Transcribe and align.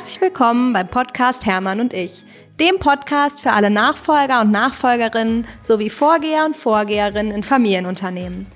Herzlich 0.00 0.22
willkommen 0.22 0.72
beim 0.72 0.88
Podcast 0.88 1.44
Hermann 1.44 1.78
und 1.78 1.92
ich, 1.92 2.24
dem 2.58 2.78
Podcast 2.78 3.38
für 3.38 3.50
alle 3.50 3.68
Nachfolger 3.68 4.40
und 4.40 4.50
Nachfolgerinnen 4.50 5.46
sowie 5.60 5.90
Vorgeher 5.90 6.46
und 6.46 6.56
Vorgeherinnen 6.56 7.34
in 7.34 7.42
Familienunternehmen. 7.42 8.46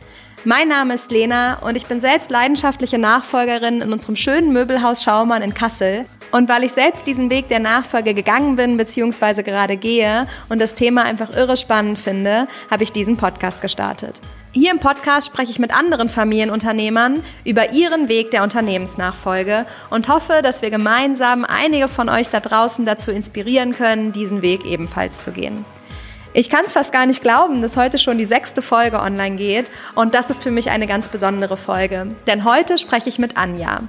Mein 0.46 0.68
Name 0.68 0.94
ist 0.94 1.10
Lena 1.10 1.58
und 1.58 1.76
ich 1.76 1.84
bin 1.84 2.00
selbst 2.00 2.30
leidenschaftliche 2.30 2.96
Nachfolgerin 2.96 3.82
in 3.82 3.92
unserem 3.92 4.16
schönen 4.16 4.54
Möbelhaus 4.54 5.02
Schaumann 5.02 5.42
in 5.42 5.52
Kassel. 5.52 6.06
Und 6.32 6.48
weil 6.48 6.64
ich 6.64 6.72
selbst 6.72 7.06
diesen 7.06 7.28
Weg 7.28 7.48
der 7.48 7.60
Nachfolge 7.60 8.14
gegangen 8.14 8.56
bin 8.56 8.78
bzw. 8.78 9.42
gerade 9.42 9.76
gehe 9.76 10.26
und 10.48 10.62
das 10.62 10.74
Thema 10.74 11.02
einfach 11.02 11.28
irre 11.28 11.58
spannend 11.58 11.98
finde, 11.98 12.48
habe 12.70 12.84
ich 12.84 12.92
diesen 12.92 13.18
Podcast 13.18 13.60
gestartet. 13.60 14.18
Hier 14.56 14.70
im 14.70 14.78
Podcast 14.78 15.26
spreche 15.26 15.50
ich 15.50 15.58
mit 15.58 15.76
anderen 15.76 16.08
Familienunternehmern 16.08 17.24
über 17.44 17.72
ihren 17.72 18.08
Weg 18.08 18.30
der 18.30 18.44
Unternehmensnachfolge 18.44 19.66
und 19.90 20.06
hoffe, 20.06 20.42
dass 20.44 20.62
wir 20.62 20.70
gemeinsam 20.70 21.44
einige 21.44 21.88
von 21.88 22.08
euch 22.08 22.28
da 22.28 22.38
draußen 22.38 22.86
dazu 22.86 23.10
inspirieren 23.10 23.74
können, 23.74 24.12
diesen 24.12 24.42
Weg 24.42 24.64
ebenfalls 24.64 25.24
zu 25.24 25.32
gehen. 25.32 25.64
Ich 26.34 26.50
kann 26.50 26.64
es 26.64 26.72
fast 26.72 26.92
gar 26.92 27.04
nicht 27.04 27.20
glauben, 27.20 27.62
dass 27.62 27.76
heute 27.76 27.98
schon 27.98 28.16
die 28.16 28.26
sechste 28.26 28.62
Folge 28.62 29.00
online 29.00 29.34
geht 29.34 29.72
und 29.96 30.14
das 30.14 30.30
ist 30.30 30.44
für 30.44 30.52
mich 30.52 30.70
eine 30.70 30.86
ganz 30.86 31.08
besondere 31.08 31.56
Folge. 31.56 32.06
Denn 32.28 32.44
heute 32.44 32.78
spreche 32.78 33.08
ich 33.08 33.18
mit 33.18 33.36
Anja. 33.36 33.80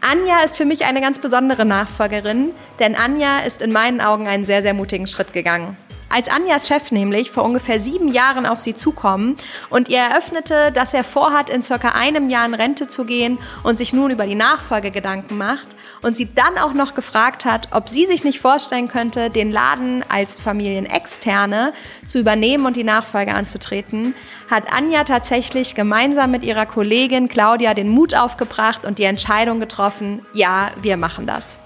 Anja 0.00 0.40
ist 0.44 0.56
für 0.56 0.64
mich 0.64 0.86
eine 0.86 1.02
ganz 1.02 1.20
besondere 1.20 1.64
Nachfolgerin, 1.64 2.50
denn 2.80 2.96
Anja 2.96 3.38
ist 3.46 3.62
in 3.62 3.70
meinen 3.70 4.00
Augen 4.00 4.26
einen 4.26 4.44
sehr, 4.44 4.60
sehr 4.60 4.74
mutigen 4.74 5.06
Schritt 5.06 5.32
gegangen. 5.32 5.76
Als 6.14 6.28
Anjas 6.28 6.68
Chef 6.68 6.92
nämlich 6.92 7.32
vor 7.32 7.42
ungefähr 7.42 7.80
sieben 7.80 8.06
Jahren 8.06 8.46
auf 8.46 8.60
sie 8.60 8.76
zukommen 8.76 9.36
und 9.68 9.88
ihr 9.88 9.98
eröffnete, 9.98 10.70
dass 10.70 10.94
er 10.94 11.02
vorhat, 11.02 11.50
in 11.50 11.64
circa 11.64 11.88
einem 11.88 12.28
Jahr 12.28 12.46
in 12.46 12.54
Rente 12.54 12.86
zu 12.86 13.04
gehen 13.04 13.36
und 13.64 13.78
sich 13.78 13.92
nun 13.92 14.12
über 14.12 14.24
die 14.24 14.36
Nachfolge 14.36 14.92
Gedanken 14.92 15.36
macht 15.36 15.66
und 16.02 16.16
sie 16.16 16.32
dann 16.32 16.56
auch 16.56 16.72
noch 16.72 16.94
gefragt 16.94 17.44
hat, 17.44 17.66
ob 17.72 17.88
sie 17.88 18.06
sich 18.06 18.22
nicht 18.22 18.38
vorstellen 18.38 18.86
könnte, 18.86 19.28
den 19.28 19.50
Laden 19.50 20.04
als 20.08 20.38
Familienexterne 20.38 21.72
zu 22.06 22.20
übernehmen 22.20 22.64
und 22.64 22.76
die 22.76 22.84
Nachfolge 22.84 23.34
anzutreten, 23.34 24.14
hat 24.48 24.72
Anja 24.72 25.02
tatsächlich 25.02 25.74
gemeinsam 25.74 26.30
mit 26.30 26.44
ihrer 26.44 26.66
Kollegin 26.66 27.26
Claudia 27.26 27.74
den 27.74 27.88
Mut 27.88 28.14
aufgebracht 28.14 28.86
und 28.86 29.00
die 29.00 29.04
Entscheidung 29.04 29.58
getroffen, 29.58 30.22
ja, 30.32 30.70
wir 30.80 30.96
machen 30.96 31.26
das. 31.26 31.58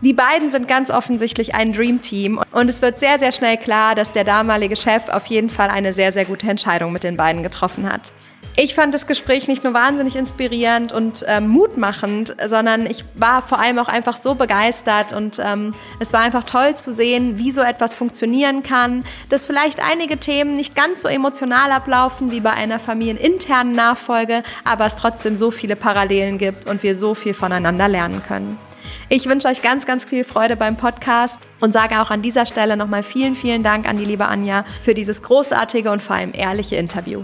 Die 0.00 0.12
beiden 0.12 0.50
sind 0.50 0.68
ganz 0.68 0.90
offensichtlich 0.90 1.54
ein 1.54 1.72
Dream 1.72 2.00
Team 2.00 2.40
und 2.52 2.68
es 2.68 2.82
wird 2.82 2.98
sehr, 2.98 3.18
sehr 3.18 3.32
schnell 3.32 3.56
klar, 3.56 3.94
dass 3.94 4.12
der 4.12 4.24
damalige 4.24 4.76
Chef 4.76 5.08
auf 5.08 5.26
jeden 5.26 5.48
Fall 5.48 5.70
eine 5.70 5.92
sehr, 5.92 6.12
sehr 6.12 6.24
gute 6.24 6.48
Entscheidung 6.48 6.92
mit 6.92 7.04
den 7.04 7.16
beiden 7.16 7.42
getroffen 7.42 7.90
hat. 7.90 8.12
Ich 8.56 8.76
fand 8.76 8.94
das 8.94 9.08
Gespräch 9.08 9.48
nicht 9.48 9.64
nur 9.64 9.74
wahnsinnig 9.74 10.14
inspirierend 10.14 10.92
und 10.92 11.24
ähm, 11.26 11.48
mutmachend, 11.48 12.36
sondern 12.46 12.86
ich 12.86 13.04
war 13.14 13.42
vor 13.42 13.58
allem 13.58 13.80
auch 13.80 13.88
einfach 13.88 14.16
so 14.16 14.36
begeistert 14.36 15.12
und 15.12 15.40
ähm, 15.44 15.74
es 15.98 16.12
war 16.12 16.20
einfach 16.20 16.44
toll 16.44 16.76
zu 16.76 16.92
sehen, 16.92 17.36
wie 17.36 17.50
so 17.50 17.62
etwas 17.62 17.96
funktionieren 17.96 18.62
kann, 18.62 19.04
dass 19.28 19.46
vielleicht 19.46 19.80
einige 19.80 20.18
Themen 20.18 20.54
nicht 20.54 20.76
ganz 20.76 21.00
so 21.00 21.08
emotional 21.08 21.72
ablaufen 21.72 22.30
wie 22.30 22.40
bei 22.40 22.52
einer 22.52 22.78
familieninternen 22.78 23.74
Nachfolge, 23.74 24.44
aber 24.62 24.86
es 24.86 24.94
trotzdem 24.94 25.36
so 25.36 25.50
viele 25.50 25.74
Parallelen 25.74 26.38
gibt 26.38 26.66
und 26.66 26.84
wir 26.84 26.94
so 26.94 27.14
viel 27.14 27.34
voneinander 27.34 27.88
lernen 27.88 28.22
können. 28.22 28.56
Ich 29.08 29.26
wünsche 29.26 29.48
euch 29.48 29.60
ganz, 29.60 29.84
ganz 29.86 30.04
viel 30.04 30.24
Freude 30.24 30.56
beim 30.56 30.76
Podcast 30.76 31.40
und 31.60 31.72
sage 31.72 32.00
auch 32.00 32.10
an 32.10 32.22
dieser 32.22 32.46
Stelle 32.46 32.76
nochmal 32.76 33.02
vielen, 33.02 33.34
vielen 33.34 33.62
Dank 33.62 33.86
an 33.86 33.98
die 33.98 34.04
liebe 34.04 34.26
Anja 34.26 34.64
für 34.80 34.94
dieses 34.94 35.22
großartige 35.22 35.90
und 35.90 36.02
vor 36.02 36.16
allem 36.16 36.32
ehrliche 36.32 36.76
Interview. 36.76 37.22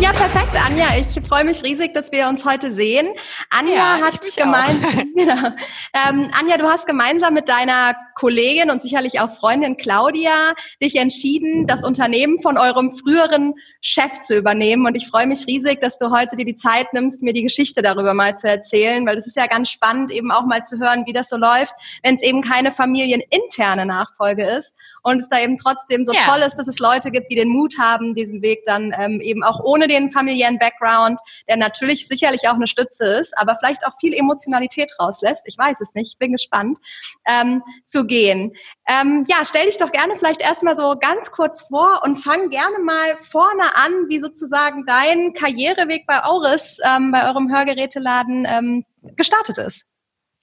Ja, 0.00 0.12
perfekt, 0.12 0.54
Anja. 0.64 0.96
Ich 0.96 1.20
freue 1.26 1.42
mich 1.42 1.64
riesig, 1.64 1.92
dass 1.92 2.12
wir 2.12 2.28
uns 2.28 2.44
heute 2.44 2.72
sehen. 2.72 3.08
Anja 3.50 3.74
ja, 3.74 4.00
hat 4.00 4.20
gemeint, 4.36 4.80
genau. 5.16 5.48
ähm, 5.92 6.30
Anja, 6.38 6.56
du 6.56 6.68
hast 6.68 6.86
gemeinsam 6.86 7.34
mit 7.34 7.48
deiner 7.48 7.96
Kollegin 8.14 8.70
und 8.70 8.80
sicherlich 8.80 9.18
auch 9.18 9.36
Freundin 9.36 9.76
Claudia 9.76 10.54
dich 10.80 10.96
entschieden, 10.96 11.66
das 11.66 11.84
Unternehmen 11.84 12.40
von 12.40 12.58
eurem 12.58 12.92
früheren 12.92 13.54
Chef 13.80 14.20
zu 14.20 14.36
übernehmen. 14.36 14.86
Und 14.86 14.96
ich 14.96 15.08
freue 15.08 15.26
mich 15.26 15.48
riesig, 15.48 15.80
dass 15.80 15.98
du 15.98 16.12
heute 16.12 16.36
dir 16.36 16.44
die 16.44 16.54
Zeit 16.54 16.92
nimmst, 16.92 17.22
mir 17.22 17.32
die 17.32 17.42
Geschichte 17.42 17.82
darüber 17.82 18.14
mal 18.14 18.36
zu 18.36 18.48
erzählen, 18.48 19.04
weil 19.04 19.18
es 19.18 19.26
ist 19.26 19.36
ja 19.36 19.48
ganz 19.48 19.68
spannend, 19.68 20.12
eben 20.12 20.30
auch 20.30 20.46
mal 20.46 20.64
zu 20.64 20.78
hören, 20.78 21.06
wie 21.06 21.12
das 21.12 21.28
so 21.28 21.36
läuft, 21.36 21.74
wenn 22.04 22.14
es 22.14 22.22
eben 22.22 22.40
keine 22.40 22.70
familieninterne 22.70 23.84
Nachfolge 23.84 24.44
ist 24.44 24.74
und 25.02 25.20
es 25.20 25.28
da 25.28 25.40
eben 25.40 25.56
trotzdem 25.56 26.04
so 26.04 26.12
ja. 26.12 26.20
toll 26.26 26.40
ist, 26.40 26.56
dass 26.56 26.68
es 26.68 26.78
Leute 26.78 27.10
gibt, 27.10 27.30
die 27.30 27.34
den 27.34 27.48
Mut 27.48 27.78
haben, 27.78 28.14
diesen 28.14 28.42
Weg 28.42 28.64
dann 28.66 28.92
ähm, 28.98 29.20
eben 29.20 29.42
auch 29.42 29.60
ohne 29.60 29.88
den 29.88 30.10
familiären 30.10 30.58
Background, 30.58 31.20
der 31.48 31.56
natürlich 31.56 32.06
sicherlich 32.08 32.48
auch 32.48 32.54
eine 32.54 32.66
Stütze 32.66 33.04
ist, 33.04 33.36
aber 33.36 33.56
vielleicht 33.56 33.86
auch 33.86 33.92
viel 34.00 34.14
Emotionalität 34.14 34.92
rauslässt, 35.00 35.42
ich 35.46 35.56
weiß 35.56 35.80
es 35.80 35.94
nicht, 35.94 36.12
ich 36.12 36.18
bin 36.18 36.32
gespannt, 36.32 36.78
ähm, 37.26 37.62
zu 37.86 38.04
gehen. 38.04 38.54
Ähm, 38.86 39.24
ja, 39.28 39.44
stell 39.44 39.66
dich 39.66 39.76
doch 39.76 39.92
gerne 39.92 40.16
vielleicht 40.16 40.40
erstmal 40.40 40.76
so 40.76 40.96
ganz 40.98 41.30
kurz 41.30 41.62
vor 41.68 42.02
und 42.04 42.16
fang 42.16 42.50
gerne 42.50 42.78
mal 42.78 43.18
vorne 43.18 43.76
an, 43.76 44.08
wie 44.08 44.18
sozusagen 44.18 44.84
dein 44.86 45.32
Karriereweg 45.34 46.06
bei 46.06 46.24
Auris, 46.24 46.78
ähm, 46.84 47.12
bei 47.12 47.28
eurem 47.28 47.52
Hörgeräteladen, 47.52 48.46
ähm, 48.48 48.84
gestartet 49.16 49.58
ist. 49.58 49.87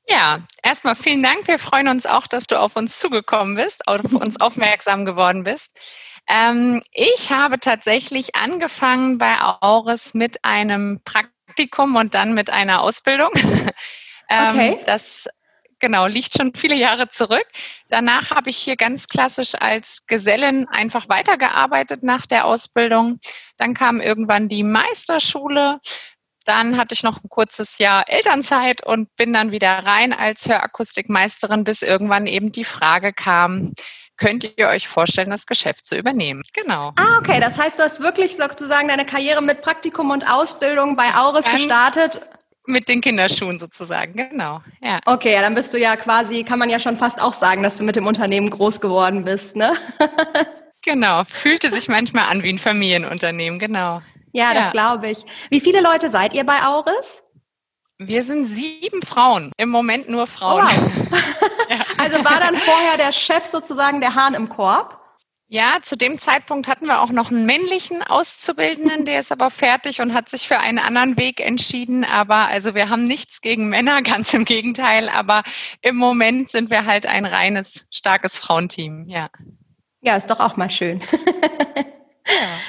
Ja, 0.08 0.40
erstmal 0.62 0.96
vielen 0.96 1.24
Dank. 1.24 1.48
Wir 1.48 1.58
freuen 1.58 1.88
uns 1.88 2.06
auch, 2.06 2.28
dass 2.28 2.46
du 2.46 2.60
auf 2.60 2.76
uns 2.76 3.00
zugekommen 3.00 3.56
bist, 3.56 3.88
auf 3.88 4.04
uns 4.14 4.40
aufmerksam 4.40 5.06
geworden 5.06 5.44
bist. 5.44 5.80
Ähm, 6.28 6.82
ich 6.92 7.32
habe 7.32 7.60
tatsächlich 7.60 8.36
angefangen 8.36 9.18
bei 9.18 9.36
Auris 9.40 10.14
mit 10.14 10.44
einem 10.44 11.02
Praktikum 11.04 11.96
und 11.96 12.14
dann 12.14 12.34
mit 12.34 12.50
einer 12.50 12.82
Ausbildung. 12.82 13.32
ähm, 14.30 14.50
okay. 14.50 14.80
Das 14.86 15.28
genau, 15.80 16.08
liegt 16.08 16.36
schon 16.36 16.54
viele 16.56 16.76
Jahre 16.76 17.10
zurück. 17.10 17.46
Danach 17.90 18.32
habe 18.32 18.50
ich 18.50 18.58
hier 18.58 18.76
ganz 18.76 19.08
klassisch 19.08 19.54
als 19.60 20.06
Gesellin 20.08 20.68
einfach 20.68 21.10
weitergearbeitet 21.10 22.02
nach 22.04 22.26
der 22.26 22.46
Ausbildung. 22.46 23.20
Dann 23.58 23.74
kam 23.74 24.02
irgendwann 24.02 24.50
die 24.50 24.64
Meisterschule. 24.64 25.80
Dann 26.46 26.78
hatte 26.78 26.94
ich 26.94 27.04
noch 27.04 27.24
ein 27.24 27.30
kurzes 27.30 27.78
Jahr 27.78 28.08
Elternzeit 28.08 28.86
und 28.86 29.14
bin 29.16 29.34
dann 29.34 29.52
wieder 29.52 29.72
rein 29.72 30.14
als 30.14 30.48
Hörakustikmeisterin, 30.48 31.64
bis 31.64 31.82
irgendwann 31.82 32.28
eben 32.28 32.52
die 32.52 32.64
Frage 32.64 33.14
kam, 33.14 33.74
könnt 34.18 34.50
ihr 34.56 34.68
euch 34.68 34.88
vorstellen, 34.88 35.30
das 35.30 35.46
Geschäft 35.46 35.86
zu 35.86 35.98
übernehmen. 35.98 36.44
Genau. 36.54 36.94
Ah, 36.96 37.18
okay. 37.20 37.40
Das 37.42 37.60
heißt, 37.60 37.80
du 37.80 37.84
hast 37.84 38.00
wirklich 38.00 38.38
sozusagen 38.38 38.88
deine 38.88 39.06
Karriere 39.06 39.42
mit 39.42 39.62
Praktikum 39.62 40.12
und 40.12 40.24
Ausbildung 40.30 40.96
bei 40.96 41.14
Auris 41.16 41.46
Ganz 41.46 41.58
gestartet 41.58 42.22
mit 42.68 42.90
den 42.90 43.02
Kinderschuhen 43.02 43.60
sozusagen, 43.60 44.16
genau. 44.16 44.62
Ja. 44.82 45.00
Okay, 45.06 45.34
ja, 45.34 45.42
dann 45.42 45.54
bist 45.54 45.74
du 45.74 45.78
ja 45.78 45.96
quasi, 45.96 46.44
kann 46.44 46.60
man 46.60 46.70
ja 46.70 46.80
schon 46.80 46.98
fast 46.98 47.22
auch 47.22 47.34
sagen, 47.34 47.64
dass 47.64 47.78
du 47.78 47.84
mit 47.84 47.96
dem 47.96 48.08
Unternehmen 48.08 48.50
groß 48.50 48.82
geworden 48.82 49.24
bist, 49.24 49.56
ne? 49.56 49.74
genau, 50.85 51.23
fühlte 51.25 51.69
sich 51.69 51.90
manchmal 51.90 52.29
an 52.29 52.44
wie 52.44 52.50
ein 52.50 52.59
Familienunternehmen, 52.59 53.59
genau. 53.59 54.01
Ja, 54.31 54.53
das 54.53 54.66
ja. 54.66 54.72
glaube 54.72 55.09
ich. 55.09 55.25
Wie 55.50 55.59
viele 55.59 55.81
Leute 55.81 56.07
seid 56.09 56.34
ihr 56.34 56.46
bei 56.46 56.63
Auris? 56.63 57.23
Wir 57.97 58.23
sind 58.23 58.46
sieben 58.46 59.01
Frauen, 59.01 59.51
im 59.57 59.69
Moment 59.69 60.09
nur 60.09 60.28
Frauen. 60.28 60.66
Oh, 60.66 61.06
wow. 61.09 61.23
Also 61.97 62.23
war 62.23 62.40
dann 62.40 62.57
vorher 62.57 62.97
der 62.97 63.12
Chef 63.12 63.46
sozusagen 63.46 64.01
der 64.01 64.16
Hahn 64.16 64.34
im 64.34 64.50
Korb? 64.50 65.00
Ja, 65.47 65.78
zu 65.81 65.96
dem 65.96 66.18
Zeitpunkt 66.18 66.68
hatten 66.68 66.88
wir 66.88 67.02
auch 67.02 67.12
noch 67.12 67.29
einen 67.29 67.46
männlichen 67.46 68.02
Auszubildenden, 68.02 69.06
der 69.06 69.19
ist 69.19 69.31
aber 69.31 69.52
fertig 69.52 70.02
und 70.02 70.13
hat 70.13 70.28
sich 70.28 70.47
für 70.47 70.59
einen 70.59 70.79
anderen 70.79 71.17
Weg 71.17 71.40
entschieden. 71.40 72.03
Aber 72.03 72.47
also 72.47 72.73
wir 72.73 72.90
haben 72.90 73.03
nichts 73.03 73.41
gegen 73.41 73.69
Männer, 73.69 74.02
ganz 74.03 74.34
im 74.34 74.46
Gegenteil. 74.46 75.07
Aber 75.07 75.44
im 75.81 75.96
Moment 75.96 76.50
sind 76.50 76.72
wir 76.72 76.85
halt 76.85 77.06
ein 77.06 77.25
reines, 77.25 77.88
starkes 77.91 78.40
Frauenteam, 78.40 79.06
ja. 79.07 79.29
Ja, 80.06 80.16
ist 80.16 80.30
doch 80.30 80.40
auch 80.40 80.56
mal 80.56 80.70
schön. 80.70 81.02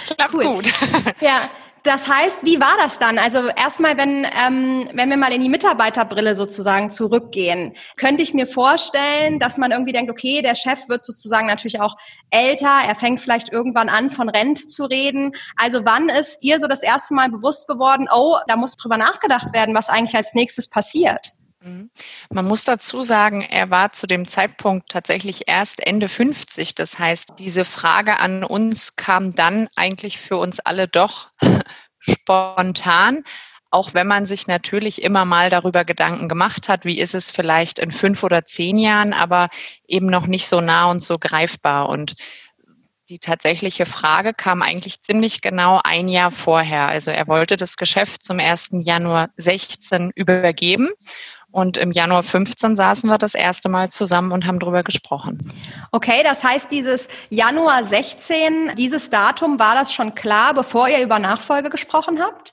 ja, 0.09 0.15
klappt 0.15 0.35
cool. 0.35 0.45
gut. 0.45 0.73
Ja, 1.21 1.43
das 1.83 2.09
heißt, 2.09 2.45
wie 2.45 2.59
war 2.59 2.77
das 2.79 2.99
dann? 2.99 3.19
Also 3.19 3.47
erstmal, 3.49 3.97
wenn, 3.97 4.25
ähm, 4.25 4.89
wenn 4.95 5.11
wir 5.11 5.19
mal 5.19 5.33
in 5.33 5.43
die 5.43 5.49
Mitarbeiterbrille 5.51 6.35
sozusagen 6.35 6.91
zurückgehen, 6.91 7.75
könnte 7.97 8.23
ich 8.23 8.35
mir 8.35 8.47
vorstellen, 8.47 9.39
dass 9.39 9.59
man 9.59 9.71
irgendwie 9.71 9.93
denkt, 9.93 10.11
okay, 10.11 10.41
der 10.43 10.55
Chef 10.55 10.89
wird 10.89 11.05
sozusagen 11.05 11.47
natürlich 11.47 11.79
auch 11.81 11.97
älter, 12.31 12.81
er 12.85 12.95
fängt 12.97 13.21
vielleicht 13.21 13.53
irgendwann 13.53 13.89
an, 13.89 14.11
von 14.11 14.29
Rent 14.29 14.71
zu 14.71 14.85
reden. 14.85 15.33
Also 15.57 15.85
wann 15.85 16.09
ist 16.09 16.41
dir 16.41 16.59
so 16.59 16.67
das 16.67 16.83
erste 16.83 17.15
Mal 17.15 17.29
bewusst 17.29 17.69
geworden, 17.69 18.09
oh, 18.13 18.37
da 18.49 18.57
muss 18.57 18.77
drüber 18.77 18.97
nachgedacht 18.97 19.53
werden, 19.53 19.75
was 19.75 19.91
eigentlich 19.91 20.17
als 20.17 20.35
nächstes 20.35 20.69
passiert? 20.69 21.36
Mhm. 21.67 21.91
Man 22.31 22.47
muss 22.47 22.65
dazu 22.65 23.03
sagen, 23.03 23.43
er 23.43 23.71
war 23.71 23.93
zu 23.93 24.07
dem 24.07 24.27
Zeitpunkt 24.27 24.89
tatsächlich 24.89 25.49
erst 25.49 25.85
Ende 25.85 26.09
50. 26.09 26.75
Das 26.75 26.99
heißt, 26.99 27.35
diese 27.39 27.65
Frage 27.65 28.19
an 28.21 28.45
uns 28.45 28.97
kam 28.97 29.35
dann 29.35 29.69
eigentlich 29.75 30.19
für 30.19 30.37
uns 30.37 30.61
alle 30.61 30.87
doch 30.87 31.31
spontan, 31.99 33.25
auch 33.71 33.95
wenn 33.95 34.07
man 34.07 34.27
sich 34.27 34.47
natürlich 34.47 35.03
immer 35.03 35.25
mal 35.25 35.51
darüber 35.51 35.85
Gedanken 35.85 36.29
gemacht 36.29 36.69
hat, 36.69 36.85
wie 36.85 36.99
ist 36.99 37.15
es 37.15 37.33
vielleicht 37.33 37.81
in 37.81 37.91
fünf 37.91 38.23
oder 38.23 38.45
zehn 38.45 38.79
Jahren, 38.79 39.13
aber 39.13 39.49
eben 39.89 40.07
noch 40.07 40.29
nicht 40.29 40.47
so 40.47 40.61
nah 40.61 40.89
und 40.91 41.03
so 41.03 41.19
greifbar. 41.19 41.89
Und 41.89 42.15
die 43.09 43.19
tatsächliche 43.19 43.87
Frage 43.87 44.35
kam 44.35 44.63
eigentlich 44.63 45.03
ziemlich 45.03 45.41
genau 45.41 45.81
ein 45.83 46.09
Jahr 46.09 46.31
vorher. 46.31 46.89
Also 46.89 47.11
er 47.11 47.29
wollte 47.29 47.57
das 47.57 47.77
Geschäft 47.77 48.23
zum 48.23 48.39
1. 48.39 48.71
Januar 48.85 49.31
16 49.37 50.11
übergeben 50.15 50.89
Und 51.57 51.79
im 51.79 51.91
Januar 51.91 52.23
15 52.23 52.77
saßen 52.77 53.09
wir 53.09 53.17
das 53.17 53.35
erste 53.35 53.71
Mal 53.71 53.89
zusammen 53.89 54.31
und 54.33 54.47
haben 54.47 54.59
darüber 54.59 54.83
gesprochen. 54.83 55.55
Okay, 55.91 56.23
das 56.23 56.45
heißt, 56.45 56.71
dieses 56.71 57.09
Januar 57.31 57.83
16, 57.83 58.75
dieses 58.77 59.09
Datum, 59.09 59.59
war 59.59 59.75
das 59.75 59.91
schon 59.91 60.15
klar, 60.15 60.53
bevor 60.53 60.87
ihr 60.87 61.01
über 61.01 61.19
Nachfolge 61.19 61.71
gesprochen 61.71 62.21
habt? 62.21 62.53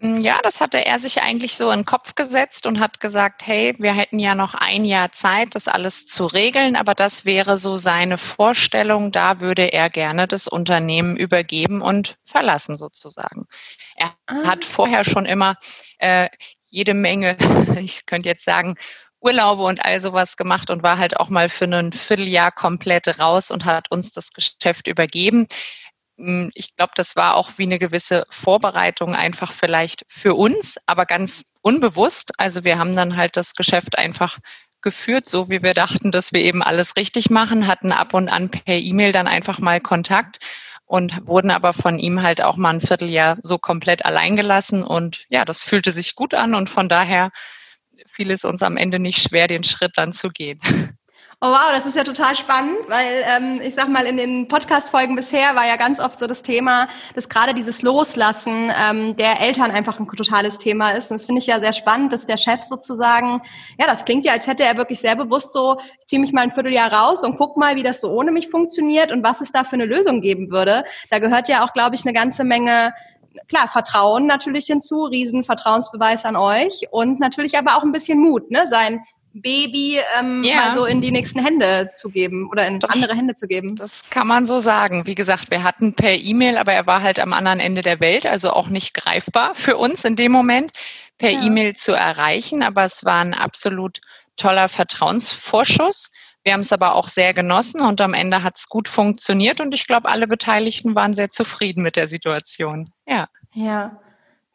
Mm, 0.00 0.16
ja, 0.20 0.38
das 0.42 0.62
hatte 0.62 0.82
er 0.86 0.98
sich 0.98 1.20
eigentlich 1.20 1.58
so 1.58 1.70
in 1.70 1.80
den 1.80 1.84
Kopf 1.84 2.14
gesetzt 2.14 2.66
und 2.66 2.80
hat 2.80 3.00
gesagt, 3.00 3.46
hey, 3.46 3.74
wir 3.78 3.92
hätten 3.92 4.18
ja 4.18 4.34
noch 4.34 4.54
ein 4.54 4.84
Jahr 4.84 5.12
Zeit, 5.12 5.54
das 5.54 5.68
alles 5.68 6.06
zu 6.06 6.24
regeln, 6.24 6.74
aber 6.74 6.94
das 6.94 7.26
wäre 7.26 7.58
so 7.58 7.76
seine 7.76 8.16
Vorstellung, 8.16 9.12
da 9.12 9.40
würde 9.40 9.74
er 9.74 9.90
gerne 9.90 10.26
das 10.26 10.48
Unternehmen 10.48 11.18
übergeben 11.18 11.82
und 11.82 12.16
verlassen 12.24 12.78
sozusagen. 12.78 13.44
Er 13.96 14.14
ah. 14.26 14.46
hat 14.46 14.64
vorher 14.64 15.04
schon 15.04 15.26
immer 15.26 15.56
äh, 15.98 16.28
jede 16.70 16.94
Menge, 16.94 17.36
ich 17.80 18.06
könnte 18.06 18.28
jetzt 18.28 18.44
sagen, 18.44 18.76
Urlaube 19.20 19.64
und 19.64 19.84
all 19.84 19.98
sowas 20.00 20.36
gemacht 20.36 20.70
und 20.70 20.82
war 20.82 20.98
halt 20.98 21.18
auch 21.18 21.28
mal 21.28 21.48
für 21.48 21.64
ein 21.64 21.92
Vierteljahr 21.92 22.52
komplett 22.52 23.18
raus 23.18 23.50
und 23.50 23.64
hat 23.64 23.90
uns 23.90 24.12
das 24.12 24.30
Geschäft 24.32 24.86
übergeben. 24.86 25.46
Hm, 26.18 26.50
ich 26.54 26.76
glaube, 26.76 26.92
das 26.94 27.16
war 27.16 27.34
auch 27.34 27.50
wie 27.56 27.64
eine 27.64 27.78
gewisse 27.78 28.26
Vorbereitung 28.30 29.14
einfach 29.14 29.52
vielleicht 29.52 30.04
für 30.08 30.34
uns, 30.34 30.76
aber 30.86 31.06
ganz 31.06 31.46
unbewusst. 31.62 32.32
Also 32.38 32.64
wir 32.64 32.78
haben 32.78 32.94
dann 32.94 33.16
halt 33.16 33.36
das 33.36 33.54
Geschäft 33.54 33.98
einfach 33.98 34.38
geführt, 34.82 35.28
so 35.28 35.50
wie 35.50 35.62
wir 35.62 35.74
dachten, 35.74 36.12
dass 36.12 36.32
wir 36.32 36.40
eben 36.40 36.62
alles 36.62 36.96
richtig 36.96 37.30
machen, 37.30 37.66
hatten 37.66 37.90
ab 37.92 38.14
und 38.14 38.28
an 38.28 38.50
per 38.50 38.76
E-Mail 38.76 39.12
dann 39.12 39.26
einfach 39.26 39.58
mal 39.58 39.80
Kontakt 39.80 40.38
und 40.88 41.28
wurden 41.28 41.50
aber 41.50 41.74
von 41.74 41.98
ihm 41.98 42.22
halt 42.22 42.42
auch 42.42 42.56
mal 42.56 42.70
ein 42.70 42.80
Vierteljahr 42.80 43.36
so 43.42 43.58
komplett 43.58 44.06
allein 44.06 44.36
gelassen. 44.36 44.82
Und 44.82 45.26
ja, 45.28 45.44
das 45.44 45.62
fühlte 45.62 45.92
sich 45.92 46.14
gut 46.14 46.32
an 46.34 46.54
und 46.54 46.70
von 46.70 46.88
daher 46.88 47.30
fiel 48.06 48.30
es 48.30 48.44
uns 48.44 48.62
am 48.62 48.78
Ende 48.78 48.98
nicht 48.98 49.20
schwer, 49.20 49.48
den 49.48 49.64
Schritt 49.64 49.92
dann 49.96 50.12
zu 50.12 50.30
gehen. 50.30 50.60
Oh 51.40 51.46
wow, 51.50 51.70
das 51.70 51.86
ist 51.86 51.94
ja 51.94 52.02
total 52.02 52.34
spannend, 52.34 52.78
weil 52.88 53.22
ähm, 53.24 53.60
ich 53.62 53.72
sag 53.76 53.88
mal, 53.88 54.06
in 54.06 54.16
den 54.16 54.48
Podcast-Folgen 54.48 55.14
bisher 55.14 55.54
war 55.54 55.68
ja 55.68 55.76
ganz 55.76 56.00
oft 56.00 56.18
so 56.18 56.26
das 56.26 56.42
Thema, 56.42 56.88
dass 57.14 57.28
gerade 57.28 57.54
dieses 57.54 57.82
Loslassen 57.82 58.72
ähm, 58.76 59.14
der 59.14 59.40
Eltern 59.40 59.70
einfach 59.70 60.00
ein 60.00 60.08
totales 60.08 60.58
Thema 60.58 60.90
ist. 60.90 61.12
Und 61.12 61.18
das 61.18 61.26
finde 61.26 61.38
ich 61.38 61.46
ja 61.46 61.60
sehr 61.60 61.72
spannend, 61.72 62.12
dass 62.12 62.26
der 62.26 62.38
Chef 62.38 62.62
sozusagen, 62.62 63.40
ja, 63.78 63.86
das 63.86 64.04
klingt 64.04 64.24
ja, 64.24 64.32
als 64.32 64.48
hätte 64.48 64.64
er 64.64 64.76
wirklich 64.76 64.98
sehr 64.98 65.14
bewusst 65.14 65.52
so, 65.52 65.78
ich 66.00 66.08
ziehe 66.08 66.20
mich 66.20 66.32
mal 66.32 66.40
ein 66.40 66.50
Vierteljahr 66.50 66.92
raus 66.92 67.22
und 67.22 67.36
guck 67.36 67.56
mal, 67.56 67.76
wie 67.76 67.84
das 67.84 68.00
so 68.00 68.10
ohne 68.10 68.32
mich 68.32 68.48
funktioniert 68.48 69.12
und 69.12 69.22
was 69.22 69.40
es 69.40 69.52
da 69.52 69.62
für 69.62 69.74
eine 69.74 69.84
Lösung 69.84 70.20
geben 70.22 70.50
würde. 70.50 70.84
Da 71.10 71.20
gehört 71.20 71.46
ja 71.48 71.64
auch, 71.64 71.72
glaube 71.72 71.94
ich, 71.94 72.04
eine 72.04 72.14
ganze 72.14 72.42
Menge 72.42 72.92
klar, 73.46 73.68
Vertrauen 73.68 74.26
natürlich 74.26 74.66
hinzu, 74.66 75.04
riesen 75.04 75.44
Vertrauensbeweis 75.44 76.24
an 76.24 76.34
euch 76.34 76.88
und 76.90 77.20
natürlich 77.20 77.56
aber 77.56 77.76
auch 77.76 77.84
ein 77.84 77.92
bisschen 77.92 78.18
Mut, 78.18 78.50
ne? 78.50 78.66
Sein 78.66 79.02
Baby 79.32 80.00
ähm, 80.18 80.42
ja. 80.42 80.56
mal 80.56 80.74
so 80.74 80.84
in 80.84 81.00
die 81.00 81.10
nächsten 81.10 81.44
Hände 81.44 81.90
zu 81.92 82.10
geben 82.10 82.48
oder 82.50 82.66
in 82.66 82.80
Doch, 82.80 82.88
andere 82.88 83.14
Hände 83.14 83.34
zu 83.34 83.46
geben. 83.46 83.76
Das 83.76 84.08
kann 84.10 84.26
man 84.26 84.46
so 84.46 84.60
sagen. 84.60 85.06
Wie 85.06 85.14
gesagt, 85.14 85.50
wir 85.50 85.62
hatten 85.62 85.94
per 85.94 86.14
E-Mail, 86.14 86.58
aber 86.58 86.72
er 86.72 86.86
war 86.86 87.02
halt 87.02 87.20
am 87.20 87.32
anderen 87.32 87.60
Ende 87.60 87.82
der 87.82 88.00
Welt, 88.00 88.26
also 88.26 88.50
auch 88.50 88.68
nicht 88.68 88.94
greifbar 88.94 89.54
für 89.54 89.76
uns 89.76 90.04
in 90.04 90.16
dem 90.16 90.32
Moment, 90.32 90.72
per 91.18 91.30
ja. 91.30 91.42
E-Mail 91.42 91.76
zu 91.76 91.92
erreichen. 91.92 92.62
Aber 92.62 92.84
es 92.84 93.04
war 93.04 93.20
ein 93.20 93.34
absolut 93.34 94.00
toller 94.36 94.68
Vertrauensvorschuss. 94.68 96.10
Wir 96.44 96.52
haben 96.54 96.60
es 96.60 96.72
aber 96.72 96.94
auch 96.94 97.08
sehr 97.08 97.34
genossen 97.34 97.80
und 97.80 98.00
am 98.00 98.14
Ende 98.14 98.42
hat 98.42 98.56
es 98.56 98.68
gut 98.68 98.88
funktioniert 98.88 99.60
und 99.60 99.74
ich 99.74 99.86
glaube, 99.86 100.08
alle 100.08 100.26
Beteiligten 100.26 100.94
waren 100.94 101.12
sehr 101.12 101.28
zufrieden 101.28 101.82
mit 101.82 101.96
der 101.96 102.08
Situation. 102.08 102.90
Ja. 103.06 103.28
Ja. 103.52 104.00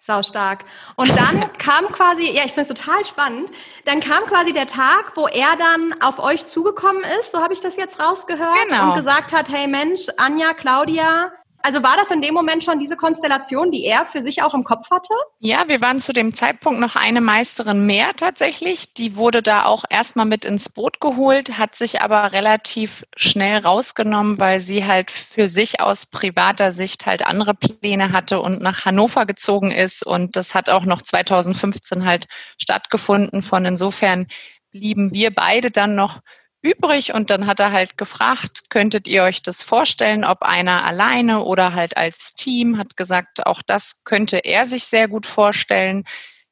Sau 0.05 0.21
stark. 0.21 0.65
Und 0.97 1.07
dann 1.17 1.57
kam 1.59 1.88
quasi, 1.94 2.29
ja, 2.29 2.44
ich 2.44 2.51
finde 2.51 2.63
es 2.63 2.67
total 2.67 3.05
spannend, 3.05 3.50
dann 3.85 4.01
kam 4.01 4.25
quasi 4.25 4.51
der 4.51 4.67
Tag, 4.67 5.13
wo 5.15 5.27
er 5.27 5.55
dann 5.55 5.95
auf 6.01 6.19
euch 6.19 6.45
zugekommen 6.45 7.01
ist, 7.19 7.31
so 7.31 7.41
habe 7.41 7.53
ich 7.53 7.61
das 7.61 7.77
jetzt 7.77 8.01
rausgehört, 8.01 8.67
genau. 8.67 8.89
und 8.89 8.95
gesagt 8.95 9.31
hat, 9.31 9.47
hey 9.47 9.65
Mensch, 9.65 10.07
Anja, 10.17 10.53
Claudia, 10.55 11.31
also 11.63 11.81
war 11.81 11.95
das 11.95 12.12
in 12.12 12.21
dem 12.21 12.33
Moment 12.33 12.65
schon 12.65 12.80
diese 12.80 12.98
Konstellation, 12.98 13.71
die 13.71 13.86
er 13.86 14.06
für 14.06 14.21
sich 14.21 14.44
auch 14.44 14.54
im 14.54 14.65
Kopf 14.65 14.92
hatte? 14.92 15.13
Ja, 15.39 15.63
wir 15.69 15.80
waren 15.80 16.01
zu 16.01 16.12
dem 16.12 16.33
Zeitpunkt 16.33 16.81
noch 16.81 16.98
eine 16.98 17.21
Meisterin 17.21 17.86
mehr 17.86 18.13
tatsächlich. 18.18 18.94
Die 18.94 19.15
wurde 19.15 19.42
da 19.42 19.63
auch 19.63 19.86
erstmal 19.89 20.25
mit 20.25 20.44
ins 20.44 20.68
Boot 20.68 21.00
geholt, 21.00 21.57
hat 21.57 21.75
sich 21.75 22.01
aber 22.01 22.33
relativ 22.33 23.06
schnell 23.15 23.60
rausgenommen, 23.60 24.39
weil 24.39 24.60
sie 24.60 24.86
halt 24.86 25.10
für 25.10 25.48
sich 25.48 25.80
aus 25.80 26.06
privater 26.06 26.74
Sicht 26.74 27.06
halt 27.06 27.25
andere 27.25 27.54
Pläne 27.54 28.12
hatte 28.12 28.42
und 28.42 28.62
nach 28.62 28.83
Hannover 28.83 29.25
gezogen 29.25 29.71
ist. 29.71 30.06
Und 30.06 30.36
das 30.36 30.54
hat 30.54 30.69
auch 30.69 30.83
noch 30.83 31.01
2015 31.01 32.04
halt 32.04 32.27
stattgefunden. 32.57 33.42
Von 33.42 33.63
insofern 33.63 34.27
blieben 34.71 35.13
wir 35.13 35.33
beide 35.33 35.71
dann 35.71 35.95
noch 35.95 36.19
übrig 36.63 37.13
und 37.13 37.30
dann 37.30 37.45
hat 37.45 37.60
er 37.60 37.71
halt 37.71 37.98
gefragt, 37.98 38.69
könntet 38.69 39.07
ihr 39.07 39.24
euch 39.24 39.44
das 39.44 39.62
vorstellen, 39.62 40.24
ob 40.24 40.42
einer 40.42 40.86
alleine 40.86 41.44
oder 41.44 41.74
halt 41.74 41.98
als 41.98 42.33
Team, 42.33 42.77
hat 42.77 42.98
gesagt, 42.98 43.45
auch 43.45 43.62
das 43.62 44.04
könnte 44.06 44.38
er 44.38 44.65
sich 44.65 44.86
sehr 44.86 45.07
gut 45.07 45.25
vorstellen. 45.25 46.06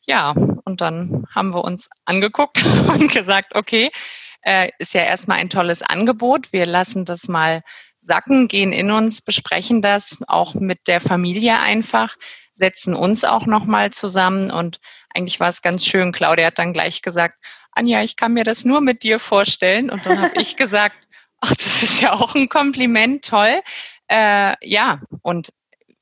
Ja, 0.05 0.31
und 0.65 0.81
dann 0.81 1.25
haben 1.33 1.53
wir 1.53 1.63
uns 1.63 1.89
angeguckt 2.05 2.63
und 2.87 3.11
gesagt, 3.11 3.55
okay, 3.55 3.89
äh, 4.43 4.69
ist 4.79 4.93
ja 4.93 5.03
erstmal 5.03 5.37
ein 5.37 5.49
tolles 5.49 5.81
Angebot. 5.81 6.51
Wir 6.51 6.65
lassen 6.65 7.05
das 7.05 7.27
mal 7.27 7.61
sacken, 7.97 8.47
gehen 8.47 8.73
in 8.73 8.91
uns, 8.91 9.21
besprechen 9.21 9.81
das 9.81 10.17
auch 10.27 10.55
mit 10.55 10.87
der 10.87 10.99
Familie 10.99 11.59
einfach, 11.59 12.15
setzen 12.51 12.95
uns 12.95 13.23
auch 13.23 13.45
nochmal 13.45 13.91
zusammen 13.91 14.51
und 14.51 14.79
eigentlich 15.13 15.39
war 15.39 15.49
es 15.49 15.61
ganz 15.61 15.85
schön. 15.85 16.11
Claudia 16.11 16.47
hat 16.47 16.59
dann 16.59 16.73
gleich 16.73 17.01
gesagt, 17.01 17.35
Anja, 17.71 18.03
ich 18.03 18.15
kann 18.15 18.33
mir 18.33 18.43
das 18.43 18.65
nur 18.65 18.81
mit 18.81 19.03
dir 19.03 19.19
vorstellen. 19.19 19.89
Und 19.89 20.05
dann 20.05 20.21
habe 20.21 20.41
ich 20.41 20.57
gesagt, 20.57 21.07
ach, 21.39 21.53
das 21.55 21.83
ist 21.83 22.01
ja 22.01 22.13
auch 22.13 22.35
ein 22.35 22.49
Kompliment, 22.49 23.25
toll. 23.25 23.61
Äh, 24.07 24.55
ja, 24.61 25.01
und 25.21 25.53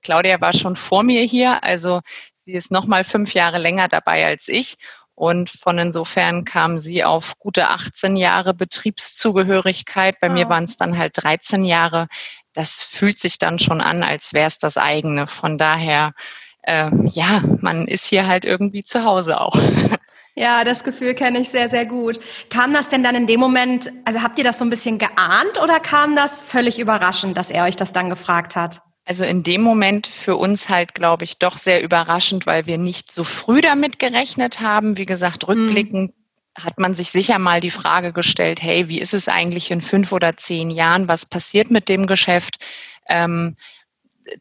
Claudia 0.02 0.40
war 0.42 0.54
schon 0.54 0.76
vor 0.76 1.04
mir 1.04 1.22
hier, 1.24 1.64
also 1.64 2.02
sie 2.34 2.54
ist 2.54 2.72
noch 2.72 2.86
mal 2.86 3.04
fünf 3.04 3.34
Jahre 3.34 3.58
länger 3.58 3.88
dabei 3.88 4.26
als 4.26 4.48
ich. 4.48 4.78
Und 5.14 5.50
von 5.50 5.78
insofern 5.78 6.46
kam 6.46 6.80
sie 6.80 7.04
auf 7.04 7.38
gute 7.40 7.68
18 7.68 8.16
Jahre 8.16 8.54
Betriebszugehörigkeit. 8.54 10.18
Bei 10.22 10.30
wow. 10.30 10.34
mir 10.34 10.48
waren 10.48 10.64
es 10.64 10.78
dann 10.78 10.98
halt 10.98 11.12
13 11.22 11.66
Jahre. 11.66 12.08
Das 12.54 12.84
fühlt 12.84 13.20
sich 13.20 13.38
dann 13.38 13.60
schon 13.60 13.82
an, 13.82 14.02
als 14.02 14.34
wäre 14.34 14.48
es 14.48 14.60
das 14.60 14.78
eigene. 14.78 15.28
Von 15.28 15.58
daher, 15.58 16.14
äh, 16.62 16.90
ja, 17.10 17.44
man 17.60 17.90
ist 17.90 18.06
hier 18.06 18.28
halt 18.28 18.46
irgendwie 18.46 18.84
zu 18.84 19.04
Hause 19.04 19.42
auch. 19.42 19.60
Ja, 20.40 20.64
das 20.64 20.86
Gefühl 20.86 21.16
kenne 21.16 21.40
ich 21.40 21.50
sehr, 21.50 21.70
sehr 21.70 21.86
gut. 21.86 22.18
Kam 22.50 22.74
das 22.74 22.88
denn 22.88 23.04
dann 23.04 23.14
in 23.14 23.28
dem 23.28 23.42
Moment, 23.42 23.92
also 24.06 24.22
habt 24.22 24.38
ihr 24.38 24.46
das 24.46 24.58
so 24.58 24.64
ein 24.64 24.70
bisschen 24.70 24.98
geahnt 24.98 25.62
oder 25.62 25.82
kam 25.82 26.16
das 26.16 26.40
völlig 26.40 26.80
überraschend, 26.80 27.38
dass 27.38 27.52
er 27.52 27.66
euch 27.66 27.76
das 27.76 27.92
dann 27.92 28.10
gefragt 28.10 28.56
hat? 28.56 28.82
Also 29.04 29.26
in 29.26 29.44
dem 29.44 29.60
Moment 29.60 30.08
für 30.08 30.38
uns 30.38 30.70
halt, 30.70 30.96
glaube 30.96 31.26
ich, 31.26 31.40
doch 31.40 31.58
sehr 31.58 31.84
überraschend, 31.84 32.46
weil 32.46 32.68
wir 32.68 32.78
nicht 32.78 33.12
so 33.12 33.26
früh 33.26 33.60
damit 33.60 34.00
gerechnet 34.00 34.62
haben. 34.62 34.98
Wie 34.98 35.06
gesagt, 35.06 35.46
hm. 35.46 35.50
rückblickend 35.50 36.14
hm. 36.14 36.64
hat 36.64 36.80
man 36.80 36.94
sich 36.94 37.12
sicher 37.12 37.38
mal 37.38 37.60
die 37.60 37.70
Frage 37.70 38.14
gestellt, 38.14 38.62
hey, 38.62 38.88
wie 38.88 39.02
ist 39.02 39.14
es 39.14 39.28
eigentlich 39.28 39.72
in 39.72 39.82
fünf 39.82 40.14
oder 40.14 40.38
zehn 40.38 40.70
Jahren? 40.70 41.10
Was 41.10 41.26
passiert 41.26 41.70
mit 41.70 41.90
dem 41.90 42.08
Geschäft? 42.08 42.64
Ähm, 43.10 43.58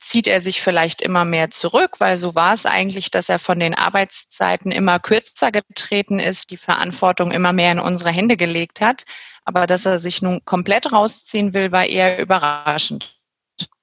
zieht 0.01 0.29
er 0.29 0.41
sich 0.41 0.61
vielleicht 0.61 1.03
immer 1.03 1.25
mehr 1.25 1.51
zurück, 1.51 2.01
weil 2.01 2.17
so 2.17 2.35
war 2.35 2.53
es 2.53 2.67
eigentlich, 2.67 3.11
dass 3.11 3.29
er 3.29 3.39
von 3.39 3.59
den 3.59 3.75
Arbeitszeiten 3.75 4.71
immer 4.71 4.99
kürzer 4.99 5.53
getreten 5.53 6.19
ist, 6.19 6.51
die 6.51 6.57
Verantwortung 6.57 7.33
immer 7.33 7.53
mehr 7.53 7.73
in 7.73 7.81
unsere 7.81 8.11
Hände 8.11 8.37
gelegt 8.37 8.81
hat. 8.81 9.05
Aber 9.45 9.67
dass 9.67 9.87
er 9.87 9.99
sich 9.99 10.23
nun 10.23 10.45
komplett 10.45 10.93
rausziehen 10.93 11.55
will, 11.55 11.73
war 11.73 11.87
eher 11.87 12.19
überraschend 12.19 13.18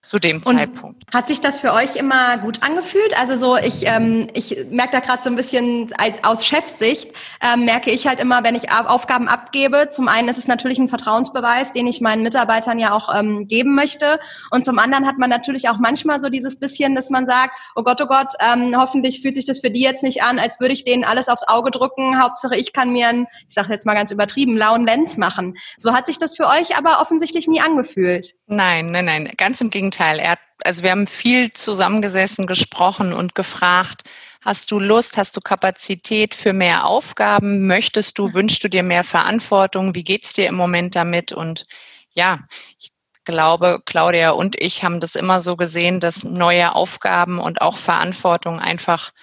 zu 0.06 0.20
dem 0.20 0.38
und 0.46 0.58
Zeitpunkt. 0.58 1.04
Hat 1.12 1.28
sich 1.28 1.42
das 1.42 1.60
für 1.60 1.74
euch 1.74 1.96
immer 1.96 2.38
gut 2.38 2.62
angefühlt? 2.62 3.20
Also 3.20 3.36
so, 3.36 3.58
ich, 3.58 3.88
ähm, 3.88 4.28
ich 4.34 4.56
merke 4.70 4.92
da 4.92 5.00
gerade 5.00 5.24
so 5.24 5.32
ein 5.32 5.36
bisschen 5.36 5.92
als, 5.98 6.24
aus 6.24 6.46
Chefsicht, 6.46 7.12
ähm, 7.42 7.66
merke 7.66 7.90
ich 7.90 8.06
halt 8.06 8.20
immer, 8.20 8.44
wenn 8.44 8.54
ich 8.54 8.72
Aufgaben 8.72 9.28
abgebe, 9.28 9.90
zum 9.90 10.08
einen 10.08 10.28
ist 10.28 10.38
es 10.38 10.48
natürlich 10.48 10.78
ein 10.78 10.90
Vertrauensbeweis, 10.90 11.74
den 11.74 11.88
ich 11.88 12.02
meinen 12.02 12.22
Mitarbeitern 12.22 12.78
ja 12.78 12.94
auch 12.94 13.14
ähm, 13.14 13.48
geben 13.48 13.74
möchte. 13.74 14.20
Und 14.52 14.64
zum 14.64 14.78
anderen 14.78 15.08
hat 15.08 15.18
man 15.18 15.30
natürlich 15.30 15.70
auch 15.70 15.78
manchmal 15.80 16.22
so 16.22 16.30
dieses 16.30 16.60
bisschen, 16.60 16.94
dass 16.94 17.10
man 17.10 17.26
sagt, 17.26 17.58
oh 17.76 17.82
Gott, 17.82 18.00
oh 18.00 18.08
Gott, 18.08 18.34
ähm, 18.40 18.76
hoffentlich 18.78 19.22
fühlt 19.22 19.34
sich 19.34 19.46
das 19.46 19.60
für 19.60 19.72
die 19.72 19.82
jetzt 19.82 20.04
nicht 20.04 20.22
an, 20.22 20.38
als 20.38 20.60
würde 20.60 20.74
ich 20.76 20.86
denen 20.86 21.04
alles 21.04 21.30
aufs 21.30 21.48
Auge 21.48 21.72
drücken. 21.72 22.22
Hauptsache, 22.22 22.56
ich 22.56 22.74
kann 22.74 22.94
mir 22.94 23.08
einen, 23.08 23.26
ich 23.48 23.56
sage 23.56 23.74
jetzt 23.74 23.88
mal 23.88 23.96
ganz 23.96 24.12
übertrieben, 24.12 24.56
lauen 24.56 24.86
Lenz 24.86 25.18
machen. 25.18 25.58
So 25.78 25.94
hat 25.94 26.06
sich 26.06 26.20
das 26.20 26.38
für 26.38 26.46
euch 26.46 26.78
aber 26.78 27.02
offensichtlich 27.02 27.48
nie 27.48 27.60
angefühlt. 27.60 28.36
Nein, 28.46 28.92
nein, 28.92 29.06
nein, 29.06 29.32
ganz 29.36 29.62
im 29.62 29.72
Gegenteil. 29.72 29.95
Gegenteil. 29.96 30.20
Er 30.20 30.32
hat, 30.32 30.40
also 30.64 30.84
wir 30.84 30.92
haben 30.92 31.08
viel 31.08 31.52
zusammengesessen, 31.52 32.48
gesprochen 32.48 33.14
und 33.14 33.34
gefragt, 33.34 34.04
hast 34.42 34.72
du 34.72 34.80
Lust, 34.80 35.18
hast 35.18 35.38
du 35.38 35.42
Kapazität 35.42 36.36
für 36.36 36.52
mehr 36.52 36.86
Aufgaben? 36.86 37.66
Möchtest 37.66 38.20
du, 38.20 38.34
wünschst 38.34 38.64
du 38.64 38.68
dir 38.68 38.84
mehr 38.84 39.06
Verantwortung? 39.06 39.96
Wie 39.96 40.04
geht's 40.04 40.34
dir 40.34 40.48
im 40.48 40.56
Moment 40.56 40.96
damit? 40.96 41.32
Und 41.32 41.66
ja, 42.12 42.40
ich 42.78 42.92
glaube, 43.24 43.82
Claudia 43.86 44.32
und 44.32 44.60
ich 44.60 44.84
haben 44.84 45.00
das 45.00 45.16
immer 45.16 45.40
so 45.40 45.56
gesehen, 45.56 46.00
dass 46.02 46.26
neue 46.26 46.76
Aufgaben 46.76 47.40
und 47.40 47.62
auch 47.62 47.78
Verantwortung 47.78 48.60
einfach 48.60 49.14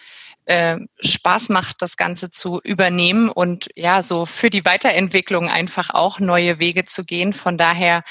äh, 0.47 0.79
Spaß 1.00 1.50
macht, 1.50 1.83
das 1.83 1.97
Ganze 1.99 2.31
zu 2.31 2.61
übernehmen 2.64 3.29
und 3.29 3.69
ja, 3.76 4.02
so 4.02 4.26
für 4.26 4.50
die 4.50 4.64
Weiterentwicklung 4.64 5.50
einfach 5.50 5.91
auch 5.91 6.19
neue 6.19 6.59
Wege 6.59 6.85
zu 6.85 7.05
gehen. 7.05 7.33
Von 7.33 7.59
daher 7.59 8.02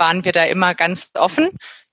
waren 0.00 0.24
wir 0.24 0.32
da 0.32 0.44
immer 0.44 0.74
ganz 0.74 1.12
offen. 1.14 1.50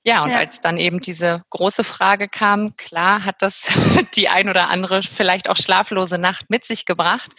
Ja, 0.07 0.23
und 0.23 0.31
ja. 0.31 0.37
als 0.37 0.61
dann 0.61 0.77
eben 0.77 1.01
diese 1.01 1.43
große 1.49 1.83
Frage 1.83 2.29
kam, 2.29 2.77
klar 2.77 3.25
hat 3.25 3.41
das 3.41 3.67
die 4.15 4.29
ein 4.29 4.47
oder 4.47 4.69
andere 4.69 5.03
vielleicht 5.03 5.49
auch 5.49 5.57
schlaflose 5.57 6.17
Nacht 6.17 6.49
mit 6.49 6.63
sich 6.63 6.85
gebracht. 6.85 7.33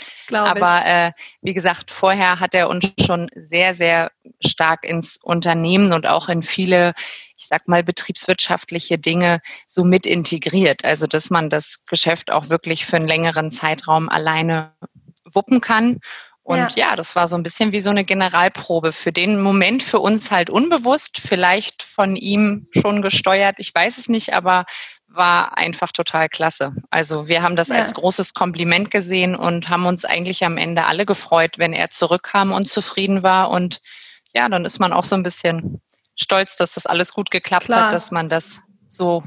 Aber 0.50 0.84
äh, 0.84 1.12
wie 1.40 1.54
gesagt, 1.54 1.90
vorher 1.90 2.40
hat 2.40 2.54
er 2.54 2.68
uns 2.68 2.92
schon 3.00 3.30
sehr, 3.34 3.72
sehr 3.72 4.10
stark 4.44 4.84
ins 4.84 5.16
Unternehmen 5.16 5.94
und 5.94 6.06
auch 6.06 6.28
in 6.28 6.42
viele, 6.42 6.92
ich 7.38 7.46
sag 7.46 7.68
mal, 7.68 7.82
betriebswirtschaftliche 7.82 8.98
Dinge 8.98 9.40
so 9.66 9.82
mit 9.82 10.06
integriert. 10.06 10.84
Also 10.84 11.06
dass 11.06 11.30
man 11.30 11.48
das 11.48 11.86
Geschäft 11.86 12.30
auch 12.30 12.50
wirklich 12.50 12.84
für 12.84 12.96
einen 12.96 13.08
längeren 13.08 13.50
Zeitraum 13.50 14.10
alleine 14.10 14.74
wuppen 15.24 15.62
kann 15.62 16.00
und 16.48 16.76
ja. 16.76 16.88
ja. 16.88 16.96
das 16.96 17.14
war 17.14 17.28
so 17.28 17.36
ein 17.36 17.42
bisschen 17.42 17.72
wie 17.72 17.80
so 17.80 17.90
eine 17.90 18.04
Generalprobe. 18.04 18.92
Für 18.92 19.12
den 19.12 19.38
Moment 19.38 19.82
für 19.82 19.98
uns 19.98 20.30
halt 20.30 20.48
unbewusst, 20.48 21.20
vielleicht 21.20 21.82
von 21.82 22.16
ihm 22.16 22.68
schon 22.70 23.02
gesteuert, 23.02 23.56
ich 23.58 23.74
weiß 23.74 23.98
es 23.98 24.08
nicht, 24.08 24.32
aber 24.32 24.64
war 25.08 25.58
einfach 25.58 25.92
total 25.92 26.30
klasse. 26.30 26.72
Also 26.88 27.28
wir 27.28 27.42
haben 27.42 27.54
das 27.54 27.68
ja. 27.68 27.76
als 27.76 27.92
großes 27.92 28.32
Kompliment 28.32 28.90
gesehen 28.90 29.36
und 29.36 29.68
haben 29.68 29.84
uns 29.84 30.06
eigentlich 30.06 30.42
am 30.42 30.56
Ende 30.56 30.86
alle 30.86 31.04
gefreut, 31.04 31.58
wenn 31.58 31.74
er 31.74 31.90
zurückkam 31.90 32.52
und 32.52 32.66
zufrieden 32.66 33.22
war. 33.22 33.50
Und 33.50 33.80
ja, 34.32 34.48
dann 34.48 34.64
ist 34.64 34.78
man 34.78 34.94
auch 34.94 35.04
so 35.04 35.16
ein 35.16 35.22
bisschen 35.22 35.82
stolz, 36.16 36.56
dass 36.56 36.72
das 36.72 36.86
alles 36.86 37.12
gut 37.12 37.30
geklappt 37.30 37.66
Klar. 37.66 37.84
hat, 37.84 37.92
dass 37.92 38.10
man 38.10 38.30
das 38.30 38.62
so 38.86 39.22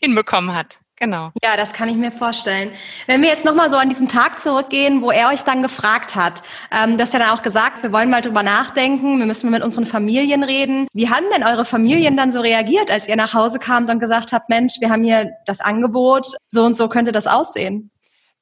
hinbekommen 0.00 0.56
hat. 0.56 0.80
Genau. 0.96 1.30
Ja, 1.42 1.56
das 1.56 1.72
kann 1.72 1.88
ich 1.88 1.96
mir 1.96 2.12
vorstellen. 2.12 2.70
Wenn 3.06 3.20
wir 3.20 3.28
jetzt 3.28 3.44
nochmal 3.44 3.68
so 3.68 3.76
an 3.76 3.88
diesen 3.88 4.06
Tag 4.06 4.38
zurückgehen, 4.38 5.02
wo 5.02 5.10
er 5.10 5.30
euch 5.30 5.42
dann 5.42 5.60
gefragt 5.60 6.14
hat, 6.14 6.42
ähm, 6.70 6.98
dass 6.98 7.12
er 7.12 7.20
dann 7.20 7.30
auch 7.30 7.42
gesagt, 7.42 7.82
wir 7.82 7.92
wollen 7.92 8.10
mal 8.10 8.20
drüber 8.20 8.42
nachdenken, 8.44 9.18
wir 9.18 9.26
müssen 9.26 9.50
mit 9.50 9.64
unseren 9.64 9.86
Familien 9.86 10.44
reden. 10.44 10.86
Wie 10.94 11.10
haben 11.10 11.26
denn 11.32 11.42
eure 11.42 11.64
Familien 11.64 12.16
dann 12.16 12.30
so 12.30 12.40
reagiert, 12.40 12.90
als 12.90 13.08
ihr 13.08 13.16
nach 13.16 13.34
Hause 13.34 13.58
kamt 13.58 13.90
und 13.90 13.98
gesagt 13.98 14.32
habt, 14.32 14.48
Mensch, 14.48 14.80
wir 14.80 14.90
haben 14.90 15.02
hier 15.02 15.32
das 15.46 15.60
Angebot, 15.60 16.28
so 16.48 16.64
und 16.64 16.76
so 16.76 16.88
könnte 16.88 17.10
das 17.10 17.26
aussehen? 17.26 17.90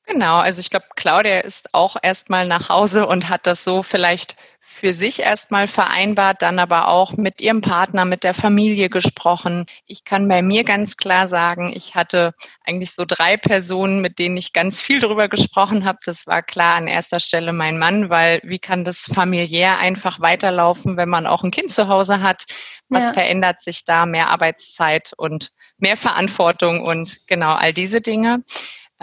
Genau, 0.06 0.38
also 0.38 0.60
ich 0.60 0.70
glaube, 0.70 0.86
Claudia 0.96 1.40
ist 1.40 1.74
auch 1.74 1.96
erstmal 2.02 2.46
nach 2.46 2.68
Hause 2.68 3.06
und 3.06 3.28
hat 3.28 3.46
das 3.46 3.62
so 3.62 3.82
vielleicht 3.82 4.36
für 4.64 4.94
sich 4.94 5.20
erstmal 5.20 5.66
vereinbart, 5.66 6.40
dann 6.40 6.58
aber 6.58 6.88
auch 6.88 7.12
mit 7.16 7.40
ihrem 7.40 7.60
Partner, 7.60 8.04
mit 8.04 8.24
der 8.24 8.32
Familie 8.32 8.88
gesprochen. 8.88 9.66
Ich 9.86 10.04
kann 10.04 10.28
bei 10.28 10.40
mir 10.40 10.64
ganz 10.64 10.96
klar 10.96 11.28
sagen, 11.28 11.72
ich 11.74 11.94
hatte 11.94 12.32
eigentlich 12.64 12.92
so 12.92 13.04
drei 13.06 13.36
Personen, 13.36 14.00
mit 14.00 14.18
denen 14.18 14.36
ich 14.36 14.52
ganz 14.52 14.80
viel 14.80 14.98
darüber 14.98 15.28
gesprochen 15.28 15.84
habe. 15.84 15.98
Das 16.04 16.26
war 16.26 16.42
klar 16.42 16.76
an 16.76 16.88
erster 16.88 17.20
Stelle 17.20 17.52
mein 17.52 17.78
Mann, 17.78 18.08
weil 18.08 18.40
wie 18.44 18.58
kann 18.58 18.84
das 18.84 19.10
familiär 19.12 19.78
einfach 19.78 20.20
weiterlaufen, 20.20 20.96
wenn 20.96 21.08
man 21.08 21.26
auch 21.26 21.44
ein 21.44 21.50
Kind 21.50 21.70
zu 21.70 21.88
Hause 21.88 22.20
hat? 22.20 22.44
Was 22.88 23.04
ja. 23.08 23.12
verändert 23.12 23.60
sich 23.60 23.84
da? 23.84 24.06
Mehr 24.06 24.30
Arbeitszeit 24.30 25.12
und 25.16 25.52
mehr 25.78 25.96
Verantwortung 25.96 26.80
und 26.80 27.26
genau 27.26 27.52
all 27.52 27.72
diese 27.72 28.00
Dinge. 28.00 28.42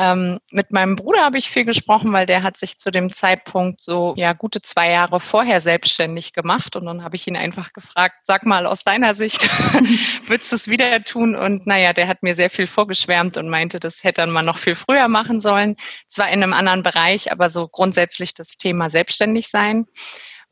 Ähm, 0.01 0.39
mit 0.51 0.71
meinem 0.71 0.95
Bruder 0.95 1.25
habe 1.25 1.37
ich 1.37 1.49
viel 1.49 1.65
gesprochen, 1.65 2.13
weil 2.13 2.25
der 2.25 2.41
hat 2.41 2.55
sich 2.55 2.77
zu 2.77 2.89
dem 2.89 3.13
Zeitpunkt 3.13 3.81
so 3.81 4.13
ja 4.15 4.31
gute 4.31 4.61
zwei 4.61 4.91
Jahre 4.91 5.19
vorher 5.19 5.59
selbstständig 5.59 6.31
gemacht 6.31 6.77
und 6.77 6.85
dann 6.85 7.03
habe 7.03 7.17
ich 7.17 7.27
ihn 7.27 7.35
einfach 7.35 7.73
gefragt, 7.73 8.15
sag 8.23 8.45
mal 8.45 8.65
aus 8.65 8.83
deiner 8.83 9.13
Sicht, 9.13 9.43
würdest 10.25 10.53
du 10.53 10.55
es 10.55 10.69
wieder 10.69 11.03
tun? 11.03 11.35
Und 11.35 11.67
naja, 11.67 11.91
der 11.91 12.07
hat 12.07 12.23
mir 12.23 12.33
sehr 12.33 12.49
viel 12.49 12.65
vorgeschwärmt 12.65 13.35
und 13.35 13.49
meinte, 13.49 13.81
das 13.81 14.05
hätte 14.05 14.25
man 14.25 14.45
noch 14.45 14.57
viel 14.57 14.75
früher 14.75 15.09
machen 15.09 15.41
sollen. 15.41 15.75
Zwar 16.07 16.29
in 16.29 16.43
einem 16.43 16.53
anderen 16.53 16.81
Bereich, 16.81 17.29
aber 17.29 17.49
so 17.49 17.67
grundsätzlich 17.67 18.33
das 18.33 18.55
Thema 18.55 18.89
selbstständig 18.89 19.49
sein. 19.49 19.85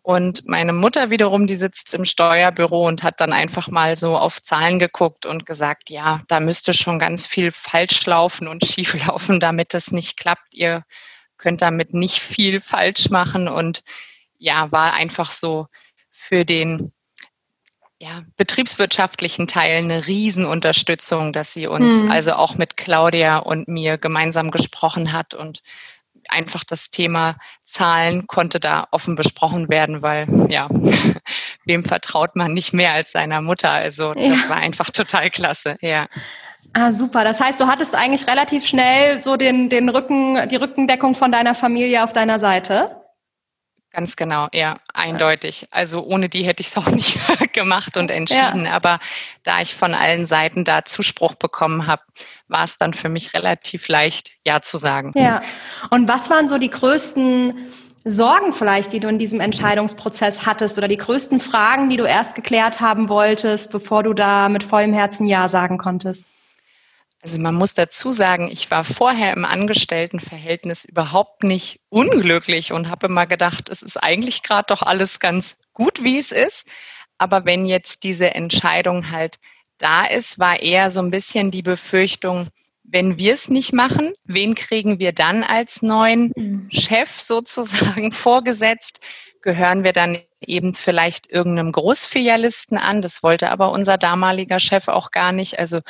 Und 0.08 0.48
meine 0.48 0.72
Mutter 0.72 1.10
wiederum, 1.10 1.48
die 1.48 1.58
sitzt 1.58 1.94
im 1.94 2.06
Steuerbüro 2.06 2.88
und 2.88 3.04
hat 3.04 3.20
dann 3.20 3.34
einfach 3.34 3.68
mal 3.68 3.98
so 3.98 4.18
auf 4.18 4.42
Zahlen 4.42 4.80
geguckt 4.80 5.26
und 5.26 5.46
gesagt, 5.46 5.90
ja, 5.90 6.22
da 6.30 6.40
müsste 6.40 6.72
schon 6.72 6.98
ganz 6.98 7.28
viel 7.28 7.52
falsch 7.52 8.06
laufen 8.06 8.48
und 8.48 8.66
schief 8.66 9.06
laufen, 9.06 9.42
damit 9.42 9.74
es 9.74 9.92
nicht 9.92 10.16
klappt. 10.16 10.56
Ihr 10.56 10.86
könnt 11.36 11.62
damit 11.62 11.94
nicht 11.94 12.20
viel 12.20 12.62
falsch 12.62 13.10
machen 13.10 13.50
und 13.50 13.84
ja, 14.38 14.72
war 14.72 14.94
einfach 14.94 15.30
so 15.30 15.68
für 16.10 16.46
den 16.46 16.94
ja, 18.00 18.24
betriebswirtschaftlichen 18.38 19.48
Teil 19.48 19.80
eine 19.80 20.08
Riesenunterstützung, 20.08 21.34
dass 21.34 21.54
sie 21.54 21.68
uns 21.68 22.04
mhm. 22.04 22.12
also 22.12 22.32
auch 22.32 22.56
mit 22.56 22.78
Claudia 22.78 23.40
und 23.40 23.68
mir 23.68 23.98
gemeinsam 23.98 24.52
gesprochen 24.52 25.12
hat 25.12 25.34
und 25.34 25.64
einfach 26.30 26.64
das 26.64 26.90
Thema 26.90 27.36
Zahlen 27.64 28.28
konnte 28.28 28.60
da 28.60 28.88
offen 28.92 29.16
besprochen 29.16 29.70
werden, 29.70 30.02
weil 30.02 30.28
ja, 30.50 30.68
wem 31.66 31.84
vertraut 31.84 32.36
man 32.36 32.54
nicht 32.54 32.74
mehr 32.74 32.94
als 32.94 33.12
seiner 33.12 33.42
Mutter? 33.42 33.72
Also 33.72 34.14
das 34.14 34.44
ja. 34.44 34.50
war 34.50 34.58
einfach 34.58 34.90
total 34.90 35.30
klasse, 35.30 35.78
ja. 35.82 36.08
Ah, 36.74 36.92
super. 36.92 37.24
Das 37.24 37.42
heißt, 37.42 37.60
du 37.60 37.68
hattest 37.68 37.96
eigentlich 37.96 38.28
relativ 38.28 38.66
schnell 38.66 39.20
so 39.20 39.36
den, 39.36 39.70
den 39.70 39.90
Rücken, 39.90 40.48
die 40.50 40.58
Rückendeckung 40.58 41.16
von 41.16 41.32
deiner 41.32 41.56
Familie 41.56 42.04
auf 42.04 42.14
deiner 42.14 42.40
Seite? 42.40 42.97
Ganz 43.98 44.16
genau, 44.16 44.48
ja, 44.54 44.78
eindeutig. 44.94 45.68
Also 45.72 46.04
ohne 46.04 46.30
die 46.30 46.44
hätte 46.44 46.62
ich 46.62 46.68
es 46.68 46.78
auch 46.78 46.88
nicht 46.88 47.18
gemacht 47.54 47.98
und 47.98 48.12
entschieden. 48.12 48.66
Ja. 48.66 48.74
Aber 48.74 49.00
da 49.42 49.60
ich 49.60 49.74
von 49.74 49.96
allen 49.96 50.28
Seiten 50.28 50.64
da 50.64 50.86
Zuspruch 50.86 51.34
bekommen 51.34 51.88
habe, 51.88 52.04
war 52.48 52.64
es 52.64 52.78
dann 52.78 52.94
für 52.94 53.10
mich 53.10 53.34
relativ 53.34 53.88
leicht, 53.88 54.34
ja 54.46 54.62
zu 54.62 54.78
sagen. 54.78 55.14
Ja. 55.16 55.42
Und 55.90 56.08
was 56.08 56.30
waren 56.30 56.48
so 56.48 56.60
die 56.60 56.70
größten 56.70 57.56
Sorgen 58.06 58.54
vielleicht, 58.54 58.94
die 58.94 59.00
du 59.00 59.08
in 59.08 59.18
diesem 59.18 59.40
Entscheidungsprozess 59.40 60.46
hattest 60.46 60.78
oder 60.78 60.88
die 60.88 60.98
größten 60.98 61.40
Fragen, 61.40 61.90
die 61.90 61.98
du 61.98 62.04
erst 62.04 62.36
geklärt 62.36 62.80
haben 62.80 63.10
wolltest, 63.10 63.72
bevor 63.72 64.04
du 64.04 64.14
da 64.14 64.48
mit 64.48 64.64
vollem 64.64 64.94
Herzen 64.94 65.26
Ja 65.26 65.50
sagen 65.50 65.80
konntest? 65.80 66.28
Also 67.22 67.40
man 67.40 67.56
muss 67.56 67.74
dazu 67.74 68.12
sagen, 68.12 68.50
ich 68.52 68.70
war 68.70 68.84
vorher 68.84 69.34
im 69.34 69.44
Angestelltenverhältnis 69.44 70.86
überhaupt 70.86 71.44
nicht 71.44 71.80
unglücklich 71.90 72.72
und 72.72 72.90
habe 72.90 73.08
immer 73.08 73.26
gedacht, 73.26 73.70
es 73.70 73.82
ist 73.82 73.98
eigentlich 73.98 74.44
gerade 74.44 74.68
doch 74.68 74.84
alles 74.84 75.20
ganz 75.20 75.58
gut, 75.74 76.04
wie 76.04 76.20
es 76.20 76.32
ist. 76.32 76.68
Aber 77.18 77.46
wenn 77.46 77.66
jetzt 77.66 78.04
diese 78.04 78.36
Entscheidung 78.36 79.12
halt 79.12 79.38
da 79.80 80.06
ist, 80.06 80.40
war 80.40 80.62
eher 80.62 80.90
so 80.90 81.02
ein 81.02 81.12
bisschen 81.12 81.52
die 81.52 81.64
Befürchtung, 81.64 82.48
wenn 82.84 83.18
wir 83.18 83.34
es 83.34 83.50
nicht 83.50 83.74
machen, 83.74 84.14
wen 84.24 84.56
kriegen 84.56 85.00
wir 85.00 85.12
dann 85.12 85.44
als 85.44 85.82
neuen 85.82 86.32
mhm. 86.36 86.70
Chef 86.72 87.20
sozusagen 87.20 88.12
vorgesetzt? 88.14 89.02
Gehören 89.42 89.84
wir 89.84 89.94
dann 89.94 90.20
eben 90.42 90.74
vielleicht 90.74 91.30
irgendeinem 91.30 91.72
Großfilialisten 91.72 92.78
an? 92.78 93.02
Das 93.02 93.24
wollte 93.24 93.52
aber 93.52 93.72
unser 93.72 93.98
damaliger 93.98 94.60
Chef 94.60 94.88
auch 94.88 95.12
gar 95.12 95.32
nicht. 95.32 95.60
Also 95.60 95.82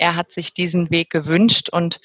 er 0.00 0.16
hat 0.16 0.30
sich 0.32 0.54
diesen 0.54 0.90
Weg 0.90 1.10
gewünscht 1.10 1.68
und 1.68 2.00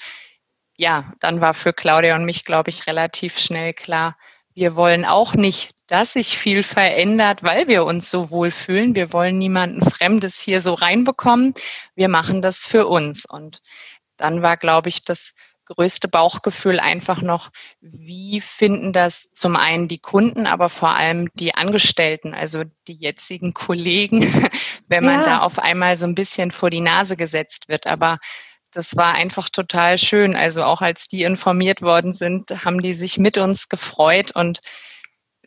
ja, 0.76 1.12
dann 1.20 1.40
war 1.40 1.54
für 1.54 1.72
Claudia 1.72 2.14
und 2.14 2.26
mich, 2.26 2.44
glaube 2.44 2.68
ich, 2.68 2.86
relativ 2.86 3.38
schnell 3.38 3.72
klar, 3.72 4.16
wir 4.54 4.76
wollen 4.76 5.04
auch 5.04 5.34
nicht, 5.34 5.74
dass 5.86 6.14
sich 6.14 6.38
viel 6.38 6.62
verändert, 6.62 7.42
weil 7.42 7.68
wir 7.68 7.84
uns 7.84 8.10
so 8.10 8.30
wohlfühlen. 8.30 8.94
Wir 8.94 9.12
wollen 9.12 9.36
niemanden 9.36 9.82
Fremdes 9.82 10.40
hier 10.40 10.62
so 10.62 10.72
reinbekommen. 10.72 11.52
Wir 11.94 12.08
machen 12.08 12.40
das 12.40 12.64
für 12.64 12.86
uns. 12.86 13.26
Und 13.26 13.60
dann 14.16 14.40
war, 14.40 14.56
glaube 14.56 14.88
ich, 14.88 15.04
das 15.04 15.34
größte 15.66 16.08
Bauchgefühl 16.08 16.80
einfach 16.80 17.22
noch, 17.22 17.50
wie 17.80 18.40
finden 18.40 18.92
das 18.92 19.30
zum 19.32 19.56
einen 19.56 19.88
die 19.88 19.98
Kunden, 19.98 20.46
aber 20.46 20.68
vor 20.68 20.90
allem 20.90 21.28
die 21.34 21.54
Angestellten, 21.54 22.34
also 22.34 22.62
die 22.88 22.94
jetzigen 22.94 23.52
Kollegen, 23.52 24.22
wenn 24.88 25.04
man 25.04 25.20
ja. 25.20 25.24
da 25.24 25.38
auf 25.40 25.58
einmal 25.58 25.96
so 25.96 26.06
ein 26.06 26.14
bisschen 26.14 26.50
vor 26.50 26.70
die 26.70 26.80
Nase 26.80 27.16
gesetzt 27.16 27.68
wird. 27.68 27.86
Aber 27.86 28.18
das 28.70 28.96
war 28.96 29.14
einfach 29.14 29.48
total 29.48 29.98
schön. 29.98 30.36
Also 30.36 30.62
auch 30.64 30.82
als 30.82 31.08
die 31.08 31.22
informiert 31.22 31.82
worden 31.82 32.12
sind, 32.12 32.64
haben 32.64 32.80
die 32.80 32.92
sich 32.92 33.18
mit 33.18 33.38
uns 33.38 33.68
gefreut 33.68 34.32
und 34.34 34.60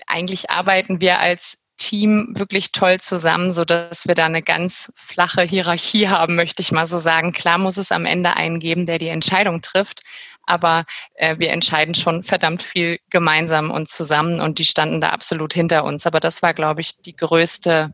eigentlich 0.07 0.49
arbeiten 0.49 1.01
wir 1.01 1.19
als 1.19 1.57
Team 1.79 2.33
wirklich 2.35 2.71
toll 2.71 2.99
zusammen, 2.99 3.51
so 3.51 3.65
dass 3.65 4.07
wir 4.07 4.13
da 4.13 4.25
eine 4.25 4.43
ganz 4.43 4.93
flache 4.95 5.41
Hierarchie 5.41 6.07
haben, 6.07 6.35
möchte 6.35 6.61
ich 6.61 6.71
mal 6.71 6.85
so 6.85 6.99
sagen. 6.99 7.33
Klar 7.33 7.57
muss 7.57 7.77
es 7.77 7.91
am 7.91 8.05
Ende 8.05 8.35
einen 8.35 8.59
geben, 8.59 8.85
der 8.85 8.99
die 8.99 9.07
Entscheidung 9.07 9.61
trifft, 9.61 10.01
aber 10.45 10.85
äh, 11.15 11.39
wir 11.39 11.49
entscheiden 11.49 11.95
schon 11.95 12.21
verdammt 12.21 12.61
viel 12.61 12.99
gemeinsam 13.09 13.71
und 13.71 13.87
zusammen 13.87 14.39
und 14.41 14.59
die 14.59 14.65
standen 14.65 15.01
da 15.01 15.09
absolut 15.09 15.53
hinter 15.53 15.83
uns. 15.83 16.05
Aber 16.05 16.19
das 16.19 16.43
war, 16.43 16.53
glaube 16.53 16.81
ich, 16.81 17.01
die 17.01 17.15
größte 17.15 17.93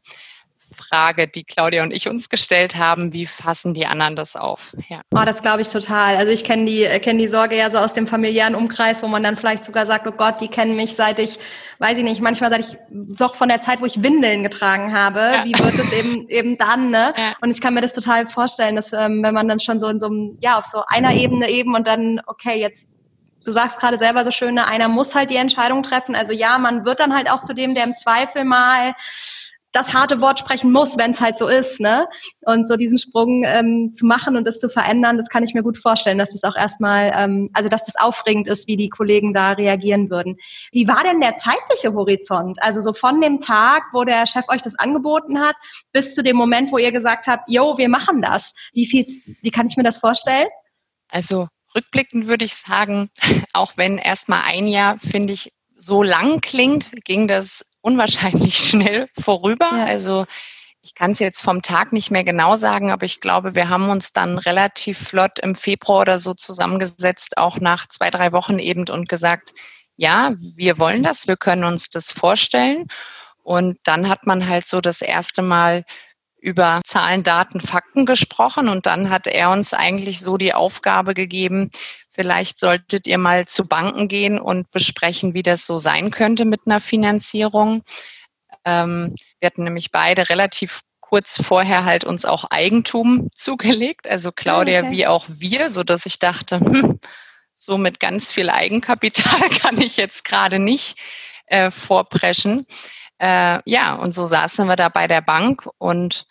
Frage, 0.76 1.28
die 1.28 1.44
Claudia 1.44 1.82
und 1.84 1.92
ich 1.92 2.08
uns 2.08 2.30
gestellt 2.30 2.76
haben, 2.76 3.14
wie 3.14 3.26
fassen 3.26 3.74
die 3.74 3.86
anderen 3.86 4.16
das 4.16 4.36
auf? 4.36 4.76
Ja. 4.90 5.02
Oh, 5.12 5.24
das 5.26 5.42
glaube 5.42 5.62
ich 5.62 5.70
total. 5.70 6.18
Also 6.18 6.32
ich 6.32 6.44
kenne 6.44 6.66
die, 6.66 6.84
kenne 7.00 7.20
die 7.20 7.28
Sorge 7.28 7.58
ja 7.58 7.70
so 7.70 7.80
aus 7.80 7.94
dem 7.94 8.06
familiären 8.06 8.54
Umkreis, 8.54 9.02
wo 9.02 9.08
man 9.08 9.24
dann 9.24 9.36
vielleicht 9.36 9.66
sogar 9.66 9.86
sagt, 9.86 10.06
oh 10.06 10.12
Gott, 10.12 10.42
die 10.42 10.48
kennen 10.48 10.76
mich 10.76 10.96
seit 10.96 11.20
ich, 11.20 11.40
weiß 11.80 11.98
ich 11.98 12.04
nicht, 12.04 12.22
manchmal 12.22 12.50
seit 12.50 12.60
ich 12.62 12.78
doch 12.90 13.36
von 13.36 13.50
der 13.50 13.62
Zeit, 13.62 13.82
wo 13.82 13.86
ich 13.86 14.04
Windeln 14.04 14.44
getragen 14.44 14.94
habe. 14.94 15.20
Ja. 15.20 15.46
Wie 15.46 15.54
wird 15.54 15.76
es 15.76 15.92
eben 15.94 16.28
eben 16.30 16.58
dann? 16.58 16.92
Ne? 16.92 17.14
Ja. 17.18 17.36
Und 17.42 17.50
ich 17.50 17.62
kann 17.62 17.74
mir 17.74 17.82
das 17.82 17.94
total 17.94 18.28
vorstellen, 18.28 18.76
dass 18.76 18.94
ähm, 18.94 19.24
wenn 19.24 19.34
man 19.34 19.48
dann 19.48 19.60
schon 19.60 19.80
so 19.80 19.88
in 19.88 20.00
so 20.00 20.08
einem, 20.08 20.38
ja, 20.42 20.60
auf 20.60 20.66
so 20.66 20.84
einer 20.88 21.14
Ebene 21.14 21.50
eben 21.50 21.74
und 21.74 21.88
dann, 21.88 22.22
okay, 22.28 22.60
jetzt 22.60 22.88
du 23.46 23.52
sagst 23.52 23.80
gerade 23.80 23.98
selber 23.98 24.24
so 24.24 24.32
schön, 24.32 24.56
ne, 24.56 24.68
einer 24.68 24.90
muss 24.90 25.16
halt 25.16 25.30
die 25.30 25.38
Entscheidung 25.38 25.84
treffen. 25.84 26.16
Also 26.16 26.34
ja, 26.34 26.58
man 26.58 26.84
wird 26.84 27.00
dann 27.00 27.16
halt 27.16 27.30
auch 27.30 27.42
zu 27.42 27.54
dem, 27.54 27.76
der 27.76 27.86
im 27.86 27.94
Zweifel 27.94 28.44
mal 28.44 28.96
das 29.76 29.94
harte 29.94 30.22
Wort 30.22 30.40
sprechen 30.40 30.72
muss, 30.72 30.98
wenn 30.98 31.12
es 31.12 31.20
halt 31.20 31.38
so 31.38 31.48
ist, 31.48 31.80
ne? 31.80 32.08
Und 32.42 32.68
so 32.68 32.78
diesen 32.78 32.98
Sprung 32.98 33.44
ähm, 33.46 33.92
zu 33.94 34.06
machen 34.06 34.38
und 34.38 34.46
das 34.46 34.60
zu 34.60 34.70
verändern, 34.70 35.18
das 35.18 35.30
kann 35.30 35.44
ich 35.44 35.54
mir 35.54 35.64
gut 35.64 35.78
vorstellen, 35.78 36.18
dass 36.18 36.32
das 36.32 36.44
auch 36.44 36.56
erstmal, 36.56 37.12
ähm, 37.16 37.50
also 37.54 37.68
dass 37.68 37.84
das 37.84 37.96
aufregend 37.98 38.48
ist, 38.48 38.68
wie 38.68 38.78
die 38.78 38.90
Kollegen 38.90 39.34
da 39.34 39.52
reagieren 39.52 40.10
würden. 40.10 40.38
Wie 40.72 40.88
war 40.88 41.04
denn 41.04 41.20
der 41.20 41.36
zeitliche 41.36 41.94
Horizont? 41.94 42.62
Also 42.62 42.82
so 42.82 42.94
von 42.94 43.20
dem 43.20 43.40
Tag, 43.40 43.84
wo 43.92 44.06
der 44.06 44.26
Chef 44.26 44.46
euch 44.48 44.62
das 44.62 44.76
angeboten 44.76 45.40
hat, 45.40 45.56
bis 45.92 46.14
zu 46.14 46.24
dem 46.24 46.38
Moment, 46.38 46.72
wo 46.72 46.78
ihr 46.78 46.92
gesagt 46.92 47.28
habt, 47.28 47.50
yo, 47.50 47.78
wir 47.78 47.90
machen 47.90 48.22
das. 48.22 48.54
Wie 48.74 48.86
viel, 48.86 49.06
wie 49.42 49.52
kann 49.52 49.68
ich 49.68 49.76
mir 49.76 49.84
das 49.84 49.98
vorstellen? 49.98 50.48
Also 51.10 51.48
rückblickend 51.76 52.28
würde 52.28 52.46
ich 52.46 52.56
sagen, 52.56 53.10
auch 53.54 53.74
wenn 53.76 53.98
erstmal 53.98 54.44
ein 54.44 54.68
Jahr, 54.68 55.00
finde 55.00 55.34
ich, 55.34 55.52
so 55.78 56.04
lang 56.04 56.40
klingt, 56.40 56.90
ging 57.04 57.28
das 57.28 57.66
unwahrscheinlich 57.86 58.58
schnell 58.70 59.08
vorüber. 59.18 59.70
Ja. 59.72 59.86
Also 59.86 60.26
ich 60.82 60.94
kann 60.94 61.12
es 61.12 61.20
jetzt 61.20 61.42
vom 61.42 61.62
Tag 61.62 61.94
nicht 61.94 62.12
mehr 62.12 62.24
genau 62.24 62.56
sagen, 62.56 62.92
aber 62.92 63.06
ich 63.06 63.22
glaube, 63.22 63.56
wir 63.56 63.70
haben 63.70 63.90
uns 63.90 64.14
dann 64.14 64.38
relativ 64.38 65.00
flott 65.00 65.40
im 65.40 65.56
Februar 65.56 66.02
oder 66.02 66.20
so 66.20 66.34
zusammengesetzt, 66.34 67.38
auch 67.38 67.60
nach 67.60 67.88
zwei, 67.88 68.12
drei 68.12 68.34
Wochen 68.34 68.60
eben 68.60 68.88
und 68.90 69.10
gesagt, 69.10 69.54
ja, 69.98 70.34
wir 70.56 70.78
wollen 70.78 71.04
das, 71.04 71.28
wir 71.28 71.38
können 71.38 71.64
uns 71.64 71.90
das 71.90 72.12
vorstellen. 72.12 72.88
Und 73.44 73.78
dann 73.84 74.10
hat 74.10 74.26
man 74.26 74.48
halt 74.48 74.68
so 74.68 74.82
das 74.82 75.02
erste 75.02 75.42
Mal 75.42 75.86
über 76.40 76.82
Zahlen, 76.84 77.24
Daten, 77.24 77.60
Fakten 77.62 78.06
gesprochen 78.06 78.70
und 78.70 78.86
dann 78.86 79.10
hat 79.10 79.26
er 79.26 79.50
uns 79.50 79.74
eigentlich 79.74 80.20
so 80.20 80.38
die 80.38 80.54
Aufgabe 80.54 81.16
gegeben, 81.16 81.72
vielleicht 82.16 82.60
solltet 82.60 83.08
ihr 83.08 83.18
mal 83.18 83.46
zu 83.46 83.68
Banken 83.68 84.08
gehen 84.08 84.40
und 84.40 84.72
besprechen, 84.72 85.34
wie 85.34 85.44
das 85.44 85.66
so 85.66 85.78
sein 85.78 86.12
könnte 86.12 86.46
mit 86.46 86.62
einer 86.66 86.80
Finanzierung. 86.80 87.84
Ähm, 88.64 89.14
wir 89.40 89.48
hatten 89.48 89.66
nämlich 89.66 89.92
beide 89.92 90.30
relativ 90.30 90.82
kurz 91.02 91.40
vorher 91.40 91.86
halt 91.86 92.04
uns 92.04 92.26
auch 92.26 92.46
Eigentum 92.50 93.30
zugelegt, 93.36 94.08
also 94.08 94.32
Claudia 94.32 94.80
ah, 94.80 94.84
okay. 94.84 94.92
wie 94.92 95.08
auch 95.08 95.26
wir, 95.28 95.70
so 95.70 95.84
dass 95.84 96.06
ich 96.06 96.18
dachte, 96.18 96.60
hm, 96.60 97.00
so 97.56 97.78
mit 97.78 98.00
ganz 98.00 98.32
viel 98.32 98.50
Eigenkapital 98.50 99.50
kann 99.62 99.80
ich 99.80 99.98
jetzt 99.98 100.26
gerade 100.26 100.58
nicht 100.58 100.98
äh, 101.48 101.70
vorpreschen. 101.70 102.66
Äh, 103.18 103.60
ja, 103.66 103.94
und 103.94 104.14
so 104.14 104.26
saßen 104.26 104.68
wir 104.68 104.76
da 104.76 104.90
bei 104.90 105.08
der 105.08 105.22
Bank 105.22 105.70
und 105.78 106.26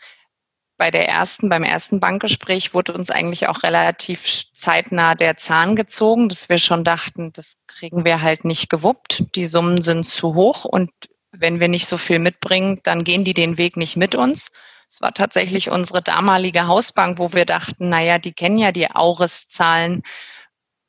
bei 0.77 0.91
der 0.91 1.09
ersten, 1.09 1.49
beim 1.49 1.63
ersten 1.63 2.01
Bankgespräch 2.01 2.75
wurde 2.75 2.93
uns 2.93 3.11
eigentlich 3.11 3.47
auch 3.49 3.63
relativ 3.63 4.45
zeitnah 4.53 5.15
der 5.15 5.37
Zahn 5.37 5.77
gezogen, 5.77 6.29
dass 6.29 6.49
wir 6.49 6.59
schon 6.59 6.85
dachten, 6.85 7.33
das 7.33 7.59
kriegen 7.67 8.05
wir 8.05 8.23
halt 8.23 8.45
nicht 8.45 8.71
gewuppt. 8.71 9.37
Die 9.37 9.47
Summen 9.47 9.83
sind 9.83 10.05
zu 10.05 10.35
hoch 10.35 10.65
und 10.65 10.91
wenn 11.31 11.61
wir 11.61 11.69
nicht 11.69 11.87
so 11.87 11.97
viel 11.97 12.19
mitbringen, 12.19 12.81
dann 12.83 13.05
gehen 13.05 13.25
die 13.25 13.35
den 13.35 13.59
Weg 13.59 13.77
nicht 13.77 13.97
mit 13.97 14.15
uns. 14.15 14.51
Es 14.89 15.01
war 15.01 15.13
tatsächlich 15.13 15.71
unsere 15.71 16.03
damalige 16.03 16.67
Hausbank, 16.67 17.19
wo 17.19 17.33
wir 17.33 17.47
dachten, 17.47 17.89
naja, 17.89 18.19
die 18.19 18.33
kennen 18.33 18.59
ja 18.59 18.71
die 18.71 18.91
Auris-Zahlen 18.91 20.03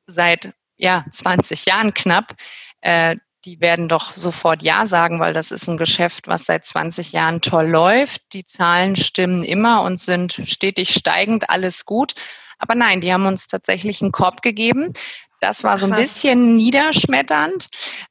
seit 0.07 0.53
ja, 0.77 1.05
20 1.09 1.65
Jahren 1.65 1.93
knapp. 1.93 2.35
Äh, 2.81 3.17
die 3.45 3.61
werden 3.61 3.87
doch 3.87 4.11
sofort 4.11 4.63
Ja 4.63 4.85
sagen, 4.85 5.19
weil 5.19 5.33
das 5.33 5.51
ist 5.51 5.67
ein 5.67 5.77
Geschäft, 5.77 6.27
was 6.27 6.45
seit 6.45 6.65
20 6.65 7.11
Jahren 7.11 7.41
toll 7.41 7.67
läuft. 7.67 8.33
Die 8.33 8.43
Zahlen 8.43 8.95
stimmen 8.95 9.43
immer 9.43 9.83
und 9.83 9.99
sind 9.99 10.41
stetig 10.45 10.93
steigend, 10.93 11.49
alles 11.49 11.85
gut. 11.85 12.13
Aber 12.57 12.73
nein, 12.73 13.01
die 13.01 13.13
haben 13.13 13.25
uns 13.25 13.47
tatsächlich 13.47 14.01
einen 14.01 14.11
Korb 14.11 14.41
gegeben. 14.41 14.93
Das 15.39 15.63
war 15.63 15.77
so 15.77 15.87
ein 15.87 15.95
bisschen 15.95 16.55
niederschmetternd. 16.55 17.67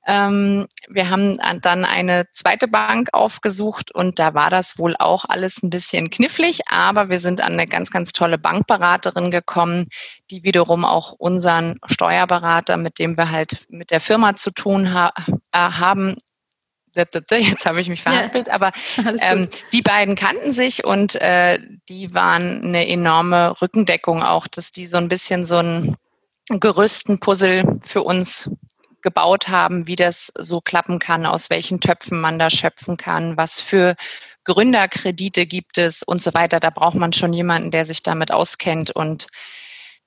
Ähm, 0.07 0.66
wir 0.88 1.11
haben 1.11 1.38
dann 1.62 1.85
eine 1.85 2.27
zweite 2.31 2.68
Bank 2.68 3.09
aufgesucht 3.12 3.94
und 3.94 4.18
da 4.18 4.35
war 4.35 4.51
das 4.51 4.79
wohl 4.79 4.94
auch 4.99 5.25
alles 5.27 5.62
ein 5.62 5.70
bisschen 5.70 6.11
knifflig, 6.11 6.61
aber 6.68 7.09
wir 7.09 7.18
sind 7.18 7.40
an 7.40 7.55
eine 7.55 7.66
ganz, 7.66 7.90
ganz 7.90 8.12
tolle 8.12 8.38
Bankberaterin 8.38 9.31
gekommen, 9.31 9.87
die 10.31 10.44
wiederum 10.44 10.85
auch 10.85 11.12
unseren 11.12 11.79
Steuerberater, 11.87 12.77
mit 12.77 12.99
dem 12.99 13.16
wir 13.16 13.31
halt 13.31 13.64
mit 13.68 13.90
der 13.90 14.01
Firma 14.01 14.37
zu 14.37 14.51
tun 14.51 14.92
ha 14.92 15.12
äh, 15.53 15.59
haben, 15.59 16.16
jetzt 16.94 17.66
habe 17.66 17.81
ich 17.81 17.88
mich 17.88 18.03
verhaspelt, 18.03 18.49
ja, 18.49 18.55
aber 18.55 18.72
ähm, 19.20 19.49
die 19.72 19.83
beiden 19.83 20.14
kannten 20.14 20.51
sich 20.51 20.85
und 20.85 21.14
äh, 21.16 21.59
die 21.88 22.14
waren 22.14 22.62
eine 22.62 22.88
enorme 22.88 23.61
Rückendeckung 23.61 24.22
auch, 24.22 24.46
dass 24.46 24.72
die 24.72 24.87
so 24.87 24.96
ein 24.96 25.09
bisschen 25.09 25.44
so 25.44 25.59
ein 25.59 25.96
Gerüsten-Puzzle 26.48 27.80
für 27.83 28.02
uns 28.02 28.50
gebaut 29.02 29.48
haben, 29.48 29.87
wie 29.87 29.96
das 29.96 30.33
so 30.37 30.61
klappen 30.61 30.98
kann, 30.98 31.26
aus 31.26 31.50
welchen 31.50 31.80
Töpfen 31.80 32.20
man 32.20 32.38
da 32.38 32.50
schöpfen 32.50 32.96
kann, 32.96 33.37
was 33.37 33.61
für 33.61 33.94
Gründerkredite 34.44 35.46
gibt 35.46 35.78
es 35.78 36.02
und 36.02 36.22
so 36.22 36.35
weiter. 36.35 36.61
Da 36.61 36.70
braucht 36.70 36.96
man 36.96 37.12
schon 37.12 37.33
jemanden, 37.33 37.70
der 37.70 37.85
sich 37.85 38.02
damit 38.02 38.33
auskennt 38.33 38.90
und 38.90 39.28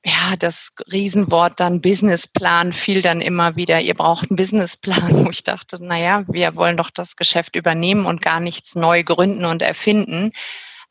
ja, 0.05 0.35
das 0.37 0.75
Riesenwort 0.91 1.59
dann 1.59 1.81
Businessplan 1.81 2.71
fiel 2.71 3.01
dann 3.01 3.19
immer 3.19 3.55
wieder. 3.55 3.81
Ihr 3.81 3.95
braucht 3.95 4.29
einen 4.29 4.37
Businessplan, 4.37 5.25
wo 5.25 5.29
ich 5.29 5.43
dachte, 5.43 5.83
naja, 5.83 6.23
wir 6.27 6.55
wollen 6.55 6.77
doch 6.77 6.89
das 6.89 7.15
Geschäft 7.15 7.55
übernehmen 7.55 8.05
und 8.05 8.21
gar 8.21 8.39
nichts 8.39 8.75
neu 8.75 9.03
gründen 9.03 9.45
und 9.45 9.61
erfinden. 9.61 10.31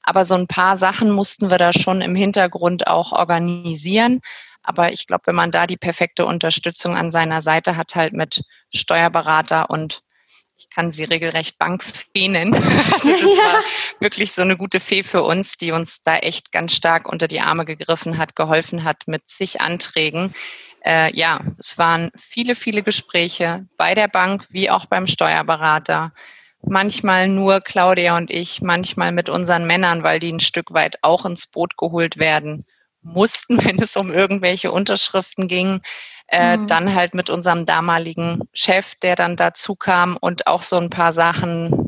Aber 0.03 0.25
so 0.25 0.35
ein 0.35 0.47
paar 0.47 0.77
Sachen 0.77 1.11
mussten 1.11 1.51
wir 1.51 1.59
da 1.59 1.73
schon 1.73 2.01
im 2.01 2.15
Hintergrund 2.15 2.87
auch 2.87 3.13
organisieren. 3.13 4.21
Aber 4.67 4.93
ich 4.93 5.07
glaube, 5.07 5.23
wenn 5.27 5.37
man 5.37 5.53
da 5.53 5.67
die 5.69 5.77
perfekte 5.77 6.27
Unterstützung 6.27 6.97
an 6.97 7.13
seiner 7.13 7.41
Seite 7.41 7.77
hat, 7.77 7.95
halt 7.95 8.13
mit 8.13 8.43
Steuerberater 8.75 9.71
und 9.71 10.03
ich 10.59 10.69
kann 10.71 10.91
sie 10.91 11.05
regelrecht 11.05 11.57
Bankfee 11.59 12.29
nennen. 12.29 12.53
Also 12.93 13.11
das 13.11 13.37
ja. 13.37 13.45
war 13.45 13.61
wirklich 14.01 14.33
so 14.33 14.43
eine 14.43 14.57
gute 14.57 14.81
Fee 14.81 15.05
für 15.05 15.23
uns, 15.23 15.57
die 15.57 15.71
uns 15.71 16.03
da 16.03 16.17
echt 16.17 16.51
ganz 16.51 16.75
stark 16.75 17.09
unter 17.09 17.29
die 17.29 17.41
Arme 17.41 17.65
gegriffen 17.65 18.19
hat, 18.19 18.35
geholfen 18.35 18.83
hat 18.83 19.05
mit 19.07 19.29
zig 19.29 19.61
Anträgen. 19.61 20.35
Äh, 20.85 21.17
ja, 21.17 21.41
es 21.59 21.79
waren 21.79 22.11
viele, 22.17 22.57
viele 22.57 22.83
Gespräche 22.83 23.67
bei 23.77 23.95
der 23.95 24.09
Bank 24.09 24.47
wie 24.51 24.69
auch 24.69 24.87
beim 24.87 25.07
Steuerberater. 25.07 26.13
Manchmal 26.63 27.29
nur 27.29 27.61
Claudia 27.61 28.17
und 28.17 28.31
ich, 28.33 28.63
manchmal 28.63 29.13
mit 29.13 29.29
unseren 29.29 29.67
Männern, 29.67 30.03
weil 30.03 30.19
die 30.19 30.33
ein 30.33 30.41
Stück 30.41 30.73
weit 30.73 30.97
auch 31.03 31.25
ins 31.25 31.47
Boot 31.47 31.77
geholt 31.77 32.17
werden 32.17 32.67
mussten, 33.07 33.65
wenn 33.65 33.81
es 33.81 33.97
um 33.97 34.13
irgendwelche 34.13 34.73
Unterschriften 34.73 35.49
ging. 35.49 35.81
Äh, 36.29 36.57
mhm. 36.57 36.67
Dann 36.67 36.95
halt 36.95 37.15
mit 37.15 37.31
unserem 37.31 37.67
damaligen 37.67 38.41
Chef, 38.53 38.97
der 38.97 39.15
dann 39.15 39.37
dazu 39.37 39.77
kam 39.77 40.17
und 40.21 40.49
auch 40.49 40.63
so 40.63 40.77
ein 40.77 40.91
paar 40.91 41.13
Sachen 41.13 41.87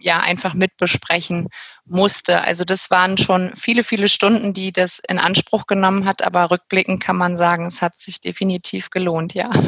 ja 0.00 0.18
einfach 0.18 0.54
mitbesprechen 0.54 1.48
musste. 1.84 2.40
Also 2.42 2.64
das 2.64 2.90
waren 2.90 3.18
schon 3.18 3.52
viele, 3.54 3.84
viele 3.84 4.08
Stunden, 4.08 4.52
die 4.52 4.72
das 4.72 5.00
in 5.06 5.18
Anspruch 5.18 5.66
genommen 5.66 6.06
hat, 6.06 6.22
aber 6.22 6.50
rückblickend 6.50 7.02
kann 7.02 7.16
man 7.16 7.36
sagen, 7.36 7.66
es 7.66 7.82
hat 7.82 7.94
sich 7.94 8.20
definitiv 8.20 8.90
gelohnt, 8.90 9.34
ja. 9.34 9.50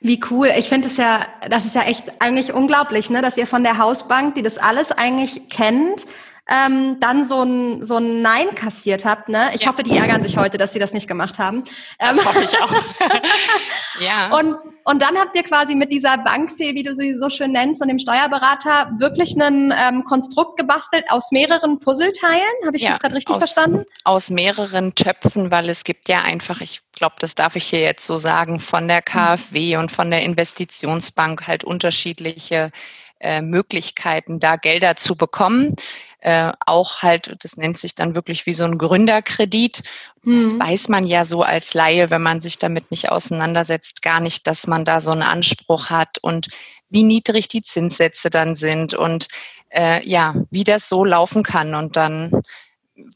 Wie 0.00 0.20
cool. 0.30 0.50
Ich 0.58 0.68
finde 0.68 0.88
es 0.88 0.96
ja, 0.96 1.28
das 1.48 1.64
ist 1.64 1.76
ja 1.76 1.82
echt 1.82 2.20
eigentlich 2.20 2.52
unglaublich, 2.52 3.08
ne, 3.08 3.22
dass 3.22 3.36
ihr 3.36 3.46
von 3.46 3.62
der 3.62 3.78
Hausbank, 3.78 4.34
die 4.34 4.42
das 4.42 4.58
alles 4.58 4.90
eigentlich 4.90 5.48
kennt, 5.48 6.06
ähm, 6.52 6.98
dann 7.00 7.26
so 7.26 7.42
ein, 7.42 7.82
so 7.82 7.96
ein 7.96 8.20
Nein 8.20 8.54
kassiert 8.54 9.04
habt. 9.06 9.28
Ne? 9.28 9.50
Ich 9.54 9.62
ja. 9.62 9.68
hoffe, 9.68 9.82
die 9.82 9.96
ärgern 9.96 10.22
sich 10.22 10.36
heute, 10.36 10.58
dass 10.58 10.72
sie 10.72 10.78
das 10.78 10.92
nicht 10.92 11.08
gemacht 11.08 11.38
haben. 11.38 11.64
Das 11.98 12.18
ähm, 12.18 12.24
hoffe 12.24 12.42
ich 12.42 12.62
auch. 12.62 14.00
ja. 14.00 14.36
Und, 14.36 14.56
und 14.84 15.00
dann 15.00 15.16
habt 15.16 15.34
ihr 15.34 15.44
quasi 15.44 15.74
mit 15.74 15.90
dieser 15.90 16.18
Bankfee, 16.18 16.74
wie 16.74 16.82
du 16.82 16.94
sie 16.94 17.16
so 17.16 17.30
schön 17.30 17.52
nennst, 17.52 17.80
und 17.80 17.88
dem 17.88 17.98
Steuerberater 17.98 18.92
wirklich 18.98 19.34
ein 19.40 19.72
ähm, 19.74 20.04
Konstrukt 20.04 20.58
gebastelt 20.58 21.04
aus 21.08 21.30
mehreren 21.30 21.78
Puzzleteilen. 21.78 22.42
Habe 22.66 22.76
ich 22.76 22.82
ja, 22.82 22.90
das 22.90 22.98
gerade 22.98 23.14
richtig 23.14 23.34
aus, 23.34 23.38
verstanden? 23.38 23.84
Aus 24.04 24.28
mehreren 24.28 24.94
Töpfen, 24.94 25.50
weil 25.50 25.70
es 25.70 25.84
gibt 25.84 26.08
ja 26.10 26.20
einfach, 26.20 26.60
ich 26.60 26.82
glaube, 26.92 27.14
das 27.20 27.34
darf 27.34 27.56
ich 27.56 27.64
hier 27.64 27.80
jetzt 27.80 28.06
so 28.06 28.18
sagen, 28.18 28.60
von 28.60 28.88
der 28.88 29.00
KfW 29.00 29.78
und 29.78 29.90
von 29.90 30.10
der 30.10 30.22
Investitionsbank 30.22 31.46
halt 31.46 31.64
unterschiedliche 31.64 32.72
äh, 33.20 33.40
Möglichkeiten, 33.40 34.38
da 34.38 34.56
Gelder 34.56 34.96
zu 34.96 35.16
bekommen 35.16 35.76
äh, 36.22 36.52
auch 36.66 37.02
halt, 37.02 37.34
das 37.40 37.56
nennt 37.56 37.76
sich 37.76 37.96
dann 37.96 38.14
wirklich 38.14 38.46
wie 38.46 38.52
so 38.52 38.64
ein 38.64 38.78
Gründerkredit. 38.78 39.82
Mhm. 40.22 40.42
Das 40.42 40.68
weiß 40.68 40.88
man 40.88 41.04
ja 41.04 41.24
so 41.24 41.42
als 41.42 41.74
Laie, 41.74 42.10
wenn 42.10 42.22
man 42.22 42.40
sich 42.40 42.58
damit 42.58 42.92
nicht 42.92 43.10
auseinandersetzt, 43.10 44.02
gar 44.02 44.20
nicht, 44.20 44.46
dass 44.46 44.68
man 44.68 44.84
da 44.84 45.00
so 45.00 45.10
einen 45.10 45.22
Anspruch 45.22 45.90
hat 45.90 46.18
und 46.18 46.46
wie 46.90 47.02
niedrig 47.02 47.48
die 47.48 47.62
Zinssätze 47.62 48.30
dann 48.30 48.54
sind 48.54 48.94
und 48.94 49.26
äh, 49.70 50.08
ja, 50.08 50.36
wie 50.50 50.62
das 50.62 50.88
so 50.88 51.04
laufen 51.04 51.42
kann. 51.42 51.74
Und 51.74 51.96
dann 51.96 52.42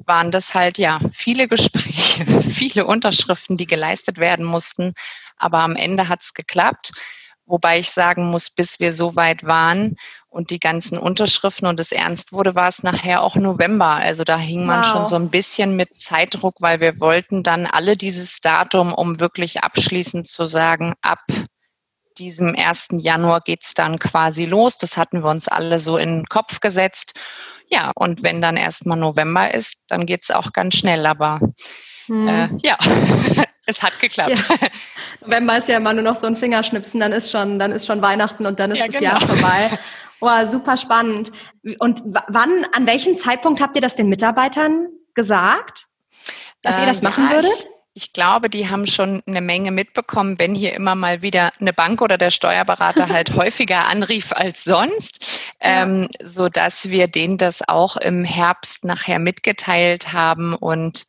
waren 0.05 0.33
das 0.33 0.55
halt 0.55 0.77
ja 0.77 0.99
viele 1.13 1.47
Gespräche, 1.47 2.27
viele 2.43 2.87
Unterschriften, 2.87 3.57
die 3.57 3.67
geleistet 3.67 4.19
werden 4.19 4.45
mussten. 4.45 4.95
Aber 5.37 5.61
am 5.61 5.77
Ende 5.77 6.09
hat 6.09 6.23
es 6.23 6.35
geklappt. 6.35 6.91
Wobei 7.47 7.79
ich 7.79 7.91
sagen 7.91 8.27
muss, 8.27 8.51
bis 8.51 8.81
wir 8.81 8.93
so 8.93 9.15
weit 9.15 9.45
waren 9.45 9.97
und 10.29 10.51
die 10.51 10.59
ganzen 10.59 10.99
Unterschriften 10.99 11.69
und 11.69 11.79
es 11.79 11.93
ernst 11.93 12.33
wurde, 12.33 12.55
war 12.57 12.69
es 12.69 12.83
nachher 12.83 13.23
auch 13.23 13.37
November. 13.37 13.87
Also 13.87 14.25
da 14.25 14.37
hing 14.37 14.67
man 14.67 14.81
wow. 14.81 14.87
schon 14.87 15.07
so 15.07 15.17
ein 15.17 15.31
bisschen 15.31 15.77
mit 15.77 15.99
Zeitdruck, 15.99 16.57
weil 16.61 16.81
wir 16.81 16.99
wollten 17.01 17.45
dann 17.45 17.67
alle 17.67 17.97
dieses 17.97 18.41
Datum, 18.41 18.93
um 18.93 19.21
wirklich 19.21 19.63
abschließend 19.63 20.27
zu 20.27 20.45
sagen, 20.45 20.95
ab 21.03 21.21
diesem 22.19 22.55
1. 22.57 22.89
Januar 22.99 23.41
geht's 23.43 23.75
dann 23.75 23.99
quasi 23.99 24.45
los. 24.45 24.77
Das 24.77 24.97
hatten 24.97 25.23
wir 25.23 25.31
uns 25.31 25.49
alle 25.49 25.79
so 25.79 25.97
in 25.99 26.19
den 26.19 26.27
Kopf 26.27 26.61
gesetzt. 26.61 27.15
Ja, 27.69 27.93
und 27.95 28.23
wenn 28.23 28.43
dann 28.43 28.57
erstmal 28.57 28.99
November 28.99 29.53
ist, 29.53 29.85
dann 29.89 30.07
geht's 30.07 30.31
auch 30.31 30.53
ganz 30.53 30.77
schnell. 30.77 31.07
Aber 31.07 31.41
hm. 32.07 32.29
äh, 32.29 32.49
ja, 32.63 32.77
es 33.67 33.83
hat 33.83 33.99
geklappt. 34.01 34.45
Ja. 34.49 34.69
November 35.21 35.59
ist 35.59 35.69
ja 35.69 35.77
immer 35.77 35.93
nur 35.93 36.03
noch 36.03 36.17
so 36.17 36.27
ein 36.27 36.37
Fingerschnipsen, 36.37 37.01
dann 37.01 37.13
ist 37.13 37.31
schon, 37.31 37.59
dann 37.59 37.73
ist 37.73 37.87
schon 37.87 38.01
Weihnachten 38.01 38.47
und 38.47 38.59
dann 38.59 38.71
ist 38.71 38.79
ja, 38.79 38.87
das 38.87 38.95
genau. 38.95 39.11
Jahr 39.11 39.21
vorbei. 39.21 39.79
Oh, 40.19 40.47
super 40.47 40.79
spannend. 40.79 41.31
Und 41.79 42.03
wann, 42.29 42.65
an 42.73 42.87
welchem 42.87 43.13
Zeitpunkt 43.13 43.61
habt 43.61 43.77
ihr 43.77 43.83
das 43.83 43.97
den 43.97 44.09
Mitarbeitern 44.09 44.89
gesagt, 45.15 45.89
dass 46.63 46.79
äh, 46.79 46.81
ihr 46.81 46.87
das 46.87 47.03
machen 47.03 47.25
ja, 47.27 47.33
würdet? 47.33 47.69
Ich, 47.93 48.07
ich 48.07 48.13
glaube, 48.15 48.49
die 48.49 48.69
haben 48.69 48.87
schon 48.87 49.23
eine 49.27 49.43
Menge 49.43 49.71
mitbekommen, 49.71 50.39
wenn 50.39 50.55
hier 50.55 50.73
immer 50.73 50.95
mal 50.95 51.21
wieder 51.21 51.53
eine 51.61 51.75
Bank 51.75 52.01
oder 52.01 52.17
der 52.17 52.31
Steuerberater 52.31 53.09
halt 53.11 53.37
häufiger 53.37 53.89
anrief 53.89 54.33
als 54.33 54.65
sonst, 54.65 55.43
ja. 55.63 55.83
ähm, 55.83 56.09
so 56.23 56.49
dass 56.49 56.89
wir 56.89 57.09
denen 57.09 57.37
das 57.37 57.69
auch 57.69 57.99
im 57.99 58.25
Herbst 58.25 58.87
nachher 58.87 59.19
mitgeteilt 59.19 60.15
haben 60.15 60.55
und 60.55 61.07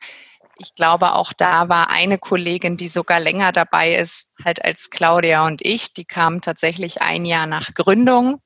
ich 0.60 0.76
glaube, 0.76 1.14
auch 1.14 1.34
da 1.34 1.70
war 1.70 1.90
eine 1.90 2.18
Kollegin, 2.18 2.78
die 2.78 2.88
sogar 2.88 3.20
länger 3.20 3.52
dabei 3.52 3.96
ist, 3.96 4.32
halt 4.44 4.64
als 4.64 4.90
Claudia 4.90 5.46
und 5.46 5.62
ich. 5.64 5.94
Die 5.94 6.06
kam 6.06 6.42
tatsächlich 6.42 7.02
ein 7.02 7.26
Jahr 7.26 7.46
nach 7.46 7.74
Gründung. 7.74 8.42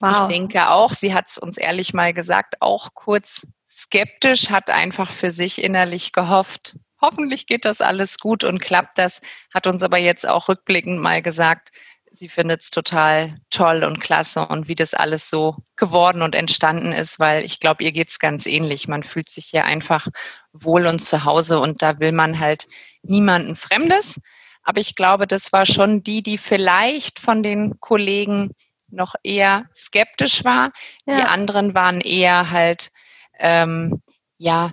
Wow. 0.00 0.12
Ich 0.12 0.26
denke 0.28 0.70
auch, 0.70 0.92
sie 0.92 1.14
hat 1.14 1.26
es 1.28 1.38
uns 1.38 1.58
ehrlich 1.58 1.92
mal 1.92 2.12
gesagt, 2.12 2.56
auch 2.60 2.90
kurz 2.94 3.46
skeptisch, 3.68 4.50
hat 4.50 4.70
einfach 4.70 5.10
für 5.10 5.30
sich 5.30 5.62
innerlich 5.62 6.12
gehofft, 6.12 6.76
hoffentlich 7.00 7.46
geht 7.46 7.64
das 7.64 7.80
alles 7.80 8.18
gut 8.18 8.44
und 8.44 8.60
klappt 8.60 8.98
das, 8.98 9.20
hat 9.52 9.66
uns 9.66 9.82
aber 9.82 9.98
jetzt 9.98 10.26
auch 10.26 10.48
rückblickend 10.48 11.00
mal 11.00 11.22
gesagt, 11.22 11.70
sie 12.10 12.28
findet 12.28 12.62
es 12.62 12.70
total 12.70 13.40
toll 13.50 13.84
und 13.84 14.00
klasse 14.00 14.46
und 14.46 14.68
wie 14.68 14.74
das 14.74 14.94
alles 14.94 15.30
so 15.30 15.56
geworden 15.76 16.22
und 16.22 16.34
entstanden 16.34 16.92
ist, 16.92 17.18
weil 17.18 17.44
ich 17.44 17.60
glaube, 17.60 17.84
ihr 17.84 17.92
geht 17.92 18.08
es 18.08 18.18
ganz 18.18 18.46
ähnlich. 18.46 18.88
Man 18.88 19.02
fühlt 19.02 19.28
sich 19.28 19.46
hier 19.46 19.64
einfach 19.64 20.08
wohl 20.52 20.86
und 20.86 21.00
zu 21.00 21.24
Hause 21.24 21.60
und 21.60 21.82
da 21.82 21.98
will 22.00 22.12
man 22.12 22.38
halt 22.38 22.66
niemanden 23.02 23.56
Fremdes. 23.56 24.20
Aber 24.62 24.80
ich 24.80 24.94
glaube, 24.96 25.26
das 25.26 25.52
war 25.52 25.66
schon 25.66 26.02
die, 26.02 26.22
die 26.22 26.38
vielleicht 26.38 27.18
von 27.18 27.42
den 27.42 27.80
Kollegen 27.80 28.50
noch 28.90 29.14
eher 29.22 29.66
skeptisch 29.74 30.44
war. 30.44 30.72
Ja. 31.06 31.16
Die 31.16 31.26
anderen 31.26 31.74
waren 31.74 32.00
eher 32.00 32.50
halt, 32.50 32.90
ähm, 33.38 34.02
ja, 34.38 34.72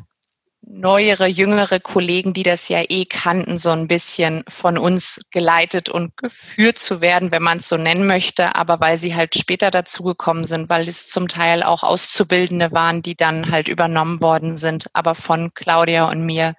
neuere, 0.67 1.28
jüngere 1.28 1.80
Kollegen, 1.80 2.34
die 2.34 2.43
das 2.43 2.69
ja 2.69 2.84
eh 2.89 3.06
kannten, 3.06 3.58
so 3.58 3.69
ein 3.69 3.88
bisschen 3.88 4.43
von 4.47 4.78
uns 4.78 5.21
geleitet 5.32 5.89
und 5.89 6.17
geführt 6.17 6.80
zu 6.80 7.01
werden, 7.01 7.32
wenn 7.32 7.43
man 7.43 7.60
es 7.60 7.69
so 7.69 7.78
nennen 7.78 8.08
möchte, 8.08 8.56
aber 8.56 8.80
weil 8.80 8.97
sie 8.97 9.15
halt 9.15 9.36
später 9.36 9.71
dazugekommen 9.71 10.43
sind, 10.43 10.69
weil 10.69 10.88
es 10.88 11.08
zum 11.08 11.28
Teil 11.28 11.63
auch 11.63 11.84
Auszubildende 11.84 12.71
waren, 12.71 13.01
die 13.01 13.15
dann 13.15 13.51
halt 13.51 13.69
übernommen 13.69 14.21
worden 14.21 14.58
sind, 14.58 14.88
aber 14.93 15.15
von 15.15 15.54
Claudia 15.54 16.10
und 16.10 16.25
mir. 16.25 16.56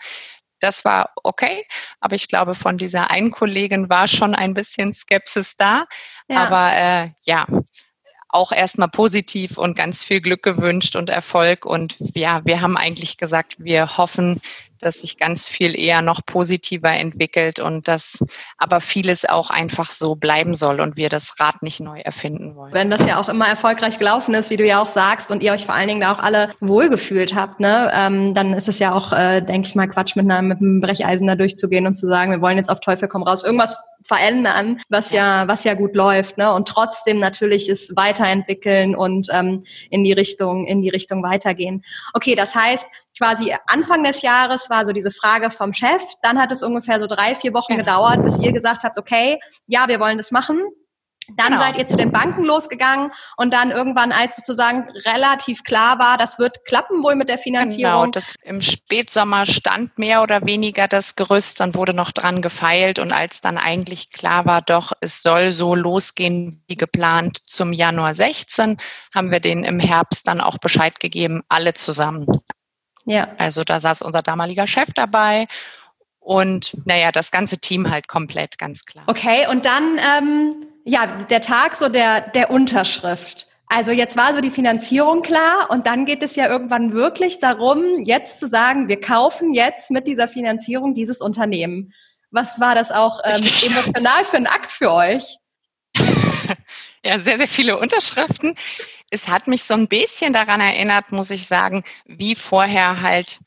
Das 0.61 0.85
war 0.85 1.11
okay, 1.23 1.67
aber 2.01 2.15
ich 2.15 2.29
glaube, 2.29 2.55
von 2.55 2.79
dieser 2.79 3.11
einen 3.11 3.31
Kollegin 3.31 3.91
war 3.91 4.09
schon 4.09 4.35
ein 4.35 4.55
bisschen 4.55 4.95
Skepsis 4.95 5.57
da. 5.57 5.85
Ja. 6.29 6.47
Aber 6.47 6.73
äh, 6.75 7.11
ja, 7.25 7.47
auch 8.37 8.53
erstmal 8.53 8.89
positiv 8.89 9.59
und 9.59 9.77
ganz 9.77 10.05
viel 10.05 10.21
Glück 10.21 10.43
gewünscht 10.43 10.95
und 10.95 11.11
Erfolg. 11.11 11.65
Und 11.65 11.97
ja, 12.15 12.43
wir 12.45 12.61
haben 12.61 12.77
eigentlich 12.77 13.17
gesagt, 13.17 13.57
wir 13.59 13.97
hoffen, 13.97 14.41
dass 14.79 15.01
sich 15.01 15.17
ganz 15.17 15.49
viel 15.49 15.79
eher 15.79 16.03
noch 16.03 16.25
positiver 16.25 16.91
entwickelt 16.91 17.61
und 17.61 17.89
dass 17.89 18.23
aber 18.59 18.81
vieles 18.81 19.25
auch 19.25 19.49
einfach 19.49 19.91
so 19.91 20.15
bleiben 20.15 20.55
soll 20.55 20.81
und 20.81 20.99
wir 20.99 21.09
das 21.09 21.41
Rad 21.41 21.63
nicht 21.63 21.81
neu 21.81 22.01
erfinden 22.01 22.55
wollen. 22.57 22.75
Wenn 22.75 22.91
das 22.91 23.07
ja 23.07 23.19
auch 23.19 23.31
immer 23.31 23.49
erfolgreich 23.49 23.99
gelaufen 23.99 24.35
ist, 24.35 24.51
wie 24.51 24.59
du 24.59 24.67
ja 24.67 24.83
auch 24.83 24.89
sagst, 24.89 25.31
und 25.31 25.43
ihr 25.43 25.53
euch 25.53 25.65
vor 25.65 25.75
allen 25.75 25.89
Dingen 25.89 26.03
da 26.03 26.13
auch 26.13 26.19
alle 26.19 26.51
wohlgefühlt 26.61 27.35
habt, 27.35 27.61
ne, 27.61 27.91
ähm, 27.95 28.35
dann 28.35 28.53
ist 28.53 28.69
es 28.69 28.79
ja 28.79 28.93
auch, 28.93 29.13
äh, 29.13 29.41
denke 29.41 29.67
ich 29.69 29.75
mal, 29.75 29.89
Quatsch, 29.89 30.15
mit, 30.17 30.27
einer, 30.27 30.43
mit 30.43 30.61
einem 30.61 30.81
Brecheisen 30.81 31.27
da 31.27 31.37
durchzugehen 31.37 31.87
und 31.87 31.95
zu 31.95 32.07
sagen, 32.07 32.33
wir 32.33 32.41
wollen 32.41 32.59
jetzt 32.59 32.71
auf 32.71 32.81
Teufel 32.81 33.09
komm 33.09 33.23
raus 33.23 33.43
irgendwas 33.43 33.77
verändern, 34.07 34.81
was 34.89 35.11
ja, 35.11 35.47
was 35.49 35.65
ja 35.65 35.75
gut 35.75 35.95
läuft, 35.95 36.39
ne? 36.39 36.53
Und 36.53 36.69
trotzdem 36.69 37.19
natürlich 37.19 37.69
es 37.69 37.95
weiterentwickeln 37.97 38.95
und 38.95 39.29
ähm, 39.33 39.65
in 39.91 40.05
die 40.05 40.13
Richtung, 40.13 40.67
in 40.67 40.83
die 40.83 40.91
Richtung 40.91 41.23
weitergehen. 41.23 41.85
Okay, 42.15 42.35
das 42.35 42.55
heißt, 42.55 42.87
quasi 43.19 43.55
Anfang 43.67 44.05
des 44.05 44.23
Jahres 44.23 44.71
war 44.71 44.85
so 44.85 44.93
diese 44.93 45.11
Frage 45.11 45.51
vom 45.51 45.73
Chef. 45.73 46.03
Dann 46.23 46.39
hat 46.39 46.53
es 46.53 46.63
ungefähr 46.63 47.01
so 47.01 47.07
drei, 47.07 47.35
vier 47.35 47.53
Wochen 47.55 47.73
ja. 47.73 47.79
gedauert, 47.79 48.23
bis 48.23 48.39
ihr 48.39 48.53
gesagt 48.53 48.85
habt, 48.85 48.99
okay, 48.99 49.39
ja, 49.67 49.89
wir 49.89 50.01
wollen 50.01 50.19
das 50.19 50.31
machen. 50.31 50.61
Dann 51.35 51.49
genau. 51.49 51.61
seid 51.61 51.77
ihr 51.77 51.87
zu 51.87 51.97
den 51.97 52.13
Banken 52.13 52.45
losgegangen 52.45 53.11
und 53.37 53.53
dann 53.53 53.71
irgendwann, 53.71 54.13
als 54.13 54.37
sozusagen 54.37 54.89
relativ 55.05 55.65
klar 55.65 55.99
war, 55.99 56.17
das 56.17 56.39
wird 56.39 56.65
klappen 56.65 57.03
wohl 57.03 57.17
mit 57.17 57.29
der 57.29 57.39
Finanzierung. 57.39 58.03
Genau, 58.03 58.11
das 58.11 58.35
im 58.43 58.61
Spätsommer 58.61 59.47
stand 59.47 59.99
mehr 59.99 60.23
oder 60.23 60.47
weniger 60.47 60.87
das 60.87 61.17
Gerüst, 61.17 61.61
dann 61.61 61.75
wurde 61.75 61.95
noch 61.95 62.13
dran 62.13 62.43
gefeilt 62.43 62.99
und 62.99 63.13
als 63.13 63.41
dann 63.41 63.59
eigentlich 63.59 64.11
klar 64.11 64.47
war, 64.47 64.63
doch, 64.63 64.93
es 65.01 65.23
soll 65.23 65.51
so 65.51 65.75
losgehen 65.75 66.63
wie 66.69 66.77
geplant 66.77 67.39
zum 67.47 67.73
Januar 67.73 68.15
16, 68.15 68.77
haben 69.15 69.31
wir 69.31 69.41
den 69.41 69.65
im 69.65 69.81
Herbst 69.81 70.29
dann 70.29 70.41
auch 70.41 70.59
Bescheid 70.59 71.01
gegeben, 71.01 71.43
alle 71.49 71.75
zusammen. 71.75 72.27
Ja. 73.05 73.29
Also 73.39 73.65
da 73.65 73.81
saß 73.81 74.03
unser 74.03 74.23
damaliger 74.23 74.67
Chef 74.67 74.89
dabei 74.95 75.47
und 76.21 76.77
naja, 76.85 77.13
das 77.13 77.31
ganze 77.31 77.59
Team 77.59 77.91
halt 77.91 78.09
komplett, 78.09 78.59
ganz 78.59 78.85
klar. 78.85 79.05
Okay, 79.07 79.47
und 79.49 79.65
dann 79.65 79.99
ähm 79.99 80.67
ja, 80.87 81.07
der 81.07 81.41
Tag 81.41 81.75
so 81.75 81.89
der, 81.89 82.21
der 82.21 82.51
Unterschrift. 82.51 83.49
Also 83.67 83.91
jetzt 83.91 84.17
war 84.17 84.33
so 84.33 84.41
die 84.41 84.53
Finanzierung 84.53 85.23
klar 85.23 85.69
und 85.71 85.89
dann 85.89 86.07
geht 86.07 86.23
es 86.23 86.37
ja 86.37 86.49
irgendwann 86.49 86.93
wirklich 86.93 87.41
darum, 87.41 88.05
jetzt 88.05 88.39
zu 88.39 88.47
sagen, 88.47 88.87
wir 88.87 89.01
kaufen 89.01 89.53
jetzt 89.53 89.91
mit 89.91 90.07
dieser 90.07 90.29
Finanzierung 90.29 90.95
dieses 90.95 91.21
Unternehmen. 91.21 91.93
Was 92.31 92.61
war 92.61 92.77
das 92.77 92.93
auch 92.93 93.21
ähm, 93.25 93.43
emotional 93.67 94.25
für 94.25 94.37
ein 94.37 94.47
Akt 94.47 94.73
für 94.73 94.93
euch? 94.93 95.37
Ja, 97.05 97.21
sehr, 97.21 97.39
sehr 97.39 97.47
viele 97.47 97.79
Unterschriften. 97.79 98.57
Es 99.11 99.29
hat 99.29 99.47
mich 99.47 99.63
so 99.63 99.75
ein 99.75 99.87
bisschen 99.87 100.33
daran 100.33 100.61
erinnert, 100.61 101.13
muss 101.13 101.31
ich 101.31 101.47
sagen, 101.47 101.85
wie 102.05 102.35
vorher 102.35 103.01
halt 103.01 103.39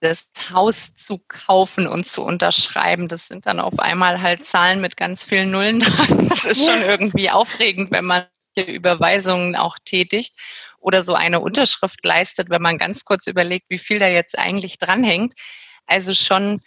das 0.00 0.30
Haus 0.52 0.94
zu 0.94 1.20
kaufen 1.26 1.86
und 1.86 2.06
zu 2.06 2.22
unterschreiben. 2.22 3.08
Das 3.08 3.28
sind 3.28 3.46
dann 3.46 3.60
auf 3.60 3.78
einmal 3.78 4.22
halt 4.22 4.44
Zahlen 4.44 4.80
mit 4.80 4.96
ganz 4.96 5.24
vielen 5.24 5.50
Nullen 5.50 5.80
dran. 5.80 6.28
Das 6.28 6.44
ist 6.44 6.64
schon 6.64 6.82
irgendwie 6.82 7.30
aufregend, 7.30 7.90
wenn 7.90 8.04
man 8.04 8.26
Überweisungen 8.56 9.56
auch 9.56 9.76
tätigt 9.84 10.34
oder 10.78 11.02
so 11.02 11.14
eine 11.14 11.40
Unterschrift 11.40 12.04
leistet, 12.04 12.50
wenn 12.50 12.62
man 12.62 12.78
ganz 12.78 13.04
kurz 13.04 13.26
überlegt, 13.26 13.66
wie 13.68 13.78
viel 13.78 13.98
da 13.98 14.08
jetzt 14.08 14.38
eigentlich 14.38 14.78
dranhängt. 14.78 15.34
Also 15.86 16.14
schon 16.14 16.60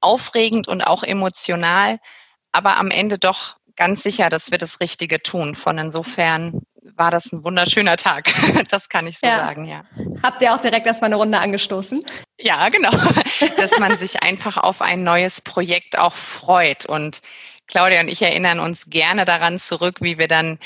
aufregend 0.00 0.68
und 0.68 0.82
auch 0.82 1.02
emotional, 1.02 1.98
aber 2.52 2.76
am 2.76 2.90
Ende 2.90 3.18
doch 3.18 3.56
ganz 3.76 4.02
sicher, 4.02 4.28
dass 4.28 4.50
wir 4.50 4.58
das 4.58 4.80
Richtige 4.80 5.22
tun. 5.22 5.54
Von 5.54 5.78
insofern 5.78 6.62
war 6.96 7.10
das 7.10 7.32
ein 7.32 7.44
wunderschöner 7.44 7.96
Tag. 7.96 8.30
Das 8.68 8.88
kann 8.88 9.06
ich 9.06 9.18
so 9.18 9.26
ja. 9.26 9.36
sagen, 9.36 9.64
ja. 9.64 9.84
Habt 10.22 10.42
ihr 10.42 10.54
auch 10.54 10.60
direkt 10.60 10.86
erstmal 10.86 11.08
eine 11.08 11.16
Runde 11.16 11.38
angestoßen? 11.38 12.04
Ja, 12.38 12.68
genau. 12.68 12.90
Dass 13.56 13.78
man 13.78 13.96
sich 13.96 14.22
einfach 14.22 14.56
auf 14.56 14.82
ein 14.82 15.04
neues 15.04 15.40
Projekt 15.40 15.98
auch 15.98 16.12
freut. 16.12 16.84
Und 16.84 17.22
Claudia 17.66 18.00
und 18.00 18.08
ich 18.08 18.20
erinnern 18.20 18.60
uns 18.60 18.90
gerne 18.90 19.24
daran 19.24 19.58
zurück, 19.58 19.96
wie 20.00 20.18
wir 20.18 20.28
dann 20.28 20.58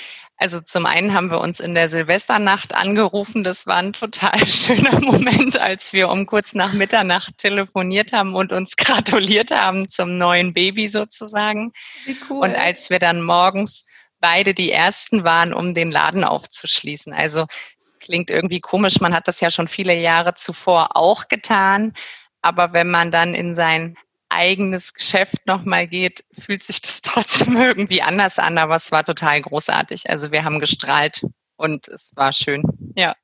also 0.42 0.61
zum 0.61 0.87
einen 0.87 1.14
haben 1.14 1.30
wir 1.30 1.40
uns 1.40 1.61
in 1.61 1.76
der 1.76 1.88
Silvesternacht 1.88 2.74
angerufen. 2.74 3.44
Das 3.44 3.68
war 3.68 3.76
ein 3.76 3.92
total 3.92 4.37
schöner 4.48 4.98
Moment, 5.00 5.56
als 5.56 5.92
wir 5.92 6.08
um 6.08 6.26
kurz 6.26 6.52
nach 6.52 6.72
Mitternacht 6.72 7.38
telefoniert 7.38 8.12
haben 8.12 8.35
und 8.35 8.52
uns 8.52 8.76
gratuliert 8.76 9.52
haben 9.52 9.88
zum 9.88 10.18
neuen 10.18 10.52
Baby 10.52 10.88
sozusagen. 10.88 11.72
Wie 12.06 12.16
cool. 12.28 12.40
Und 12.40 12.56
als 12.56 12.90
wir 12.90 12.98
dann 12.98 13.22
morgens 13.22 13.85
beide 14.22 14.54
die 14.54 14.72
ersten 14.72 15.24
waren, 15.24 15.52
um 15.52 15.74
den 15.74 15.90
Laden 15.90 16.24
aufzuschließen. 16.24 17.12
Also 17.12 17.46
es 17.76 17.98
klingt 17.98 18.30
irgendwie 18.30 18.61
komisch. 18.61 19.00
Man 19.00 19.14
hat 19.14 19.28
das 19.28 19.40
ja 19.40 19.50
schon 19.50 19.68
viele 19.68 19.94
Jahre 19.94 20.32
zuvor 20.32 20.96
auch 20.96 21.28
getan. 21.28 21.92
Aber 22.40 22.72
wenn 22.72 22.90
man 22.90 23.11
dann 23.11 23.35
in 23.35 23.52
sein 23.52 23.96
eigenes 24.30 24.94
Geschäft 24.94 25.46
nochmal 25.46 25.87
geht, 25.87 26.24
fühlt 26.38 26.62
sich 26.62 26.80
das 26.80 27.00
trotzdem 27.02 27.56
irgendwie 27.56 28.00
anders 28.00 28.38
an, 28.38 28.56
aber 28.56 28.76
es 28.76 28.90
war 28.90 29.04
total 29.04 29.42
großartig. 29.42 30.08
Also 30.08 30.32
wir 30.32 30.44
haben 30.44 30.61
gestrahlt 30.61 31.22
und 31.62 31.87
es 31.87 32.12
war 32.16 32.33
schön. 32.33 32.64
Ja. 32.96 33.14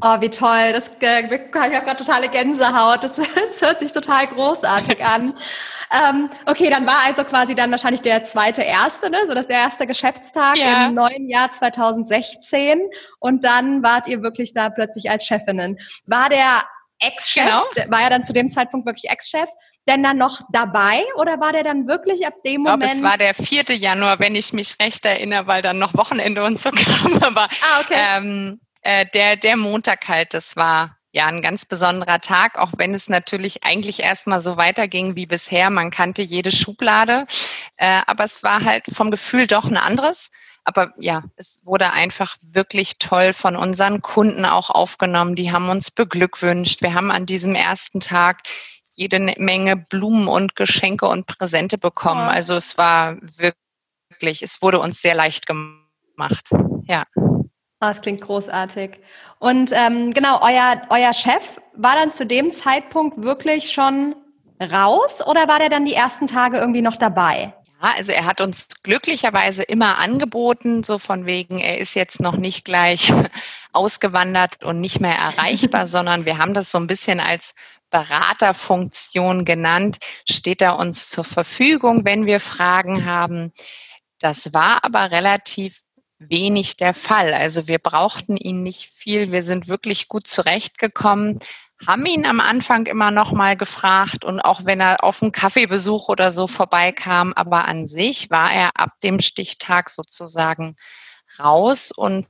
Oh, 0.00 0.20
wie 0.20 0.28
toll. 0.28 0.72
Das, 0.72 0.92
äh, 1.02 1.24
ich 1.24 1.32
habe 1.32 1.84
gerade 1.84 1.96
totale 1.96 2.28
Gänsehaut. 2.28 3.02
Das, 3.02 3.16
das, 3.34 3.60
hört 3.60 3.80
sich 3.80 3.90
total 3.90 4.28
großartig 4.28 5.04
an. 5.04 5.34
ähm, 5.92 6.30
okay, 6.46 6.70
dann 6.70 6.86
war 6.86 7.04
also 7.04 7.24
quasi 7.24 7.56
dann 7.56 7.72
wahrscheinlich 7.72 8.00
der 8.00 8.24
zweite 8.24 8.62
erste, 8.62 9.10
ne? 9.10 9.18
so 9.26 9.34
das 9.34 9.48
der 9.48 9.58
erste 9.58 9.86
Geschäftstag 9.86 10.56
ja. 10.58 10.86
im 10.86 10.94
neuen 10.94 11.28
Jahr 11.28 11.50
2016. 11.50 12.80
Und 13.18 13.42
dann 13.42 13.82
wart 13.82 14.06
ihr 14.06 14.22
wirklich 14.22 14.52
da 14.52 14.70
plötzlich 14.70 15.10
als 15.10 15.24
Chefinnen. 15.24 15.78
War 16.06 16.28
der 16.28 16.62
Ex-Chef, 17.00 17.44
genau. 17.74 17.90
war 17.90 18.02
ja 18.02 18.10
dann 18.10 18.22
zu 18.22 18.32
dem 18.32 18.48
Zeitpunkt 18.48 18.86
wirklich 18.86 19.10
Ex-Chef, 19.10 19.48
denn 19.88 20.02
dann 20.02 20.18
noch 20.18 20.42
dabei 20.50 21.02
oder 21.16 21.40
war 21.40 21.52
der 21.52 21.64
dann 21.64 21.86
wirklich 21.86 22.26
ab 22.26 22.34
dem 22.44 22.62
Moment? 22.62 22.84
Ich 22.84 22.90
glaube, 22.90 23.06
es 23.06 23.10
war 23.10 23.16
der 23.16 23.34
4. 23.34 23.76
Januar, 23.76 24.18
wenn 24.20 24.34
ich 24.34 24.52
mich 24.52 24.78
recht 24.78 25.04
erinnere, 25.04 25.46
weil 25.46 25.62
dann 25.62 25.78
noch 25.78 25.94
Wochenende 25.94 26.44
und 26.44 26.58
so 26.58 26.70
kam. 26.72 27.22
Aber 27.22 27.44
ah, 27.44 27.80
okay. 27.80 28.00
ähm, 28.16 28.60
äh, 28.82 29.06
der, 29.12 29.36
der 29.36 29.56
Montag 29.56 30.06
halt, 30.08 30.34
das 30.34 30.56
war 30.56 30.96
ja 31.10 31.26
ein 31.26 31.42
ganz 31.42 31.64
besonderer 31.64 32.20
Tag, 32.20 32.58
auch 32.58 32.72
wenn 32.76 32.94
es 32.94 33.08
natürlich 33.08 33.64
eigentlich 33.64 34.00
erstmal 34.00 34.40
so 34.40 34.56
weiterging 34.56 35.16
wie 35.16 35.26
bisher. 35.26 35.70
Man 35.70 35.90
kannte 35.90 36.22
jede 36.22 36.52
Schublade, 36.52 37.26
äh, 37.76 38.02
aber 38.06 38.24
es 38.24 38.42
war 38.42 38.64
halt 38.64 38.84
vom 38.92 39.10
Gefühl 39.10 39.46
doch 39.46 39.64
ein 39.64 39.76
anderes. 39.76 40.30
Aber 40.64 40.92
ja, 40.98 41.22
es 41.36 41.62
wurde 41.64 41.92
einfach 41.92 42.36
wirklich 42.42 42.98
toll 42.98 43.32
von 43.32 43.56
unseren 43.56 44.02
Kunden 44.02 44.44
auch 44.44 44.68
aufgenommen. 44.68 45.34
Die 45.34 45.50
haben 45.50 45.70
uns 45.70 45.90
beglückwünscht. 45.90 46.82
Wir 46.82 46.92
haben 46.92 47.10
an 47.10 47.24
diesem 47.24 47.54
ersten 47.54 48.00
Tag 48.00 48.42
jede 48.98 49.20
Menge 49.38 49.76
Blumen 49.76 50.26
und 50.26 50.56
Geschenke 50.56 51.06
und 51.06 51.26
Präsente 51.26 51.78
bekommen. 51.78 52.22
Ja. 52.22 52.30
Also 52.30 52.54
es 52.56 52.76
war 52.76 53.16
wirklich, 53.20 54.42
es 54.42 54.60
wurde 54.60 54.80
uns 54.80 55.00
sehr 55.00 55.14
leicht 55.14 55.46
gemacht. 55.46 56.50
Ja. 56.84 57.04
Oh, 57.14 57.44
das 57.80 58.02
klingt 58.02 58.20
großartig. 58.20 58.98
Und 59.38 59.70
ähm, 59.72 60.10
genau, 60.12 60.40
euer, 60.42 60.82
euer 60.90 61.12
Chef 61.12 61.60
war 61.76 61.94
dann 61.94 62.10
zu 62.10 62.26
dem 62.26 62.50
Zeitpunkt 62.50 63.22
wirklich 63.22 63.72
schon 63.72 64.16
raus 64.60 65.24
oder 65.24 65.46
war 65.46 65.60
der 65.60 65.68
dann 65.68 65.84
die 65.84 65.94
ersten 65.94 66.26
Tage 66.26 66.58
irgendwie 66.58 66.82
noch 66.82 66.96
dabei? 66.96 67.54
Ja, 67.80 67.92
also 67.94 68.10
er 68.10 68.26
hat 68.26 68.40
uns 68.40 68.66
glücklicherweise 68.82 69.62
immer 69.62 69.98
angeboten, 69.98 70.82
so 70.82 70.98
von 70.98 71.24
wegen, 71.26 71.60
er 71.60 71.78
ist 71.78 71.94
jetzt 71.94 72.20
noch 72.20 72.36
nicht 72.36 72.64
gleich 72.64 73.12
ausgewandert 73.72 74.64
und 74.64 74.80
nicht 74.80 74.98
mehr 74.98 75.14
erreichbar, 75.14 75.86
sondern 75.86 76.24
wir 76.24 76.38
haben 76.38 76.54
das 76.54 76.72
so 76.72 76.78
ein 76.78 76.88
bisschen 76.88 77.20
als 77.20 77.54
Beraterfunktion 77.90 79.44
genannt, 79.44 79.98
steht 80.28 80.62
er 80.62 80.78
uns 80.78 81.10
zur 81.10 81.24
Verfügung, 81.24 82.04
wenn 82.04 82.26
wir 82.26 82.40
Fragen 82.40 83.04
haben. 83.04 83.52
Das 84.18 84.52
war 84.52 84.84
aber 84.84 85.10
relativ 85.10 85.82
wenig 86.18 86.76
der 86.76 86.94
Fall. 86.94 87.32
Also 87.32 87.68
wir 87.68 87.78
brauchten 87.78 88.36
ihn 88.36 88.62
nicht 88.62 88.90
viel. 88.90 89.30
Wir 89.30 89.42
sind 89.42 89.68
wirklich 89.68 90.08
gut 90.08 90.26
zurechtgekommen, 90.26 91.38
haben 91.86 92.06
ihn 92.06 92.26
am 92.26 92.40
Anfang 92.40 92.86
immer 92.86 93.12
noch 93.12 93.32
mal 93.32 93.56
gefragt 93.56 94.24
und 94.24 94.40
auch 94.40 94.64
wenn 94.64 94.80
er 94.80 95.04
auf 95.04 95.22
einen 95.22 95.30
Kaffeebesuch 95.30 96.08
oder 96.08 96.32
so 96.32 96.48
vorbeikam, 96.48 97.32
aber 97.34 97.66
an 97.66 97.86
sich 97.86 98.30
war 98.30 98.52
er 98.52 98.70
ab 98.74 98.98
dem 99.02 99.20
Stichtag 99.20 99.88
sozusagen 99.88 100.74
raus 101.38 101.92
und 101.92 102.26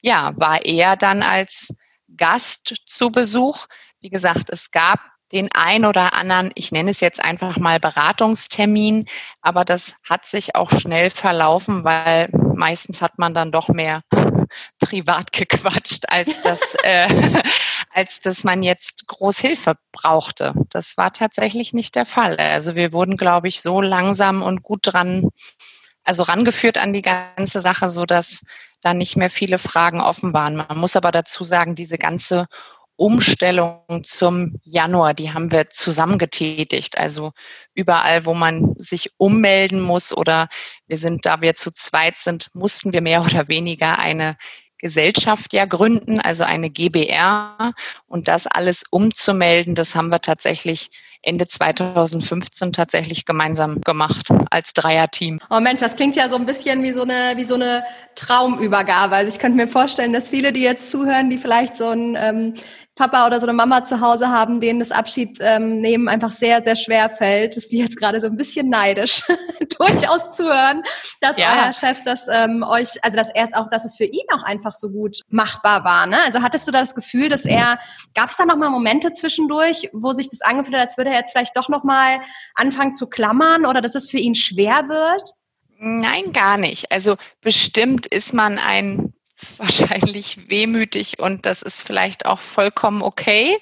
ja, 0.00 0.32
war 0.36 0.64
eher 0.64 0.96
dann 0.96 1.22
als 1.22 1.74
Gast 2.16 2.82
zu 2.86 3.10
Besuch. 3.12 3.66
Wie 4.00 4.08
gesagt, 4.08 4.48
es 4.48 4.70
gab 4.70 5.00
den 5.30 5.50
ein 5.52 5.84
oder 5.84 6.14
anderen, 6.14 6.50
ich 6.54 6.72
nenne 6.72 6.90
es 6.90 7.00
jetzt 7.00 7.22
einfach 7.22 7.58
mal 7.58 7.78
Beratungstermin, 7.78 9.06
aber 9.42 9.64
das 9.64 9.96
hat 10.08 10.24
sich 10.24 10.56
auch 10.56 10.70
schnell 10.70 11.10
verlaufen, 11.10 11.84
weil 11.84 12.30
meistens 12.32 13.02
hat 13.02 13.18
man 13.18 13.34
dann 13.34 13.52
doch 13.52 13.68
mehr 13.68 14.00
privat 14.80 15.32
gequatscht, 15.32 16.08
als 16.08 16.40
dass, 16.40 16.74
äh, 16.82 17.08
als 17.92 18.20
dass 18.20 18.42
man 18.42 18.62
jetzt 18.62 19.06
Großhilfe 19.06 19.74
brauchte. 19.92 20.54
Das 20.70 20.96
war 20.96 21.12
tatsächlich 21.12 21.74
nicht 21.74 21.94
der 21.94 22.06
Fall. 22.06 22.36
Also 22.38 22.74
wir 22.74 22.92
wurden, 22.92 23.18
glaube 23.18 23.48
ich, 23.48 23.60
so 23.60 23.82
langsam 23.82 24.42
und 24.42 24.62
gut 24.62 24.80
dran, 24.82 25.28
also 26.04 26.22
rangeführt 26.22 26.78
an 26.78 26.94
die 26.94 27.02
ganze 27.02 27.60
Sache, 27.60 27.90
so 27.90 28.06
dass 28.06 28.42
da 28.80 28.94
nicht 28.94 29.16
mehr 29.16 29.30
viele 29.30 29.58
Fragen 29.58 30.00
offen 30.00 30.32
waren. 30.32 30.56
Man 30.56 30.78
muss 30.78 30.96
aber 30.96 31.12
dazu 31.12 31.44
sagen, 31.44 31.74
diese 31.74 31.98
ganze 31.98 32.46
Umstellung 33.00 34.02
zum 34.02 34.60
Januar, 34.62 35.14
die 35.14 35.32
haben 35.32 35.50
wir 35.50 35.70
zusammen 35.70 36.18
getätigt. 36.18 36.98
Also 36.98 37.32
überall, 37.72 38.26
wo 38.26 38.34
man 38.34 38.74
sich 38.76 39.10
ummelden 39.16 39.80
muss 39.80 40.14
oder 40.14 40.48
wir 40.86 40.98
sind, 40.98 41.24
da 41.24 41.40
wir 41.40 41.54
zu 41.54 41.72
zweit 41.72 42.18
sind, 42.18 42.48
mussten 42.52 42.92
wir 42.92 43.00
mehr 43.00 43.22
oder 43.24 43.48
weniger 43.48 43.98
eine 43.98 44.36
Gesellschaft 44.76 45.54
ja 45.54 45.64
gründen, 45.64 46.20
also 46.20 46.44
eine 46.44 46.68
GBR. 46.68 47.72
Und 48.06 48.28
das 48.28 48.46
alles 48.46 48.84
umzumelden, 48.90 49.74
das 49.74 49.94
haben 49.94 50.10
wir 50.10 50.20
tatsächlich 50.20 50.90
Ende 51.22 51.46
2015 51.46 52.72
tatsächlich 52.72 53.26
gemeinsam 53.26 53.80
gemacht 53.82 54.28
als 54.50 54.72
Dreierteam. 54.72 55.38
Oh 55.50 55.60
Mensch, 55.60 55.80
das 55.80 55.96
klingt 55.96 56.16
ja 56.16 56.30
so 56.30 56.36
ein 56.36 56.46
bisschen 56.46 56.82
wie 56.82 56.92
so 56.92 57.02
eine, 57.02 57.34
wie 57.36 57.44
so 57.44 57.56
eine 57.56 57.84
Traumübergabe. 58.14 59.16
Also 59.16 59.30
ich 59.30 59.38
könnte 59.38 59.56
mir 59.56 59.68
vorstellen, 59.68 60.14
dass 60.14 60.30
viele, 60.30 60.52
die 60.52 60.62
jetzt 60.62 60.90
zuhören, 60.90 61.28
die 61.28 61.36
vielleicht 61.36 61.76
so 61.76 61.88
ein 61.88 62.16
ähm, 62.18 62.54
Papa 63.00 63.26
oder 63.26 63.40
so 63.40 63.46
eine 63.46 63.54
Mama 63.54 63.82
zu 63.82 64.02
Hause 64.02 64.28
haben, 64.28 64.60
denen 64.60 64.78
das 64.78 64.90
Abschied 64.90 65.38
ähm, 65.40 65.80
nehmen 65.80 66.06
einfach 66.06 66.30
sehr, 66.30 66.62
sehr 66.62 66.76
schwer 66.76 67.08
fällt, 67.08 67.56
ist 67.56 67.72
die 67.72 67.78
jetzt 67.78 67.96
gerade 67.96 68.20
so 68.20 68.26
ein 68.26 68.36
bisschen 68.36 68.68
neidisch, 68.68 69.22
durchaus 69.78 70.32
zu 70.32 70.44
hören, 70.44 70.82
dass 71.22 71.38
ja. 71.38 71.64
euer 71.64 71.72
Chef 71.72 72.04
das 72.04 72.26
ähm, 72.30 72.62
euch, 72.62 73.02
also 73.02 73.16
dass 73.16 73.30
er 73.30 73.44
es 73.44 73.54
auch, 73.54 73.70
dass 73.70 73.86
es 73.86 73.96
für 73.96 74.04
ihn 74.04 74.26
auch 74.34 74.42
einfach 74.42 74.74
so 74.74 74.90
gut 74.90 75.22
machbar 75.30 75.82
war. 75.82 76.06
Ne? 76.06 76.18
Also 76.26 76.42
hattest 76.42 76.68
du 76.68 76.72
da 76.72 76.80
das 76.80 76.94
Gefühl, 76.94 77.30
dass 77.30 77.46
er, 77.46 77.78
gab 78.14 78.28
es 78.28 78.36
da 78.36 78.44
nochmal 78.44 78.68
Momente 78.68 79.14
zwischendurch, 79.14 79.88
wo 79.94 80.12
sich 80.12 80.28
das 80.28 80.42
angefühlt 80.42 80.76
hat, 80.76 80.82
als 80.82 80.98
würde 80.98 81.08
er 81.08 81.20
jetzt 81.20 81.32
vielleicht 81.32 81.56
doch 81.56 81.70
nochmal 81.70 82.20
anfangen 82.54 82.92
zu 82.92 83.08
klammern 83.08 83.64
oder 83.64 83.80
dass 83.80 83.94
es 83.94 84.10
für 84.10 84.18
ihn 84.18 84.34
schwer 84.34 84.90
wird? 84.90 85.30
Nein, 85.78 86.32
gar 86.32 86.58
nicht. 86.58 86.92
Also 86.92 87.16
bestimmt 87.40 88.06
ist 88.06 88.34
man 88.34 88.58
ein 88.58 89.14
wahrscheinlich 89.58 90.48
wehmütig 90.48 91.18
und 91.18 91.46
das 91.46 91.62
ist 91.62 91.82
vielleicht 91.82 92.26
auch 92.26 92.38
vollkommen 92.38 93.02
okay, 93.02 93.58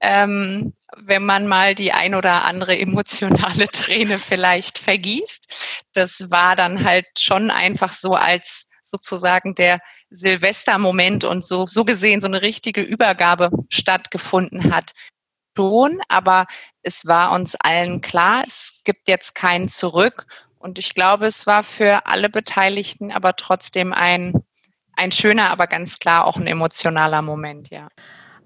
ähm, 0.00 0.72
wenn 0.96 1.24
man 1.24 1.46
mal 1.46 1.74
die 1.74 1.92
ein 1.92 2.14
oder 2.14 2.44
andere 2.44 2.78
emotionale 2.78 3.68
Träne 3.72 4.18
vielleicht 4.18 4.78
vergießt. 4.78 5.84
Das 5.94 6.30
war 6.30 6.54
dann 6.54 6.84
halt 6.84 7.06
schon 7.18 7.50
einfach 7.50 7.92
so 7.92 8.14
als 8.14 8.68
sozusagen 8.82 9.54
der 9.54 9.80
Silvestermoment 10.10 11.24
und 11.24 11.44
so, 11.44 11.66
so 11.66 11.84
gesehen 11.84 12.20
so 12.20 12.28
eine 12.28 12.42
richtige 12.42 12.82
Übergabe 12.82 13.50
stattgefunden 13.68 14.72
hat. 14.72 14.92
Schon, 15.58 16.00
aber 16.08 16.46
es 16.82 17.06
war 17.06 17.32
uns 17.32 17.56
allen 17.56 18.00
klar, 18.00 18.44
es 18.46 18.82
gibt 18.84 19.08
jetzt 19.08 19.34
keinen 19.34 19.68
zurück. 19.68 20.26
Und 20.58 20.78
ich 20.78 20.94
glaube, 20.94 21.26
es 21.26 21.46
war 21.46 21.62
für 21.62 22.06
alle 22.06 22.28
Beteiligten 22.28 23.10
aber 23.10 23.36
trotzdem 23.36 23.92
ein 23.92 24.34
ein 24.96 25.12
schöner, 25.12 25.50
aber 25.50 25.66
ganz 25.66 25.98
klar 25.98 26.26
auch 26.26 26.36
ein 26.36 26.46
emotionaler 26.46 27.22
Moment, 27.22 27.70
ja. 27.70 27.88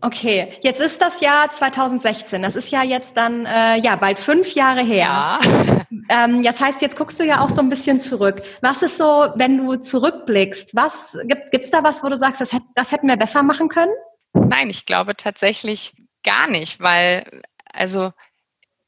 Okay, 0.03 0.55
jetzt 0.63 0.81
ist 0.81 1.01
das 1.03 1.21
Jahr 1.21 1.51
2016. 1.51 2.41
Das 2.41 2.57
ist 2.57 2.71
ja 2.71 2.83
jetzt 2.83 3.17
dann 3.17 3.45
äh, 3.45 3.77
ja 3.77 3.97
bald 3.97 4.19
fünf 4.19 4.55
Jahre 4.55 4.83
her. 4.83 5.07
Ja. 5.07 5.41
Ähm, 6.09 6.43
das 6.43 6.61
heißt, 6.61 6.83
jetzt 6.83 6.97
guckst 6.97 7.21
du 7.21 7.25
ja 7.25 7.41
auch 7.41 7.51
so 7.51 7.61
ein 7.61 7.69
bisschen 7.69 8.01
zurück. 8.01 8.43
Was 8.63 8.83
ist 8.83 8.99
so, 8.99 9.29
wenn 9.37 9.59
du 9.59 9.77
zurückblickst? 9.77 10.75
Was 10.75 11.17
gibt 11.25 11.65
es 11.65 11.71
da 11.71 11.85
was, 11.85 12.03
wo 12.03 12.09
du 12.09 12.17
sagst, 12.17 12.41
das, 12.41 12.57
das 12.75 12.91
hätten 12.91 13.07
wir 13.07 13.17
besser 13.17 13.45
machen 13.45 13.69
können? 13.69 13.93
Nein, 14.33 14.71
ich 14.71 14.87
glaube 14.87 15.15
tatsächlich 15.15 15.95
gar 16.25 16.49
nicht, 16.49 16.81
weil 16.81 17.43
also 17.73 18.13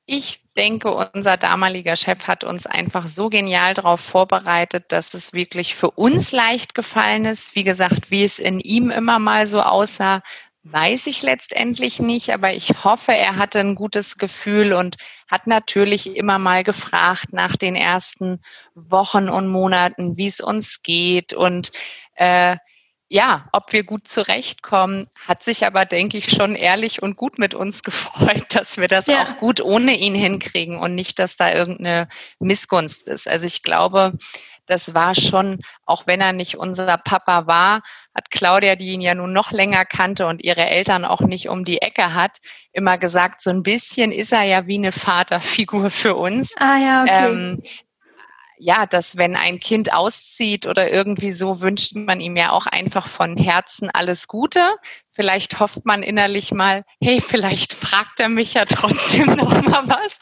ich 0.05 0.42
denke, 0.57 0.93
unser 1.15 1.37
damaliger 1.37 1.97
Chef 1.97 2.27
hat 2.27 2.45
uns 2.45 2.67
einfach 2.67 3.07
so 3.07 3.29
genial 3.29 3.75
darauf 3.75 4.01
vorbereitet, 4.01 4.87
dass 4.89 5.15
es 5.15 5.33
wirklich 5.33 5.75
für 5.75 5.91
uns 5.91 6.33
leicht 6.33 6.75
gefallen 6.75 7.25
ist. 7.25 7.55
Wie 7.55 7.65
gesagt, 7.65 8.11
wie 8.11 8.25
es 8.25 8.39
in 8.39 8.61
ihm 8.61 8.91
immer 8.91 9.19
mal 9.19 9.47
so 9.47 9.63
aussah, 9.63 10.23
weiß 10.65 11.09
ich 11.09 11.23
letztendlich 11.23 11.99
nicht, 11.99 12.31
aber 12.31 12.53
ich 12.53 12.85
hoffe, 12.85 13.13
er 13.13 13.37
hatte 13.37 13.59
ein 13.61 13.75
gutes 13.75 14.17
Gefühl 14.19 14.73
und 14.73 14.97
hat 15.29 15.47
natürlich 15.47 16.17
immer 16.17 16.39
mal 16.39 16.63
gefragt 16.63 17.33
nach 17.33 17.57
den 17.57 17.75
ersten 17.75 18.41
Wochen 18.75 19.29
und 19.29 19.49
Monaten, 19.49 20.17
wie 20.17 20.29
es 20.29 20.41
uns 20.41 20.83
geht 20.83 21.35
und 21.35 21.73
äh, 22.15 22.57
ja, 23.13 23.45
ob 23.53 23.75
wir 23.75 23.85
gut 23.85 24.09
zurechtkommen, 24.09 25.07
hat 25.29 25.43
sich 25.43 25.67
aber, 25.67 25.85
denke 25.85 26.17
ich, 26.17 26.31
schon 26.31 26.55
ehrlich 26.55 27.03
und 27.03 27.17
gut 27.17 27.39
mit 27.39 27.55
uns 27.55 27.83
gefreut, 27.83 28.47
dass 28.55 28.79
wir 28.79 28.89
das 28.89 29.07
ja. 29.07 29.23
auch 29.23 29.37
gut 29.37 29.61
ohne 29.61 29.95
ihn 29.95 30.15
hinkriegen 30.15 30.79
und 30.79 30.95
nicht, 30.95 31.19
dass 31.19 31.37
da 31.37 31.53
irgendeine 31.53 32.09
Missgunst 32.41 33.07
ist. 33.07 33.29
Also 33.29 33.45
ich 33.45 33.63
glaube, 33.63 34.15
das 34.65 34.95
war 34.95 35.15
schon, 35.15 35.59
auch 35.85 36.07
wenn 36.07 36.23
er 36.23 36.33
nicht 36.33 36.57
unser 36.57 36.97
Papa 36.97 37.47
war, 37.47 37.83
hat 38.15 38.31
Claudia, 38.31 38.77
die 38.77 38.93
ihn 38.93 39.03
ja 39.03 39.15
nun 39.15 39.35
noch 39.35 39.53
länger 39.53 39.85
kannte 39.85 40.27
und 40.27 40.43
ihre 40.43 40.65
Eltern 40.65 41.05
auch 41.05 41.21
nicht 41.21 41.51
um 41.51 41.67
die 41.67 41.83
Ecke 41.83 42.15
hat, 42.15 42.39
immer 42.73 42.97
gesagt, 42.97 43.43
so 43.43 43.51
ein 43.51 43.63
bisschen 43.63 44.11
ist 44.11 44.33
er 44.33 44.45
ja 44.45 44.67
wie 44.67 44.79
eine 44.79 44.93
Vaterfigur 44.93 45.91
für 45.91 46.15
uns. 46.15 46.55
Ah 46.57 46.79
ja, 46.79 47.03
okay. 47.03 47.31
Ähm, 47.31 47.63
ja, 48.63 48.87
dass 48.87 49.17
wenn 49.17 49.35
ein 49.35 49.59
Kind 49.59 49.93
auszieht 49.93 50.67
oder 50.69 50.89
irgendwie 50.89 51.33
so, 51.33 51.61
wünscht 51.61 51.97
man 51.97 52.21
ihm 52.21 52.37
ja 52.37 52.53
auch 52.53 52.67
einfach 52.67 53.09
von 53.09 53.37
Herzen 53.37 53.91
alles 53.91 54.29
Gute. 54.29 54.61
Vielleicht 55.11 55.59
hofft 55.59 55.85
man 55.85 56.05
innerlich 56.05 56.53
mal, 56.53 56.85
hey, 57.03 57.21
vielleicht 57.21 57.73
fragt 57.73 58.21
er 58.21 58.29
mich 58.29 58.55
ja 58.55 58.65
trotzdem 58.65 59.27
noch 59.35 59.61
mal 59.63 59.83
was. 59.89 60.21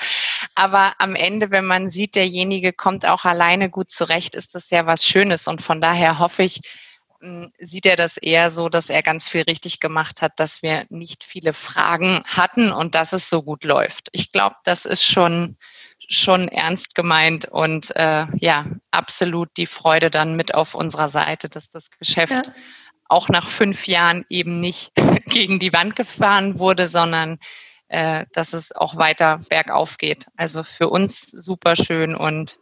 Aber 0.54 0.94
am 0.98 1.16
Ende, 1.16 1.50
wenn 1.50 1.66
man 1.66 1.90
sieht, 1.90 2.14
derjenige 2.14 2.72
kommt 2.72 3.04
auch 3.04 3.26
alleine 3.26 3.68
gut 3.68 3.90
zurecht, 3.90 4.34
ist 4.34 4.54
das 4.54 4.70
ja 4.70 4.86
was 4.86 5.06
Schönes. 5.06 5.46
Und 5.46 5.60
von 5.60 5.82
daher 5.82 6.18
hoffe 6.18 6.42
ich, 6.42 6.62
hm, 7.20 7.52
sieht 7.58 7.84
er 7.84 7.96
das 7.96 8.16
eher 8.16 8.48
so, 8.48 8.70
dass 8.70 8.88
er 8.88 9.02
ganz 9.02 9.28
viel 9.28 9.42
richtig 9.42 9.80
gemacht 9.80 10.22
hat, 10.22 10.40
dass 10.40 10.62
wir 10.62 10.86
nicht 10.88 11.24
viele 11.24 11.52
Fragen 11.52 12.22
hatten 12.24 12.72
und 12.72 12.94
dass 12.94 13.12
es 13.12 13.28
so 13.28 13.42
gut 13.42 13.64
läuft. 13.64 14.08
Ich 14.12 14.32
glaube, 14.32 14.56
das 14.64 14.86
ist 14.86 15.04
schon 15.04 15.58
schon 16.10 16.48
ernst 16.48 16.94
gemeint 16.94 17.46
und 17.46 17.94
äh, 17.94 18.26
ja, 18.38 18.66
absolut 18.90 19.48
die 19.56 19.66
Freude 19.66 20.10
dann 20.10 20.34
mit 20.34 20.54
auf 20.54 20.74
unserer 20.74 21.08
Seite, 21.08 21.48
dass 21.48 21.70
das 21.70 21.90
Geschäft 21.90 22.32
ja. 22.32 22.52
auch 23.08 23.28
nach 23.28 23.48
fünf 23.48 23.86
Jahren 23.86 24.26
eben 24.28 24.58
nicht 24.58 24.92
gegen 25.26 25.60
die 25.60 25.72
Wand 25.72 25.94
gefahren 25.94 26.58
wurde, 26.58 26.88
sondern 26.88 27.38
äh, 27.88 28.26
dass 28.32 28.52
es 28.52 28.72
auch 28.72 28.96
weiter 28.96 29.42
bergauf 29.48 29.98
geht. 29.98 30.26
Also 30.36 30.64
für 30.64 30.88
uns 30.88 31.30
super 31.30 31.76
schön 31.76 32.16
und 32.16 32.58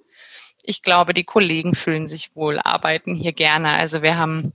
ich 0.62 0.82
glaube, 0.82 1.14
die 1.14 1.24
Kollegen 1.24 1.74
fühlen 1.74 2.06
sich 2.06 2.36
wohl, 2.36 2.58
arbeiten 2.58 3.14
hier 3.14 3.32
gerne. 3.32 3.70
Also 3.70 4.02
wir 4.02 4.18
haben 4.18 4.52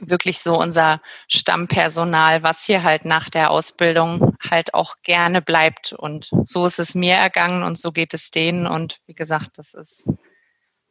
wirklich 0.00 0.40
so 0.40 0.58
unser 0.58 1.00
Stammpersonal, 1.28 2.42
was 2.42 2.64
hier 2.64 2.82
halt 2.82 3.04
nach 3.04 3.28
der 3.28 3.50
Ausbildung 3.50 4.36
halt 4.48 4.74
auch 4.74 4.96
gerne 5.02 5.42
bleibt. 5.42 5.92
Und 5.92 6.30
so 6.44 6.66
ist 6.66 6.78
es 6.78 6.94
mir 6.94 7.14
ergangen 7.14 7.62
und 7.62 7.78
so 7.78 7.92
geht 7.92 8.14
es 8.14 8.30
denen. 8.30 8.66
Und 8.66 8.98
wie 9.06 9.14
gesagt, 9.14 9.58
das 9.58 9.74
ist 9.74 10.10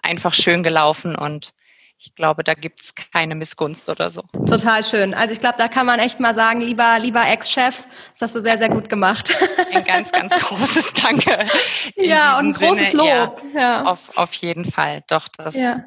einfach 0.02 0.34
schön 0.34 0.64
gelaufen 0.64 1.16
und 1.16 1.54
ich 2.00 2.14
glaube, 2.14 2.44
da 2.44 2.54
gibt 2.54 2.80
es 2.80 2.94
keine 2.94 3.34
Missgunst 3.34 3.90
oder 3.90 4.12
so. 4.12 4.22
Total 4.48 4.84
schön. 4.84 5.16
Also 5.16 5.34
ich 5.34 5.40
glaube, 5.40 5.56
da 5.58 5.68
kann 5.68 5.88
man 5.88 6.00
echt 6.00 6.20
mal 6.20 6.36
sagen, 6.36 6.62
lieber, 6.62 7.00
lieber 7.00 7.26
Ex-Chef, 7.26 7.88
das 8.14 8.22
hast 8.22 8.36
du 8.36 8.42
sehr, 8.42 8.60
sehr 8.60 8.70
gut 8.70 8.88
gemacht. 8.88 9.36
Ein 9.74 9.84
ganz, 9.84 10.12
ganz 10.12 10.36
großes 10.40 10.94
Danke. 10.94 11.48
Ja, 11.96 12.38
und 12.38 12.50
ein 12.50 12.54
großes 12.54 12.92
Sinne, 12.92 13.04
Lob. 13.04 13.42
Ja, 13.52 13.60
ja. 13.60 13.86
Auf, 13.86 14.16
auf 14.16 14.34
jeden 14.36 14.66
Fall. 14.66 15.04
Doch, 15.08 15.28
das 15.28 15.56
ja 15.56 15.78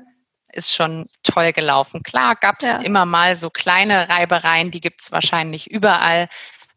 ist 0.52 0.74
schon 0.74 1.08
toll 1.22 1.52
gelaufen. 1.52 2.02
Klar 2.02 2.34
gab 2.36 2.56
es 2.60 2.68
ja. 2.70 2.78
immer 2.78 3.04
mal 3.04 3.36
so 3.36 3.50
kleine 3.50 4.08
Reibereien, 4.08 4.70
die 4.70 4.80
gibt 4.80 5.02
es 5.02 5.12
wahrscheinlich 5.12 5.70
überall. 5.70 6.28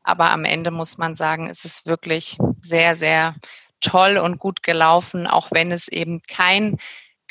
Aber 0.03 0.31
am 0.31 0.45
Ende 0.45 0.71
muss 0.71 0.97
man 0.97 1.15
sagen, 1.15 1.49
es 1.49 1.65
ist 1.65 1.85
wirklich 1.85 2.37
sehr, 2.57 2.95
sehr 2.95 3.35
toll 3.79 4.17
und 4.17 4.39
gut 4.39 4.63
gelaufen, 4.63 5.27
auch 5.27 5.51
wenn 5.51 5.71
es 5.71 5.87
eben 5.87 6.21
kein 6.23 6.77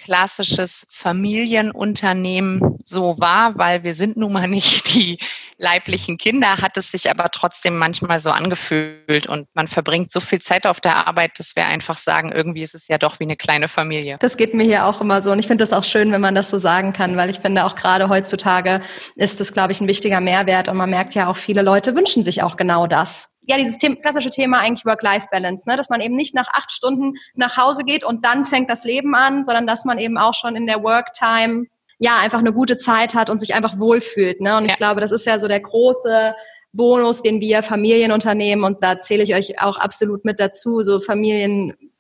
klassisches 0.04 0.86
Familienunternehmen 0.90 2.76
so 2.84 3.14
war, 3.18 3.56
weil 3.56 3.82
wir 3.82 3.94
sind 3.94 4.16
nun 4.16 4.32
mal 4.32 4.48
nicht 4.48 4.94
die 4.94 5.18
leiblichen 5.58 6.18
Kinder, 6.18 6.58
hat 6.58 6.76
es 6.76 6.90
sich 6.90 7.10
aber 7.10 7.30
trotzdem 7.30 7.78
manchmal 7.78 8.18
so 8.18 8.30
angefühlt. 8.30 9.26
Und 9.26 9.48
man 9.54 9.68
verbringt 9.68 10.10
so 10.10 10.20
viel 10.20 10.40
Zeit 10.40 10.66
auf 10.66 10.80
der 10.80 11.06
Arbeit, 11.06 11.38
dass 11.38 11.54
wir 11.54 11.66
einfach 11.66 11.96
sagen, 11.96 12.32
irgendwie 12.32 12.62
ist 12.62 12.74
es 12.74 12.88
ja 12.88 12.98
doch 12.98 13.20
wie 13.20 13.24
eine 13.24 13.36
kleine 13.36 13.68
Familie. 13.68 14.16
Das 14.20 14.36
geht 14.36 14.54
mir 14.54 14.64
hier 14.64 14.86
auch 14.86 15.00
immer 15.00 15.20
so. 15.20 15.30
Und 15.30 15.38
ich 15.38 15.46
finde 15.46 15.62
das 15.62 15.72
auch 15.72 15.84
schön, 15.84 16.10
wenn 16.12 16.20
man 16.20 16.34
das 16.34 16.50
so 16.50 16.58
sagen 16.58 16.92
kann, 16.92 17.16
weil 17.16 17.30
ich 17.30 17.38
finde 17.38 17.64
auch 17.64 17.76
gerade 17.76 18.08
heutzutage 18.08 18.80
ist 19.14 19.40
das, 19.40 19.52
glaube 19.52 19.72
ich, 19.72 19.80
ein 19.80 19.88
wichtiger 19.88 20.20
Mehrwert. 20.20 20.68
Und 20.68 20.76
man 20.76 20.90
merkt 20.90 21.14
ja 21.14 21.28
auch, 21.28 21.36
viele 21.36 21.62
Leute 21.62 21.94
wünschen 21.94 22.24
sich 22.24 22.42
auch 22.42 22.56
genau 22.56 22.86
das 22.86 23.31
ja, 23.44 23.56
dieses 23.56 23.78
Thema, 23.78 23.96
klassische 23.96 24.30
Thema 24.30 24.60
eigentlich 24.60 24.84
Work-Life-Balance, 24.84 25.68
ne? 25.68 25.76
dass 25.76 25.88
man 25.88 26.00
eben 26.00 26.14
nicht 26.14 26.34
nach 26.34 26.48
acht 26.52 26.70
Stunden 26.70 27.14
nach 27.34 27.56
Hause 27.56 27.84
geht 27.84 28.04
und 28.04 28.24
dann 28.24 28.44
fängt 28.44 28.70
das 28.70 28.84
Leben 28.84 29.14
an, 29.14 29.44
sondern 29.44 29.66
dass 29.66 29.84
man 29.84 29.98
eben 29.98 30.16
auch 30.16 30.34
schon 30.34 30.54
in 30.54 30.66
der 30.66 30.82
Work-Time 30.82 31.66
ja 31.98 32.18
einfach 32.18 32.38
eine 32.38 32.52
gute 32.52 32.76
Zeit 32.76 33.14
hat 33.14 33.30
und 33.30 33.38
sich 33.38 33.54
einfach 33.54 33.78
wohlfühlt. 33.78 34.40
Ne? 34.40 34.56
Und 34.56 34.64
ja. 34.64 34.70
ich 34.70 34.76
glaube, 34.76 35.00
das 35.00 35.12
ist 35.12 35.26
ja 35.26 35.38
so 35.38 35.48
der 35.48 35.60
große 35.60 36.34
Bonus, 36.72 37.22
den 37.22 37.40
wir 37.40 37.62
Familienunternehmen, 37.62 38.64
und 38.64 38.82
da 38.82 38.98
zähle 38.98 39.22
ich 39.22 39.34
euch 39.34 39.60
auch 39.60 39.76
absolut 39.76 40.24
mit 40.24 40.40
dazu, 40.40 40.82
so 40.82 41.00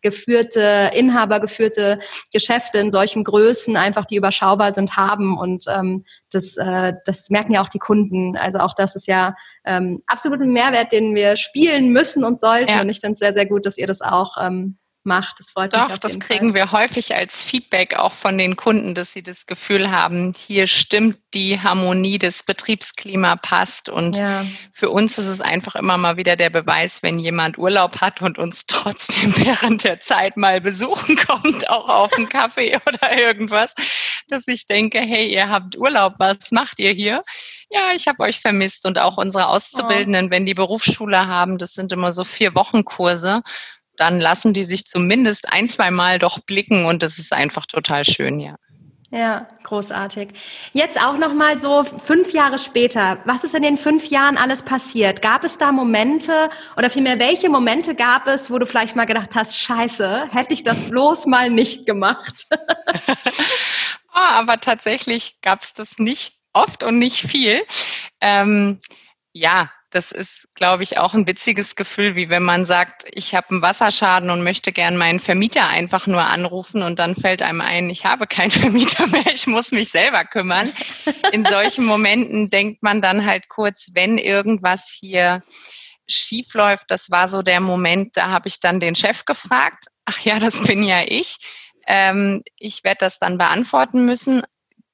familiengeführte, 0.02 0.90
inhabergeführte 0.94 2.00
Geschäfte 2.32 2.78
in 2.78 2.90
solchen 2.90 3.24
Größen, 3.24 3.76
einfach 3.76 4.04
die 4.04 4.16
überschaubar 4.16 4.72
sind, 4.72 4.96
haben. 4.96 5.38
Und 5.38 5.64
ähm, 5.68 6.04
das, 6.30 6.56
äh, 6.56 6.94
das 7.04 7.30
merken 7.30 7.54
ja 7.54 7.62
auch 7.62 7.68
die 7.68 7.78
Kunden. 7.78 8.36
Also 8.36 8.58
auch 8.58 8.74
das 8.74 8.94
ist 8.94 9.06
ja 9.06 9.34
ähm, 9.64 10.02
absolut 10.06 10.40
ein 10.40 10.52
Mehrwert, 10.52 10.92
den 10.92 11.14
wir 11.14 11.36
spielen 11.36 11.90
müssen 11.90 12.24
und 12.24 12.40
sollten. 12.40 12.70
Ja. 12.70 12.80
Und 12.80 12.88
ich 12.88 13.00
finde 13.00 13.12
es 13.12 13.18
sehr, 13.18 13.32
sehr 13.32 13.46
gut, 13.46 13.66
dass 13.66 13.78
ihr 13.78 13.86
das 13.86 14.00
auch 14.00 14.36
ähm, 14.40 14.78
macht. 15.04 15.40
Das 15.40 15.50
freut 15.50 15.72
Doch, 15.72 15.88
mich. 15.88 15.88
Doch, 15.88 15.98
das 15.98 16.18
kriegen 16.18 16.52
Fall. 16.52 16.54
wir 16.54 16.72
häufig 16.72 17.14
als 17.14 17.42
Feedback 17.42 17.94
auch 17.94 18.12
von 18.12 18.38
den 18.38 18.56
Kunden, 18.56 18.94
dass 18.94 19.12
sie 19.12 19.22
das 19.22 19.46
Gefühl 19.46 19.90
haben, 19.90 20.32
hier 20.36 20.66
stimmt 20.66 21.18
die 21.34 21.60
Harmonie, 21.60 22.18
das 22.18 22.42
Betriebsklima 22.42 23.36
passt. 23.36 23.88
Und 23.88 24.18
ja. 24.18 24.44
für 24.72 24.90
uns 24.90 25.18
ist 25.18 25.26
es 25.26 25.40
einfach 25.40 25.74
immer 25.74 25.98
mal 25.98 26.16
wieder 26.16 26.36
der 26.36 26.50
Beweis, 26.50 27.02
wenn 27.02 27.18
jemand 27.18 27.58
Urlaub 27.58 28.00
hat 28.00 28.22
und 28.22 28.38
uns 28.38 28.66
trotzdem 28.66 29.36
während 29.36 29.84
der 29.84 30.00
Zeit 30.00 30.36
mal 30.36 30.60
besuchen 30.60 31.16
kommt, 31.16 31.68
auch 31.68 31.88
auf 31.88 32.12
einen 32.14 32.28
Kaffee 32.28 32.78
oder 32.86 33.16
irgendwas, 33.16 33.74
dass 34.28 34.46
ich 34.48 34.66
denke, 34.66 35.00
hey, 35.00 35.32
ihr 35.32 35.48
habt 35.48 35.76
Urlaub, 35.76 36.14
was 36.18 36.52
macht 36.52 36.78
ihr 36.78 36.92
hier? 36.92 37.24
Ja, 37.70 37.92
ich 37.94 38.06
habe 38.06 38.22
euch 38.22 38.40
vermisst 38.40 38.86
und 38.86 38.98
auch 38.98 39.16
unsere 39.16 39.48
Auszubildenden, 39.48 40.26
oh. 40.26 40.30
wenn 40.30 40.46
die 40.46 40.54
Berufsschule 40.54 41.26
haben, 41.26 41.58
das 41.58 41.72
sind 41.72 41.92
immer 41.92 42.12
so 42.12 42.24
vier 42.24 42.54
Wochenkurse 42.54 43.42
dann 44.02 44.18
lassen 44.18 44.52
die 44.52 44.64
sich 44.64 44.84
zumindest 44.84 45.52
ein, 45.52 45.68
zwei 45.68 45.92
Mal 45.92 46.18
doch 46.18 46.40
blicken 46.40 46.86
und 46.86 47.04
das 47.04 47.20
ist 47.20 47.32
einfach 47.32 47.66
total 47.66 48.04
schön, 48.04 48.40
ja. 48.40 48.56
Ja, 49.12 49.46
großartig. 49.62 50.30
Jetzt 50.72 51.00
auch 51.00 51.18
noch 51.18 51.34
mal 51.34 51.60
so 51.60 51.84
fünf 51.84 52.32
Jahre 52.32 52.58
später. 52.58 53.18
Was 53.26 53.44
ist 53.44 53.54
in 53.54 53.62
den 53.62 53.76
fünf 53.76 54.06
Jahren 54.06 54.36
alles 54.36 54.62
passiert? 54.62 55.22
Gab 55.22 55.44
es 55.44 55.56
da 55.56 55.70
Momente 55.70 56.50
oder 56.76 56.90
vielmehr 56.90 57.20
welche 57.20 57.48
Momente 57.48 57.94
gab 57.94 58.26
es, 58.26 58.50
wo 58.50 58.58
du 58.58 58.66
vielleicht 58.66 58.96
mal 58.96 59.04
gedacht 59.04 59.30
hast, 59.36 59.56
Scheiße, 59.56 60.30
hätte 60.32 60.52
ich 60.52 60.64
das 60.64 60.80
bloß 60.90 61.26
mal 61.26 61.48
nicht 61.48 61.86
gemacht? 61.86 62.48
ah, 64.12 64.40
aber 64.40 64.58
tatsächlich 64.58 65.36
gab 65.42 65.62
es 65.62 65.74
das 65.74 66.00
nicht 66.00 66.32
oft 66.54 66.82
und 66.82 66.98
nicht 66.98 67.18
viel. 67.18 67.62
Ähm, 68.20 68.80
ja, 69.32 69.70
das 69.92 70.10
ist, 70.10 70.48
glaube 70.54 70.82
ich, 70.82 70.98
auch 70.98 71.12
ein 71.12 71.26
witziges 71.26 71.76
Gefühl, 71.76 72.16
wie 72.16 72.30
wenn 72.30 72.42
man 72.42 72.64
sagt, 72.64 73.04
ich 73.12 73.34
habe 73.34 73.50
einen 73.50 73.62
Wasserschaden 73.62 74.30
und 74.30 74.42
möchte 74.42 74.72
gern 74.72 74.96
meinen 74.96 75.20
Vermieter 75.20 75.68
einfach 75.68 76.06
nur 76.06 76.22
anrufen 76.22 76.82
und 76.82 76.98
dann 76.98 77.14
fällt 77.14 77.42
einem 77.42 77.60
ein, 77.60 77.90
ich 77.90 78.06
habe 78.06 78.26
keinen 78.26 78.50
Vermieter 78.50 79.06
mehr, 79.06 79.32
ich 79.32 79.46
muss 79.46 79.70
mich 79.70 79.90
selber 79.90 80.24
kümmern. 80.24 80.72
In 81.32 81.44
solchen 81.44 81.84
Momenten 81.84 82.48
denkt 82.48 82.82
man 82.82 83.00
dann 83.02 83.26
halt 83.26 83.48
kurz, 83.48 83.90
wenn 83.92 84.16
irgendwas 84.18 84.96
hier 84.98 85.42
schief 86.08 86.54
läuft, 86.54 86.90
das 86.90 87.10
war 87.10 87.28
so 87.28 87.42
der 87.42 87.60
Moment, 87.60 88.16
da 88.16 88.28
habe 88.28 88.48
ich 88.48 88.60
dann 88.60 88.80
den 88.80 88.94
Chef 88.94 89.24
gefragt. 89.24 89.86
Ach 90.06 90.18
ja, 90.20 90.38
das 90.38 90.62
bin 90.62 90.82
ja 90.82 91.02
ich. 91.06 91.36
Ähm, 91.86 92.42
ich 92.56 92.82
werde 92.82 92.98
das 93.00 93.18
dann 93.18 93.38
beantworten 93.38 94.04
müssen. 94.06 94.42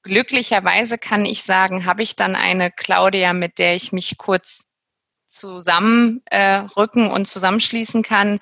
Glücklicherweise 0.03 0.97
kann 0.97 1.25
ich 1.25 1.43
sagen, 1.43 1.85
habe 1.85 2.03
ich 2.03 2.15
dann 2.15 2.35
eine 2.35 2.71
Claudia, 2.71 3.33
mit 3.33 3.59
der 3.59 3.75
ich 3.75 3.91
mich 3.91 4.17
kurz 4.17 4.63
zusammenrücken 5.29 7.05
äh, 7.05 7.09
und 7.09 7.27
zusammenschließen 7.27 8.03
kann, 8.03 8.39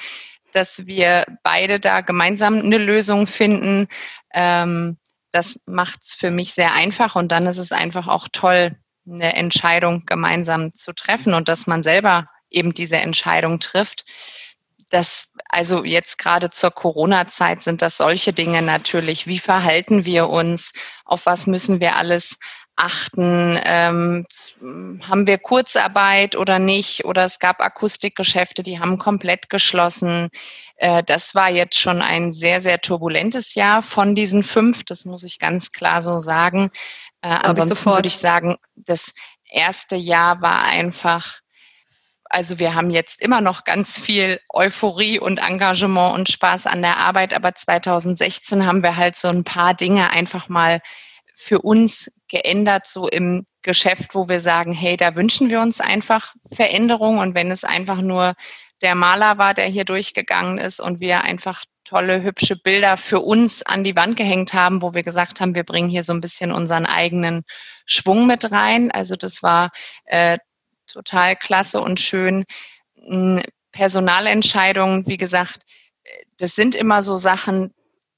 dass 0.54 0.88
wir 0.88 1.26
beide 1.44 1.80
da 1.80 2.02
gemeinsam 2.02 2.60
eine 2.60 2.78
Lösung 2.78 3.28
finden. 3.28 3.88
Ähm, 4.34 4.98
das 5.32 5.62
macht 5.66 6.02
es 6.04 6.14
für 6.14 6.32
mich 6.32 6.54
sehr 6.54 6.74
einfach 6.74 7.16
und 7.16 7.32
dann 7.32 7.46
ist 7.46 7.58
es 7.58 7.72
einfach 7.72 8.08
auch 8.08 8.28
toll, 8.32 8.76
eine 9.10 9.36
Entscheidung 9.36 10.06
gemeinsam 10.06 10.74
zu 10.74 10.94
treffen 10.94 11.34
und 11.34 11.48
dass 11.48 11.68
man 11.68 11.84
selber 11.84 12.28
eben 12.50 12.74
diese 12.74 12.98
Entscheidung 12.98 13.60
trifft. 13.60 14.06
Das, 14.90 15.34
also 15.50 15.84
jetzt 15.84 16.18
gerade 16.18 16.50
zur 16.50 16.72
Corona-Zeit 16.72 17.62
sind 17.62 17.82
das 17.82 17.98
solche 17.98 18.32
Dinge 18.32 18.62
natürlich. 18.62 19.28
Wie 19.28 19.40
verhalten 19.40 20.06
wir 20.06 20.30
uns? 20.30 20.74
Auf 21.04 21.26
was 21.26 21.46
müssen 21.46 21.82
wir 21.82 21.98
alles 21.98 22.40
achten, 22.78 23.60
ähm, 23.64 24.26
haben 25.02 25.28
wir 25.28 25.38
Kurzarbeit 25.40 26.36
oder 26.36 26.60
nicht, 26.60 27.06
oder 27.06 27.26
es 27.26 27.40
gab 27.40 27.60
Akustikgeschäfte, 27.60 28.64
die 28.64 28.80
haben 28.80 28.98
komplett 28.98 29.50
geschlossen. 29.50 30.30
Äh, 30.78 31.04
das 31.04 31.36
war 31.36 31.50
jetzt 31.50 31.80
schon 31.80 32.02
ein 32.02 32.32
sehr, 32.32 32.62
sehr 32.62 32.80
turbulentes 32.80 33.56
Jahr 33.56 33.82
von 33.82 34.16
diesen 34.16 34.44
fünf, 34.44 34.84
das 34.84 35.06
muss 35.06 35.24
ich 35.24 35.40
ganz 35.40 35.72
klar 35.72 36.02
so 36.02 36.20
sagen. 36.20 36.72
Äh, 37.22 37.30
ansonsten 37.30 37.92
würde 37.92 38.08
ich 38.08 38.18
sagen, 38.18 38.58
das 38.76 39.14
erste 39.50 39.96
Jahr 39.96 40.42
war 40.42 40.64
einfach 40.64 41.42
also 42.30 42.60
wir 42.60 42.76
haben 42.76 42.90
jetzt 42.90 43.22
immer 43.22 43.40
noch 43.40 43.64
ganz 43.64 43.98
viel 43.98 44.42
Euphorie 44.50 45.18
und 45.18 45.38
Engagement 45.38 46.14
und 46.14 46.30
Spaß 46.30 46.68
an 46.68 46.82
der 46.82 46.98
Arbeit, 46.98 47.34
aber 47.34 47.56
2016 47.56 48.66
haben 48.66 48.84
wir 48.84 48.98
halt 48.98 49.16
so 49.16 49.30
ein 49.30 49.46
paar 49.46 49.74
Dinge 49.74 50.10
einfach 50.10 50.50
mal 50.50 50.82
für 51.36 51.62
uns 51.62 52.12
geändert, 52.30 52.88
so 52.88 53.08
im 53.08 53.46
Geschäft, 53.62 54.16
wo 54.16 54.30
wir 54.30 54.40
sagen, 54.40 54.74
hey, 54.74 54.98
da 54.98 55.16
wünschen 55.16 55.50
wir 55.50 55.62
uns 55.62 55.82
einfach 55.82 56.34
Veränderung 56.54 57.20
und 57.20 57.36
wenn 57.36 57.52
es 57.52 57.64
einfach 57.64 58.02
nur 58.02 58.36
der 58.82 58.96
Maler 58.96 59.38
war, 59.38 59.54
der 59.54 59.66
hier 59.66 59.86
durchgegangen 59.86 60.58
ist 60.58 60.80
und 60.80 61.00
wir 61.00 61.22
einfach 61.22 61.64
tolle, 61.84 62.22
hübsche 62.22 62.58
Bilder 62.58 62.98
für 62.98 63.22
uns 63.22 63.64
an 63.64 63.84
die 63.84 63.96
Wand 63.96 64.18
gehängt 64.18 64.54
haben, 64.54 64.82
wo 64.82 64.94
wir 64.94 65.04
gesagt 65.04 65.40
haben, 65.40 65.56
wir 65.56 65.64
bringen 65.64 65.90
hier 65.90 66.04
so 66.04 66.14
ein 66.14 66.22
bisschen 66.22 66.52
unseren 66.52 66.86
eigenen 66.86 67.44
Schwung 67.86 68.28
mit 68.28 68.52
rein. 68.52 68.92
Also 68.92 69.16
das 69.16 69.42
war 69.42 69.72
äh, 70.06 70.38
total 70.86 71.36
klasse 71.36 71.82
und 71.82 72.00
schön. 72.00 72.44
Personalentscheidungen, 73.72 75.08
wie 75.08 75.18
gesagt, 75.18 75.62
das 76.38 76.56
sind 76.56 76.76
immer 76.76 77.04
so 77.04 77.18
Sachen, 77.18 77.74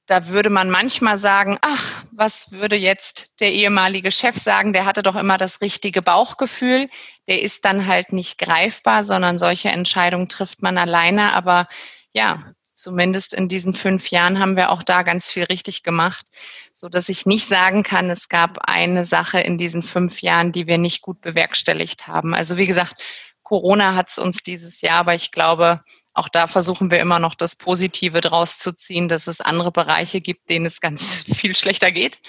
da 0.09 0.27
würde 0.29 0.49
man 0.49 0.71
manchmal 0.71 1.19
sagen, 1.19 1.59
ach, 1.61 2.03
was 2.11 2.51
würde 2.51 2.75
jetzt 2.75 3.39
der 3.39 3.51
ehemalige 3.53 4.09
Chef 4.09 4.37
sagen? 4.37 4.73
Der 4.73 4.85
hatte 4.85 5.03
doch 5.03 5.15
immer 5.15 5.37
das 5.37 5.61
richtige 5.61 6.01
Bauchgefühl. 6.01 6.89
Der 7.27 7.43
ist 7.43 7.63
dann 7.63 7.85
halt 7.85 8.11
nicht 8.11 8.39
greifbar, 8.39 9.03
sondern 9.03 9.37
solche 9.37 9.69
Entscheidungen 9.69 10.27
trifft 10.27 10.63
man 10.63 10.79
alleine. 10.79 11.33
Aber 11.33 11.67
ja, 12.11 12.43
zumindest 12.73 13.35
in 13.35 13.47
diesen 13.47 13.73
fünf 13.73 14.09
Jahren 14.09 14.39
haben 14.39 14.55
wir 14.55 14.71
auch 14.71 14.81
da 14.81 15.03
ganz 15.03 15.29
viel 15.29 15.43
richtig 15.43 15.83
gemacht, 15.83 16.25
so 16.73 16.89
dass 16.89 17.09
ich 17.09 17.27
nicht 17.27 17.47
sagen 17.47 17.83
kann, 17.83 18.09
es 18.09 18.29
gab 18.29 18.57
eine 18.67 19.05
Sache 19.05 19.39
in 19.39 19.59
diesen 19.59 19.83
fünf 19.83 20.23
Jahren, 20.23 20.51
die 20.51 20.65
wir 20.65 20.79
nicht 20.79 21.03
gut 21.03 21.21
bewerkstelligt 21.21 22.07
haben. 22.07 22.33
Also 22.33 22.57
wie 22.57 22.67
gesagt, 22.67 22.95
Corona 23.43 23.95
hat 23.95 24.09
es 24.09 24.17
uns 24.17 24.43
dieses 24.43 24.81
Jahr, 24.81 24.99
aber 24.99 25.13
ich 25.13 25.31
glaube, 25.31 25.81
auch 26.19 26.29
da 26.29 26.47
versuchen 26.47 26.91
wir 26.91 26.99
immer 26.99 27.19
noch 27.19 27.33
das 27.33 27.55
Positive 27.55 28.21
draus 28.21 28.59
zu 28.59 28.73
ziehen, 28.73 29.07
dass 29.07 29.27
es 29.27 29.41
andere 29.41 29.71
Bereiche 29.71 30.21
gibt, 30.21 30.49
denen 30.49 30.65
es 30.65 30.81
ganz 30.81 31.23
viel 31.35 31.55
schlechter 31.55 31.91
geht. 31.91 32.19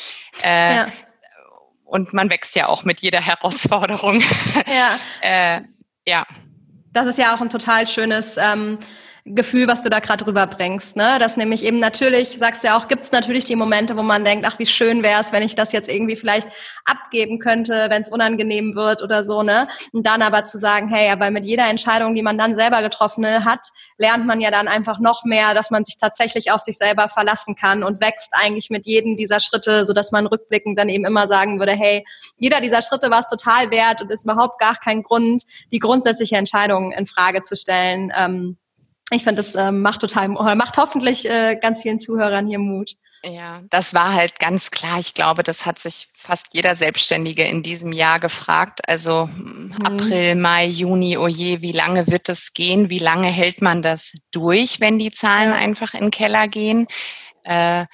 Äh, 0.42 0.76
ja. 0.76 0.92
Und 1.84 2.12
man 2.12 2.30
wächst 2.30 2.54
ja 2.54 2.68
auch 2.68 2.84
mit 2.84 3.00
jeder 3.00 3.20
Herausforderung. 3.20 4.22
Ja. 4.66 4.98
äh, 5.20 5.62
ja. 6.06 6.24
Das 6.92 7.06
ist 7.06 7.18
ja 7.18 7.34
auch 7.34 7.40
ein 7.40 7.50
total 7.50 7.86
schönes 7.86 8.36
ähm, 8.36 8.78
Gefühl, 9.34 9.68
was 9.68 9.82
du 9.82 9.90
da 9.90 10.00
gerade 10.00 10.26
rüberbringst. 10.26 10.96
Ne? 10.96 11.18
Das 11.18 11.36
nämlich 11.36 11.64
eben 11.64 11.78
natürlich, 11.78 12.38
sagst 12.38 12.62
du 12.62 12.68
ja 12.68 12.76
auch, 12.76 12.88
gibt 12.88 13.04
es 13.04 13.12
natürlich 13.12 13.44
die 13.44 13.56
Momente, 13.56 13.96
wo 13.96 14.02
man 14.02 14.24
denkt, 14.24 14.44
ach, 14.46 14.58
wie 14.58 14.66
schön 14.66 15.02
wäre 15.02 15.20
es, 15.20 15.32
wenn 15.32 15.42
ich 15.42 15.54
das 15.54 15.72
jetzt 15.72 15.88
irgendwie 15.88 16.16
vielleicht 16.16 16.48
abgeben 16.84 17.38
könnte, 17.38 17.86
wenn 17.88 18.02
es 18.02 18.10
unangenehm 18.10 18.74
wird 18.74 19.02
oder 19.02 19.24
so. 19.24 19.42
ne? 19.42 19.68
Und 19.92 20.06
dann 20.06 20.22
aber 20.22 20.44
zu 20.44 20.58
sagen, 20.58 20.88
hey, 20.88 21.10
aber 21.10 21.30
mit 21.30 21.44
jeder 21.44 21.68
Entscheidung, 21.68 22.14
die 22.14 22.22
man 22.22 22.38
dann 22.38 22.54
selber 22.54 22.82
getroffen 22.82 23.26
hat, 23.44 23.68
lernt 23.98 24.26
man 24.26 24.40
ja 24.40 24.50
dann 24.50 24.68
einfach 24.68 24.98
noch 24.98 25.24
mehr, 25.24 25.54
dass 25.54 25.70
man 25.70 25.84
sich 25.84 25.98
tatsächlich 25.98 26.50
auf 26.50 26.60
sich 26.60 26.78
selber 26.78 27.08
verlassen 27.08 27.54
kann 27.54 27.82
und 27.82 28.00
wächst 28.00 28.32
eigentlich 28.32 28.70
mit 28.70 28.86
jedem 28.86 29.16
dieser 29.16 29.40
Schritte, 29.40 29.84
so 29.84 29.92
dass 29.92 30.12
man 30.12 30.26
rückblickend 30.26 30.78
dann 30.78 30.88
eben 30.88 31.04
immer 31.04 31.28
sagen 31.28 31.58
würde, 31.58 31.72
hey, 31.72 32.04
jeder 32.38 32.60
dieser 32.60 32.82
Schritte 32.82 33.10
war 33.10 33.20
es 33.20 33.28
total 33.28 33.70
wert 33.70 34.00
und 34.00 34.10
ist 34.10 34.24
überhaupt 34.24 34.58
gar 34.58 34.76
kein 34.76 35.02
Grund, 35.02 35.42
die 35.72 35.78
grundsätzliche 35.78 36.36
Entscheidung 36.36 36.92
in 36.92 37.06
Frage 37.06 37.42
zu 37.42 37.56
stellen. 37.56 38.12
Ähm, 38.16 38.56
ich 39.10 39.24
finde, 39.24 39.36
das 39.36 39.54
äh, 39.54 39.72
macht 39.72 40.00
total, 40.00 40.28
macht 40.28 40.76
hoffentlich 40.76 41.28
äh, 41.28 41.56
ganz 41.60 41.82
vielen 41.82 41.98
Zuhörern 41.98 42.46
hier 42.46 42.58
Mut. 42.58 42.92
Ja, 43.22 43.60
das 43.68 43.92
war 43.92 44.14
halt 44.14 44.38
ganz 44.38 44.70
klar. 44.70 44.98
Ich 44.98 45.12
glaube, 45.12 45.42
das 45.42 45.66
hat 45.66 45.78
sich 45.78 46.08
fast 46.14 46.48
jeder 46.52 46.74
Selbstständige 46.74 47.44
in 47.44 47.62
diesem 47.62 47.92
Jahr 47.92 48.18
gefragt. 48.18 48.80
Also 48.88 49.28
hm, 49.28 49.74
mhm. 49.78 49.86
April, 49.86 50.36
Mai, 50.36 50.66
Juni, 50.66 51.18
oh 51.18 51.26
je, 51.26 51.60
wie 51.60 51.72
lange 51.72 52.06
wird 52.06 52.28
das 52.28 52.54
gehen? 52.54 52.88
Wie 52.88 52.98
lange 52.98 53.28
hält 53.28 53.60
man 53.60 53.82
das 53.82 54.14
durch, 54.30 54.80
wenn 54.80 54.98
die 54.98 55.10
Zahlen 55.10 55.52
einfach 55.52 55.92
in 55.92 56.00
den 56.00 56.10
Keller 56.10 56.48
gehen? 56.48 56.86
Äh, 57.42 57.86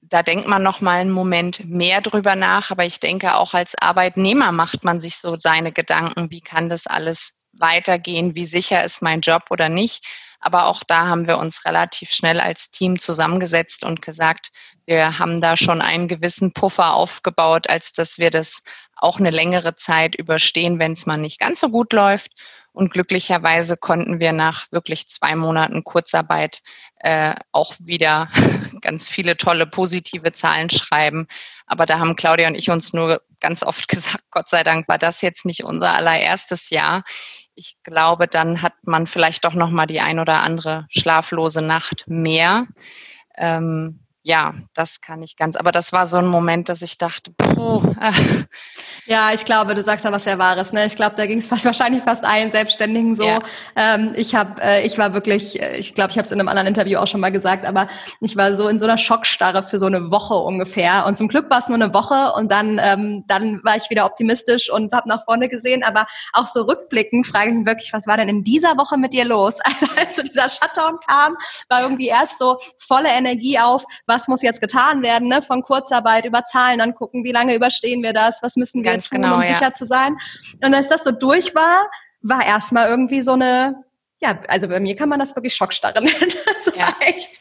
da 0.00 0.22
denkt 0.22 0.48
man 0.48 0.62
noch 0.62 0.80
mal 0.80 1.00
einen 1.00 1.10
Moment 1.10 1.64
mehr 1.66 2.00
drüber 2.00 2.34
nach. 2.34 2.70
Aber 2.70 2.84
ich 2.84 2.98
denke, 2.98 3.34
auch 3.34 3.52
als 3.52 3.74
Arbeitnehmer 3.74 4.52
macht 4.52 4.84
man 4.84 5.00
sich 5.00 5.16
so 5.16 5.36
seine 5.36 5.72
Gedanken. 5.72 6.30
Wie 6.30 6.40
kann 6.40 6.70
das 6.70 6.86
alles 6.86 7.34
weitergehen? 7.62 8.34
Wie 8.34 8.44
sicher 8.44 8.84
ist 8.84 9.00
mein 9.00 9.22
Job 9.22 9.44
oder 9.50 9.70
nicht? 9.70 10.04
Aber 10.40 10.66
auch 10.66 10.82
da 10.82 11.06
haben 11.06 11.28
wir 11.28 11.38
uns 11.38 11.64
relativ 11.64 12.12
schnell 12.12 12.40
als 12.40 12.70
Team 12.70 12.98
zusammengesetzt 12.98 13.84
und 13.84 14.02
gesagt, 14.02 14.50
wir 14.86 15.20
haben 15.20 15.40
da 15.40 15.56
schon 15.56 15.80
einen 15.80 16.08
gewissen 16.08 16.52
Puffer 16.52 16.94
aufgebaut, 16.94 17.70
als 17.70 17.92
dass 17.92 18.18
wir 18.18 18.30
das 18.30 18.62
auch 18.96 19.20
eine 19.20 19.30
längere 19.30 19.76
Zeit 19.76 20.16
überstehen, 20.16 20.80
wenn 20.80 20.92
es 20.92 21.06
mal 21.06 21.16
nicht 21.16 21.38
ganz 21.38 21.60
so 21.60 21.70
gut 21.70 21.92
läuft. 21.92 22.32
Und 22.72 22.92
glücklicherweise 22.92 23.76
konnten 23.76 24.18
wir 24.18 24.32
nach 24.32 24.66
wirklich 24.72 25.06
zwei 25.06 25.36
Monaten 25.36 25.84
Kurzarbeit 25.84 26.62
äh, 26.96 27.34
auch 27.52 27.74
wieder 27.78 28.30
ganz 28.80 29.08
viele 29.08 29.36
tolle 29.36 29.66
positive 29.66 30.32
Zahlen 30.32 30.70
schreiben. 30.70 31.28
Aber 31.66 31.86
da 31.86 31.98
haben 31.98 32.16
Claudia 32.16 32.48
und 32.48 32.54
ich 32.54 32.70
uns 32.70 32.92
nur 32.92 33.20
ganz 33.40 33.62
oft 33.62 33.88
gesagt, 33.88 34.24
Gott 34.30 34.48
sei 34.48 34.64
Dank 34.64 34.88
war 34.88 34.98
das 34.98 35.20
jetzt 35.20 35.44
nicht 35.44 35.64
unser 35.64 35.94
allererstes 35.94 36.70
Jahr 36.70 37.04
ich 37.54 37.76
glaube, 37.82 38.28
dann 38.28 38.62
hat 38.62 38.74
man 38.86 39.06
vielleicht 39.06 39.44
doch 39.44 39.54
noch 39.54 39.70
mal 39.70 39.86
die 39.86 40.00
ein 40.00 40.18
oder 40.18 40.40
andere 40.42 40.86
schlaflose 40.88 41.62
Nacht 41.62 42.04
mehr. 42.06 42.66
Ähm, 43.36 44.01
ja, 44.24 44.54
das 44.74 45.00
kann 45.00 45.20
ich 45.22 45.36
ganz. 45.36 45.56
Aber 45.56 45.72
das 45.72 45.92
war 45.92 46.06
so 46.06 46.18
ein 46.18 46.28
Moment, 46.28 46.68
dass 46.68 46.80
ich 46.80 46.96
dachte, 46.96 47.32
puh. 47.32 47.82
Ach. 47.98 48.18
Ja, 49.06 49.32
ich 49.34 49.44
glaube, 49.44 49.74
du 49.74 49.82
sagst 49.82 50.04
ja 50.04 50.12
was 50.12 50.22
sehr 50.22 50.38
Wahres. 50.38 50.72
Ne? 50.72 50.86
Ich 50.86 50.94
glaube, 50.94 51.16
da 51.16 51.26
ging 51.26 51.38
es 51.38 51.48
fast 51.48 51.64
wahrscheinlich 51.64 52.04
fast 52.04 52.24
allen 52.24 52.52
Selbstständigen 52.52 53.16
so. 53.16 53.24
Ja. 53.24 53.40
Ähm, 53.74 54.12
ich 54.14 54.36
habe, 54.36 54.62
äh, 54.62 54.86
ich 54.86 54.96
war 54.96 55.12
wirklich, 55.12 55.60
äh, 55.60 55.76
ich 55.76 55.94
glaube, 55.94 56.12
ich 56.12 56.18
habe 56.18 56.24
es 56.24 56.30
in 56.30 56.38
einem 56.38 56.48
anderen 56.48 56.68
Interview 56.68 56.98
auch 56.98 57.08
schon 57.08 57.20
mal 57.20 57.32
gesagt, 57.32 57.64
aber 57.64 57.88
ich 58.20 58.36
war 58.36 58.54
so 58.54 58.68
in 58.68 58.78
so 58.78 58.86
einer 58.86 58.96
Schockstarre 58.96 59.64
für 59.64 59.80
so 59.80 59.86
eine 59.86 60.12
Woche 60.12 60.34
ungefähr. 60.34 61.04
Und 61.06 61.16
zum 61.16 61.26
Glück 61.26 61.50
war 61.50 61.58
es 61.58 61.68
nur 61.68 61.74
eine 61.74 61.92
Woche 61.92 62.32
und 62.36 62.52
dann, 62.52 62.78
ähm, 62.80 63.24
dann 63.26 63.60
war 63.64 63.76
ich 63.76 63.90
wieder 63.90 64.06
optimistisch 64.06 64.70
und 64.70 64.92
habe 64.92 65.08
nach 65.08 65.24
vorne 65.24 65.48
gesehen. 65.48 65.82
Aber 65.82 66.06
auch 66.32 66.46
so 66.46 66.62
rückblickend 66.62 67.26
frage 67.26 67.50
ich 67.50 67.56
mich 67.56 67.66
wirklich, 67.66 67.92
was 67.92 68.06
war 68.06 68.18
denn 68.18 68.28
in 68.28 68.44
dieser 68.44 68.76
Woche 68.76 68.96
mit 68.96 69.12
dir 69.12 69.24
los? 69.24 69.58
Also 69.72 69.86
als 69.96 70.16
so 70.16 70.22
dieser 70.22 70.50
Shutdown 70.50 70.98
kam, 71.06 71.36
war 71.68 71.82
irgendwie 71.82 72.08
erst 72.08 72.38
so 72.38 72.58
volle 72.78 73.08
Energie 73.08 73.58
auf 73.58 73.84
was 74.12 74.28
muss 74.28 74.42
jetzt 74.42 74.60
getan 74.60 75.02
werden, 75.02 75.28
ne? 75.28 75.42
von 75.42 75.62
Kurzarbeit 75.62 76.24
über 76.26 76.44
Zahlen 76.44 76.80
angucken, 76.80 77.24
wie 77.24 77.32
lange 77.32 77.54
überstehen 77.54 78.02
wir 78.02 78.12
das, 78.12 78.42
was 78.42 78.56
müssen 78.56 78.84
wir 78.84 78.92
Ganz 78.92 79.08
tun, 79.08 79.22
genau, 79.22 79.36
um 79.36 79.42
ja. 79.42 79.48
sicher 79.48 79.72
zu 79.72 79.86
sein. 79.86 80.16
Und 80.62 80.74
als 80.74 80.88
das 80.88 81.02
so 81.02 81.10
durch 81.10 81.54
war, 81.54 81.86
war 82.20 82.44
erstmal 82.46 82.88
irgendwie 82.88 83.22
so 83.22 83.32
eine 83.32 83.84
ja, 84.22 84.40
also 84.46 84.68
bei 84.68 84.78
mir 84.78 84.94
kann 84.94 85.08
man 85.08 85.18
das 85.18 85.34
wirklich 85.34 85.54
Schockstarre 85.54 86.00
nennen. 86.00 86.32
Das, 86.64 86.76
ja. 86.76 86.86
war 86.86 86.96
echt, 87.00 87.40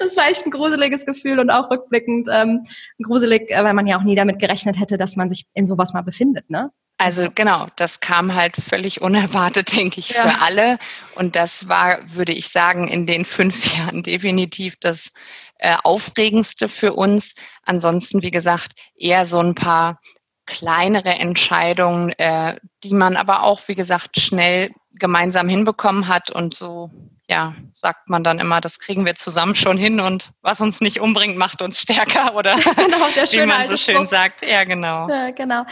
das 0.00 0.16
war 0.16 0.26
echt 0.30 0.46
ein 0.46 0.50
gruseliges 0.50 1.04
Gefühl 1.04 1.38
und 1.38 1.50
auch 1.50 1.70
rückblickend 1.70 2.28
ähm, 2.32 2.64
gruselig, 3.02 3.50
äh, 3.50 3.62
weil 3.62 3.74
man 3.74 3.86
ja 3.86 3.98
auch 3.98 4.02
nie 4.02 4.14
damit 4.14 4.38
gerechnet 4.38 4.80
hätte, 4.80 4.96
dass 4.96 5.16
man 5.16 5.28
sich 5.28 5.44
in 5.52 5.66
sowas 5.66 5.92
mal 5.92 6.00
befindet, 6.00 6.48
ne? 6.48 6.70
Also 6.96 7.28
genau, 7.34 7.66
das 7.76 8.00
kam 8.00 8.34
halt 8.34 8.56
völlig 8.56 9.00
unerwartet, 9.00 9.72
denke 9.76 10.00
ich, 10.00 10.10
ja. 10.10 10.28
für 10.28 10.42
alle. 10.42 10.78
Und 11.16 11.36
das 11.36 11.68
war, 11.68 11.98
würde 12.06 12.32
ich 12.32 12.48
sagen, 12.48 12.88
in 12.88 13.06
den 13.06 13.24
fünf 13.24 13.74
Jahren 13.76 14.02
definitiv 14.02 14.76
das 14.80 15.12
äh, 15.58 15.76
Aufregendste 15.82 16.68
für 16.68 16.94
uns. 16.94 17.34
Ansonsten, 17.62 18.22
wie 18.22 18.30
gesagt, 18.30 18.72
eher 18.96 19.26
so 19.26 19.40
ein 19.40 19.54
paar 19.54 20.00
kleinere 20.46 21.14
Entscheidungen, 21.14 22.10
äh, 22.18 22.58
die 22.82 22.94
man 22.94 23.16
aber 23.16 23.42
auch, 23.42 23.66
wie 23.66 23.74
gesagt, 23.74 24.20
schnell 24.20 24.72
gemeinsam 24.92 25.48
hinbekommen 25.48 26.06
hat 26.06 26.30
und 26.30 26.54
so 26.54 26.90
ja, 27.26 27.54
sagt 27.72 28.10
man 28.10 28.22
dann 28.22 28.38
immer, 28.38 28.60
das 28.60 28.78
kriegen 28.80 29.06
wir 29.06 29.14
zusammen 29.14 29.54
schon 29.54 29.78
hin 29.78 29.98
und 29.98 30.32
was 30.42 30.60
uns 30.60 30.82
nicht 30.82 31.00
umbringt, 31.00 31.38
macht 31.38 31.62
uns 31.62 31.80
stärker 31.80 32.34
oder 32.34 32.54
genau, 32.76 33.08
der 33.16 33.24
wie 33.32 33.46
man 33.46 33.66
so 33.66 33.76
schön 33.78 33.96
Spruch. 33.96 34.06
sagt. 34.06 34.42
Ja, 34.44 34.64
genau. 34.64 35.08
Ja, 35.08 35.30
genau. 35.30 35.64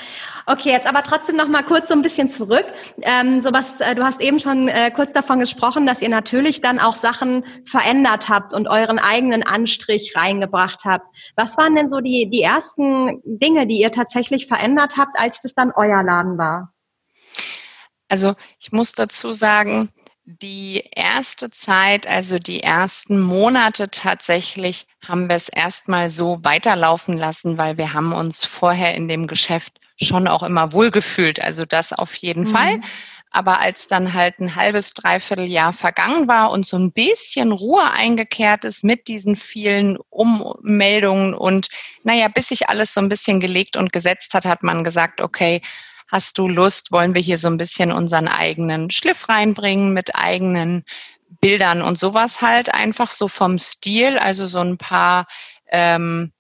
Okay, 0.47 0.71
jetzt 0.71 0.87
aber 0.87 1.03
trotzdem 1.03 1.37
noch 1.37 1.49
mal 1.49 1.63
kurz 1.63 1.89
so 1.91 1.95
ein 1.95 2.01
bisschen 2.01 2.31
zurück. 2.31 2.65
Ähm, 3.03 3.43
so 3.43 3.53
was, 3.53 3.81
äh, 3.81 3.95
du 3.95 4.03
hast 4.03 4.23
eben 4.23 4.41
schon 4.41 4.69
äh, 4.69 4.91
kurz 4.91 5.13
davon 5.13 5.41
gesprochen, 5.41 5.87
dass 5.87 6.01
ihr 6.01 6.09
natürlich 6.09 6.63
dann 6.63 6.79
auch 6.79 6.95
Sachen 6.95 7.45
verändert 7.67 8.31
habt 8.31 8.55
und 8.55 8.67
euren 8.67 8.99
eigenen 8.99 9.43
Anstrich 9.43 10.15
reingebracht 10.17 10.87
habt. 10.87 11.05
Was 11.37 11.59
waren 11.59 11.77
denn 11.77 11.91
so 11.91 12.01
die, 12.01 12.31
die 12.31 12.41
ersten 12.41 13.21
Dinge, 13.25 13.67
die 13.67 13.79
ihr 13.79 13.93
tatsächlich 13.93 14.47
verändert 14.47 14.97
habt, 14.97 15.19
als 15.19 15.43
das 15.43 15.55
dann 15.55 15.71
euer 15.77 16.03
Laden 16.03 16.39
war? 16.39 16.73
Also 18.09 18.35
ich 18.59 18.73
muss 18.73 18.93
dazu 18.93 19.33
sagen, 19.35 19.91
die 20.25 20.83
erste 20.95 21.51
Zeit, 21.51 22.07
also 22.07 22.39
die 22.39 22.63
ersten 22.63 23.21
Monate 23.21 23.91
tatsächlich, 23.91 24.87
haben 25.07 25.29
wir 25.29 25.37
es 25.37 25.49
erstmal 25.49 26.09
so 26.09 26.39
weiterlaufen 26.43 27.17
lassen, 27.17 27.59
weil 27.59 27.77
wir 27.77 27.93
haben 27.93 28.13
uns 28.13 28.45
vorher 28.45 28.95
in 28.95 29.09
dem 29.09 29.27
Geschäft 29.27 29.81
schon 29.97 30.29
auch 30.29 30.43
immer 30.43 30.73
wohlgefühlt. 30.73 31.41
Also 31.41 31.65
das 31.65 31.93
auf 31.93 32.15
jeden 32.15 32.45
mhm. 32.45 32.49
Fall. 32.49 32.81
Aber 33.35 33.61
als 33.61 33.87
dann 33.87 34.13
halt 34.13 34.41
ein 34.41 34.55
halbes, 34.57 34.93
dreiviertel 34.93 35.47
Jahr 35.47 35.73
vergangen 35.73 36.29
war 36.29 36.51
und 36.51 36.67
so 36.67 36.77
ein 36.77 36.93
bisschen 36.93 37.51
Ruhe 37.51 37.91
eingekehrt 37.91 38.65
ist 38.67 38.85
mit 38.85 39.09
diesen 39.09 39.37
vielen 39.37 39.97
Ummeldungen 40.11 41.33
und 41.33 41.69
naja, 42.05 42.29
bis 42.29 42.49
sich 42.49 42.69
alles 42.69 42.93
so 42.93 43.01
ein 43.01 43.09
bisschen 43.09 43.41
gelegt 43.41 43.79
und 43.79 43.93
gesetzt 43.93 44.35
hat, 44.35 44.45
hat 44.45 44.63
man 44.63 44.85
gesagt, 44.85 45.23
okay, 45.23 45.63
hast 46.13 46.37
du 46.37 46.47
Lust, 46.47 46.93
wollen 46.93 47.15
wir 47.15 47.23
hier 47.23 47.39
so 47.39 47.49
ein 47.49 47.57
bisschen 47.57 47.91
unseren 47.91 48.29
eigenen 48.29 48.91
Schliff 48.91 49.31
reinbringen 49.31 49.95
mit 49.95 50.15
eigenen 50.15 50.85
Bildern 51.41 51.81
und 51.81 51.99
sowas 51.99 52.43
halt 52.43 52.73
einfach 52.73 53.11
so 53.11 53.29
vom 53.29 53.59
Stil, 53.59 54.19
also 54.19 54.45
so 54.45 54.61
ein 54.61 54.77
paar 54.77 55.27
ähm, 55.71 56.33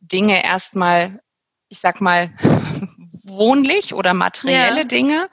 Dinge 0.00 0.44
erstmal, 0.44 1.22
ich 1.68 1.78
sag 1.78 2.00
mal, 2.00 2.32
wohnlich 3.22 3.94
oder 3.94 4.12
materielle 4.12 4.78
ja. 4.78 4.84
Dinge. 4.84 5.30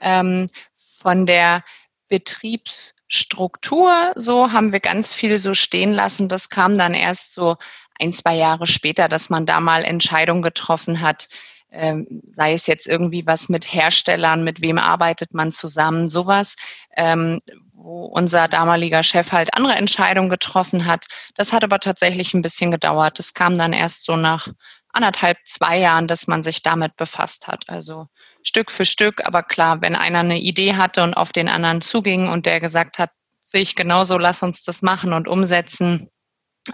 Ähm, 0.00 0.48
von 0.74 1.24
der 1.24 1.62
Betriebsstruktur 2.08 4.14
so 4.16 4.50
haben 4.50 4.72
wir 4.72 4.80
ganz 4.80 5.14
viel 5.14 5.38
so 5.38 5.54
stehen 5.54 5.92
lassen. 5.92 6.26
Das 6.26 6.50
kam 6.50 6.76
dann 6.76 6.94
erst 6.94 7.34
so 7.34 7.56
ein, 8.00 8.12
zwei 8.12 8.34
Jahre 8.34 8.66
später, 8.66 9.08
dass 9.08 9.30
man 9.30 9.46
da 9.46 9.60
mal 9.60 9.84
Entscheidungen 9.84 10.42
getroffen 10.42 11.00
hat, 11.00 11.28
ähm, 11.70 12.22
sei 12.30 12.54
es 12.54 12.66
jetzt 12.66 12.86
irgendwie 12.86 13.26
was 13.26 13.48
mit 13.48 13.72
Herstellern, 13.72 14.44
mit 14.44 14.60
wem 14.60 14.78
arbeitet 14.78 15.34
man 15.34 15.52
zusammen, 15.52 16.06
sowas, 16.06 16.56
ähm, 16.96 17.38
wo 17.74 18.06
unser 18.06 18.48
damaliger 18.48 19.02
Chef 19.02 19.32
halt 19.32 19.54
andere 19.54 19.74
Entscheidungen 19.74 20.30
getroffen 20.30 20.86
hat. 20.86 21.06
Das 21.34 21.52
hat 21.52 21.64
aber 21.64 21.78
tatsächlich 21.78 22.34
ein 22.34 22.42
bisschen 22.42 22.70
gedauert. 22.70 23.18
Das 23.18 23.34
kam 23.34 23.58
dann 23.58 23.72
erst 23.72 24.04
so 24.04 24.16
nach 24.16 24.48
anderthalb, 24.92 25.38
zwei 25.44 25.78
Jahren, 25.78 26.06
dass 26.06 26.26
man 26.26 26.42
sich 26.42 26.62
damit 26.62 26.96
befasst 26.96 27.46
hat. 27.46 27.68
Also 27.68 28.08
Stück 28.42 28.70
für 28.70 28.84
Stück, 28.84 29.24
aber 29.26 29.42
klar, 29.42 29.80
wenn 29.82 29.94
einer 29.94 30.20
eine 30.20 30.40
Idee 30.40 30.74
hatte 30.76 31.02
und 31.02 31.14
auf 31.14 31.32
den 31.32 31.48
anderen 31.48 31.82
zuging 31.82 32.28
und 32.28 32.46
der 32.46 32.60
gesagt 32.60 32.98
hat, 32.98 33.10
sehe 33.42 33.60
ich 33.60 33.76
genauso, 33.76 34.18
lass 34.18 34.42
uns 34.42 34.62
das 34.62 34.82
machen 34.82 35.12
und 35.12 35.28
umsetzen, 35.28 36.08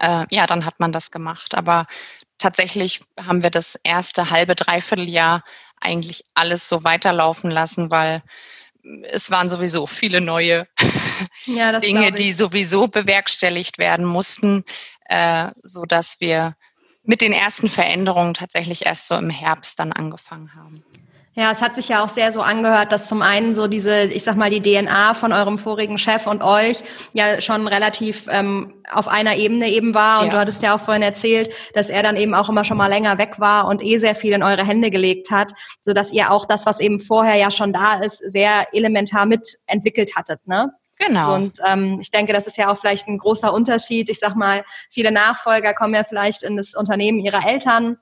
äh, 0.01 0.25
ja, 0.29 0.47
dann 0.47 0.65
hat 0.65 0.79
man 0.79 0.91
das 0.91 1.11
gemacht. 1.11 1.55
Aber 1.55 1.87
tatsächlich 2.37 3.01
haben 3.19 3.43
wir 3.43 3.49
das 3.49 3.75
erste 3.83 4.29
halbe, 4.29 4.55
dreiviertel 4.55 5.09
Jahr 5.09 5.43
eigentlich 5.79 6.23
alles 6.33 6.67
so 6.67 6.83
weiterlaufen 6.83 7.51
lassen, 7.51 7.91
weil 7.91 8.23
es 9.03 9.31
waren 9.31 9.49
sowieso 9.49 9.87
viele 9.87 10.21
neue 10.21 10.67
ja, 11.45 11.79
Dinge, 11.79 12.11
die 12.11 12.33
sowieso 12.33 12.87
bewerkstelligt 12.87 13.77
werden 13.77 14.05
mussten, 14.05 14.63
äh, 15.05 15.51
so 15.63 15.83
dass 15.83 16.19
wir 16.19 16.55
mit 17.03 17.21
den 17.21 17.31
ersten 17.31 17.69
Veränderungen 17.69 18.33
tatsächlich 18.33 18.85
erst 18.85 19.07
so 19.07 19.15
im 19.15 19.29
Herbst 19.29 19.79
dann 19.79 19.91
angefangen 19.91 20.55
haben. 20.55 20.83
Ja, 21.37 21.51
es 21.51 21.61
hat 21.61 21.75
sich 21.75 21.89
ja 21.89 22.01
auch 22.01 22.07
sehr 22.07 22.31
so 22.31 22.39
angehört, 22.39 22.93
dass 22.93 23.07
zum 23.07 23.21
einen 23.21 23.53
so 23.55 23.67
diese, 23.67 24.05
ich 24.05 24.23
sag 24.23 24.37
mal, 24.37 24.49
die 24.49 24.61
DNA 24.61 25.13
von 25.13 25.33
eurem 25.33 25.57
vorigen 25.57 25.97
Chef 25.97 26.27
und 26.27 26.41
euch 26.41 26.81
ja 27.11 27.41
schon 27.41 27.67
relativ 27.67 28.27
ähm, 28.29 28.73
auf 28.89 29.09
einer 29.09 29.35
Ebene 29.35 29.67
eben 29.69 29.93
war. 29.93 30.21
Und 30.21 30.27
ja. 30.27 30.33
du 30.33 30.39
hattest 30.39 30.61
ja 30.61 30.73
auch 30.73 30.79
vorhin 30.79 31.03
erzählt, 31.03 31.49
dass 31.73 31.89
er 31.89 32.03
dann 32.03 32.15
eben 32.15 32.33
auch 32.33 32.47
immer 32.47 32.63
schon 32.63 32.77
mal 32.77 32.87
länger 32.87 33.17
weg 33.17 33.37
war 33.37 33.67
und 33.67 33.83
eh 33.83 33.97
sehr 33.97 34.15
viel 34.15 34.31
in 34.31 34.43
eure 34.43 34.65
Hände 34.65 34.89
gelegt 34.89 35.29
hat, 35.29 35.51
so 35.81 35.91
dass 35.91 36.13
ihr 36.13 36.31
auch 36.31 36.45
das, 36.45 36.65
was 36.65 36.79
eben 36.79 36.99
vorher 36.99 37.35
ja 37.35 37.51
schon 37.51 37.73
da 37.73 37.95
ist, 37.95 38.19
sehr 38.19 38.73
elementar 38.73 39.25
mitentwickelt 39.25 40.15
hattet, 40.15 40.47
ne? 40.47 40.71
Genau. 40.97 41.35
Und 41.35 41.59
ähm, 41.67 41.97
ich 41.99 42.11
denke, 42.11 42.31
das 42.31 42.47
ist 42.47 42.57
ja 42.57 42.71
auch 42.71 42.79
vielleicht 42.79 43.09
ein 43.09 43.17
großer 43.17 43.53
Unterschied. 43.53 44.09
Ich 44.09 44.19
sag 44.19 44.37
mal, 44.37 44.63
viele 44.89 45.11
Nachfolger 45.11 45.73
kommen 45.73 45.93
ja 45.93 46.05
vielleicht 46.05 46.43
in 46.43 46.55
das 46.55 46.73
Unternehmen 46.73 47.19
ihrer 47.19 47.45
Eltern 47.45 47.97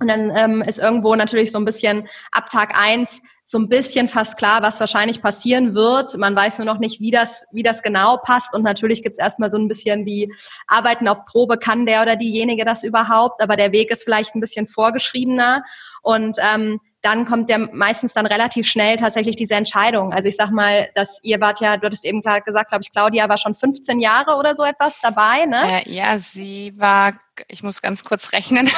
und 0.00 0.08
dann 0.08 0.32
ähm, 0.36 0.62
ist 0.62 0.78
irgendwo 0.78 1.14
natürlich 1.14 1.50
so 1.52 1.58
ein 1.58 1.64
bisschen 1.64 2.08
ab 2.32 2.50
Tag 2.50 2.78
eins 2.78 3.22
so 3.46 3.58
ein 3.58 3.68
bisschen 3.68 4.08
fast 4.08 4.38
klar, 4.38 4.62
was 4.62 4.80
wahrscheinlich 4.80 5.20
passieren 5.20 5.74
wird. 5.74 6.16
Man 6.16 6.34
weiß 6.34 6.58
nur 6.58 6.64
noch 6.64 6.78
nicht, 6.78 7.00
wie 7.00 7.10
das, 7.10 7.46
wie 7.52 7.62
das 7.62 7.82
genau 7.82 8.16
passt. 8.16 8.54
Und 8.54 8.62
natürlich 8.62 9.02
gibt's 9.02 9.18
erstmal 9.18 9.50
so 9.50 9.58
ein 9.58 9.68
bisschen 9.68 10.06
wie 10.06 10.32
Arbeiten 10.66 11.08
auf 11.08 11.26
Probe, 11.26 11.58
kann 11.58 11.84
der 11.84 12.02
oder 12.02 12.16
diejenige 12.16 12.64
das 12.64 12.82
überhaupt? 12.82 13.42
Aber 13.42 13.56
der 13.56 13.70
Weg 13.70 13.90
ist 13.90 14.04
vielleicht 14.04 14.34
ein 14.34 14.40
bisschen 14.40 14.66
vorgeschriebener. 14.66 15.62
Und 16.02 16.38
ähm, 16.40 16.80
dann 17.04 17.26
kommt 17.26 17.50
ja 17.50 17.58
meistens 17.58 18.14
dann 18.14 18.24
relativ 18.26 18.66
schnell 18.66 18.96
tatsächlich 18.96 19.36
diese 19.36 19.54
Entscheidung. 19.54 20.12
Also 20.12 20.28
ich 20.28 20.36
sag 20.36 20.50
mal, 20.50 20.88
dass 20.94 21.20
ihr 21.22 21.40
wart 21.40 21.60
ja, 21.60 21.76
du 21.76 21.86
hattest 21.86 22.04
eben 22.04 22.22
gesagt, 22.22 22.70
glaube 22.70 22.82
ich, 22.82 22.90
Claudia 22.90 23.28
war 23.28 23.36
schon 23.36 23.54
15 23.54 24.00
Jahre 24.00 24.36
oder 24.36 24.54
so 24.54 24.64
etwas 24.64 25.00
dabei, 25.00 25.44
ne? 25.44 25.82
Äh, 25.82 25.92
ja, 25.92 26.18
sie 26.18 26.72
war, 26.76 27.12
ich 27.48 27.62
muss 27.62 27.82
ganz 27.82 28.04
kurz 28.04 28.32
rechnen. 28.32 28.70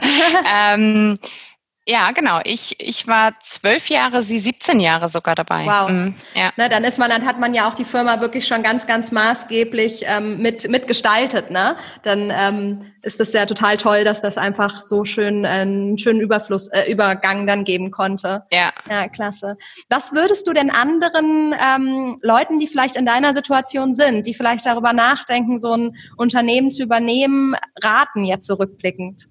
ähm, 0.54 1.18
ja, 1.86 2.12
genau. 2.12 2.40
Ich, 2.44 2.80
ich 2.80 3.06
war 3.06 3.38
zwölf 3.40 3.90
Jahre, 3.90 4.22
sie 4.22 4.38
17 4.38 4.80
Jahre 4.80 5.08
sogar 5.08 5.34
dabei. 5.34 5.66
Wow. 5.66 5.90
Mhm, 5.90 6.14
ja. 6.34 6.50
Ne, 6.56 6.70
dann 6.70 6.82
ist 6.82 6.98
man, 6.98 7.10
dann 7.10 7.26
hat 7.26 7.38
man 7.38 7.52
ja 7.52 7.68
auch 7.68 7.74
die 7.74 7.84
Firma 7.84 8.22
wirklich 8.22 8.46
schon 8.46 8.62
ganz, 8.62 8.86
ganz 8.86 9.12
maßgeblich 9.12 10.04
ähm, 10.06 10.38
mit 10.38 10.66
mitgestaltet. 10.70 11.50
Ne? 11.50 11.76
Dann 12.02 12.32
ähm, 12.34 12.92
ist 13.02 13.20
das 13.20 13.34
ja 13.34 13.44
total 13.44 13.76
toll, 13.76 14.04
dass 14.04 14.22
das 14.22 14.38
einfach 14.38 14.84
so 14.84 15.04
schön 15.04 15.44
äh, 15.44 15.48
einen 15.48 15.98
schönen 15.98 16.20
Überfluss, 16.20 16.68
äh, 16.68 16.90
Übergang 16.90 17.46
dann 17.46 17.64
geben 17.64 17.90
konnte. 17.90 18.44
Ja. 18.50 18.72
Ja, 18.88 19.08
klasse. 19.08 19.58
Was 19.90 20.14
würdest 20.14 20.46
du 20.46 20.54
denn 20.54 20.70
anderen 20.70 21.54
ähm, 21.60 22.18
Leuten, 22.22 22.58
die 22.60 22.66
vielleicht 22.66 22.96
in 22.96 23.04
deiner 23.04 23.34
Situation 23.34 23.94
sind, 23.94 24.26
die 24.26 24.32
vielleicht 24.32 24.64
darüber 24.64 24.94
nachdenken, 24.94 25.58
so 25.58 25.76
ein 25.76 25.96
Unternehmen 26.16 26.70
zu 26.70 26.82
übernehmen, 26.82 27.54
raten 27.82 28.24
jetzt 28.24 28.46
zurückblickend? 28.46 29.28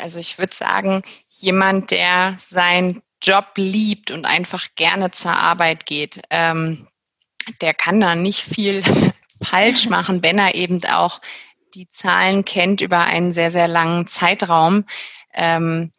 Also 0.00 0.18
ich 0.18 0.38
würde 0.38 0.54
sagen, 0.54 1.02
jemand, 1.28 1.90
der 1.90 2.36
seinen 2.38 3.02
Job 3.22 3.52
liebt 3.56 4.10
und 4.10 4.24
einfach 4.24 4.66
gerne 4.76 5.10
zur 5.10 5.32
Arbeit 5.32 5.86
geht, 5.86 6.22
ähm, 6.30 6.88
der 7.60 7.74
kann 7.74 8.00
da 8.00 8.14
nicht 8.14 8.40
viel 8.40 8.82
falsch 9.42 9.88
machen, 9.88 10.22
wenn 10.22 10.38
er 10.38 10.54
eben 10.54 10.84
auch 10.84 11.20
die 11.74 11.88
Zahlen 11.88 12.44
kennt 12.44 12.80
über 12.80 13.00
einen 13.00 13.32
sehr, 13.32 13.50
sehr 13.50 13.68
langen 13.68 14.06
Zeitraum. 14.06 14.84
Ähm, 15.32 15.90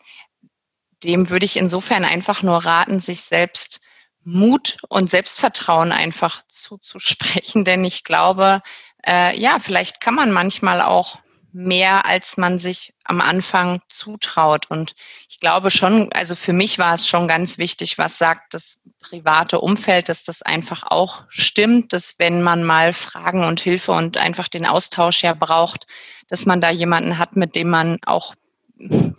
dem 1.04 1.30
würde 1.30 1.46
ich 1.46 1.58
insofern 1.58 2.06
einfach 2.06 2.42
nur 2.44 2.66
raten, 2.66 3.00
sich 3.00 3.22
selbst 3.22 3.82
Mut 4.24 4.78
und 4.90 5.10
Selbstvertrauen 5.10 5.92
einfach 5.92 6.42
zuzusprechen, 6.48 7.64
denn 7.66 7.84
ich 7.84 8.04
glaube, 8.04 8.62
äh, 9.06 9.40
ja, 9.40 9.60
vielleicht 9.60 10.02
kann 10.02 10.16
man 10.16 10.32
manchmal 10.32 10.82
auch 10.82 11.20
mehr, 11.56 12.06
als 12.06 12.36
man 12.36 12.60
sich 12.60 12.94
am 13.06 13.22
Anfang 13.22 13.80
zutraut. 13.88 14.70
Und 14.70 14.94
ich 15.30 15.40
glaube 15.40 15.72
schon, 15.72 16.12
also 16.12 16.36
für 16.36 16.52
mich 16.52 16.80
war 16.80 16.94
es 16.94 17.08
schon 17.08 17.30
ganz 17.30 17.58
wichtig, 17.58 17.98
was 17.98 18.18
sagt 18.18 18.54
das 18.54 18.82
private 19.00 19.62
Umfeld, 19.62 20.10
dass 20.10 20.26
das 20.26 20.42
einfach 20.42 20.84
auch 20.84 21.24
stimmt, 21.30 21.94
dass 21.94 22.20
wenn 22.20 22.42
man 22.42 22.66
mal 22.66 22.92
Fragen 22.92 23.46
und 23.46 23.62
Hilfe 23.62 23.94
und 23.94 24.18
einfach 24.18 24.50
den 24.50 24.66
Austausch 24.66 25.24
ja 25.24 25.34
braucht, 25.34 25.88
dass 26.28 26.46
man 26.46 26.60
da 26.60 26.72
jemanden 26.72 27.18
hat, 27.18 27.38
mit 27.38 27.56
dem 27.56 27.70
man 27.70 28.00
auch 28.06 28.36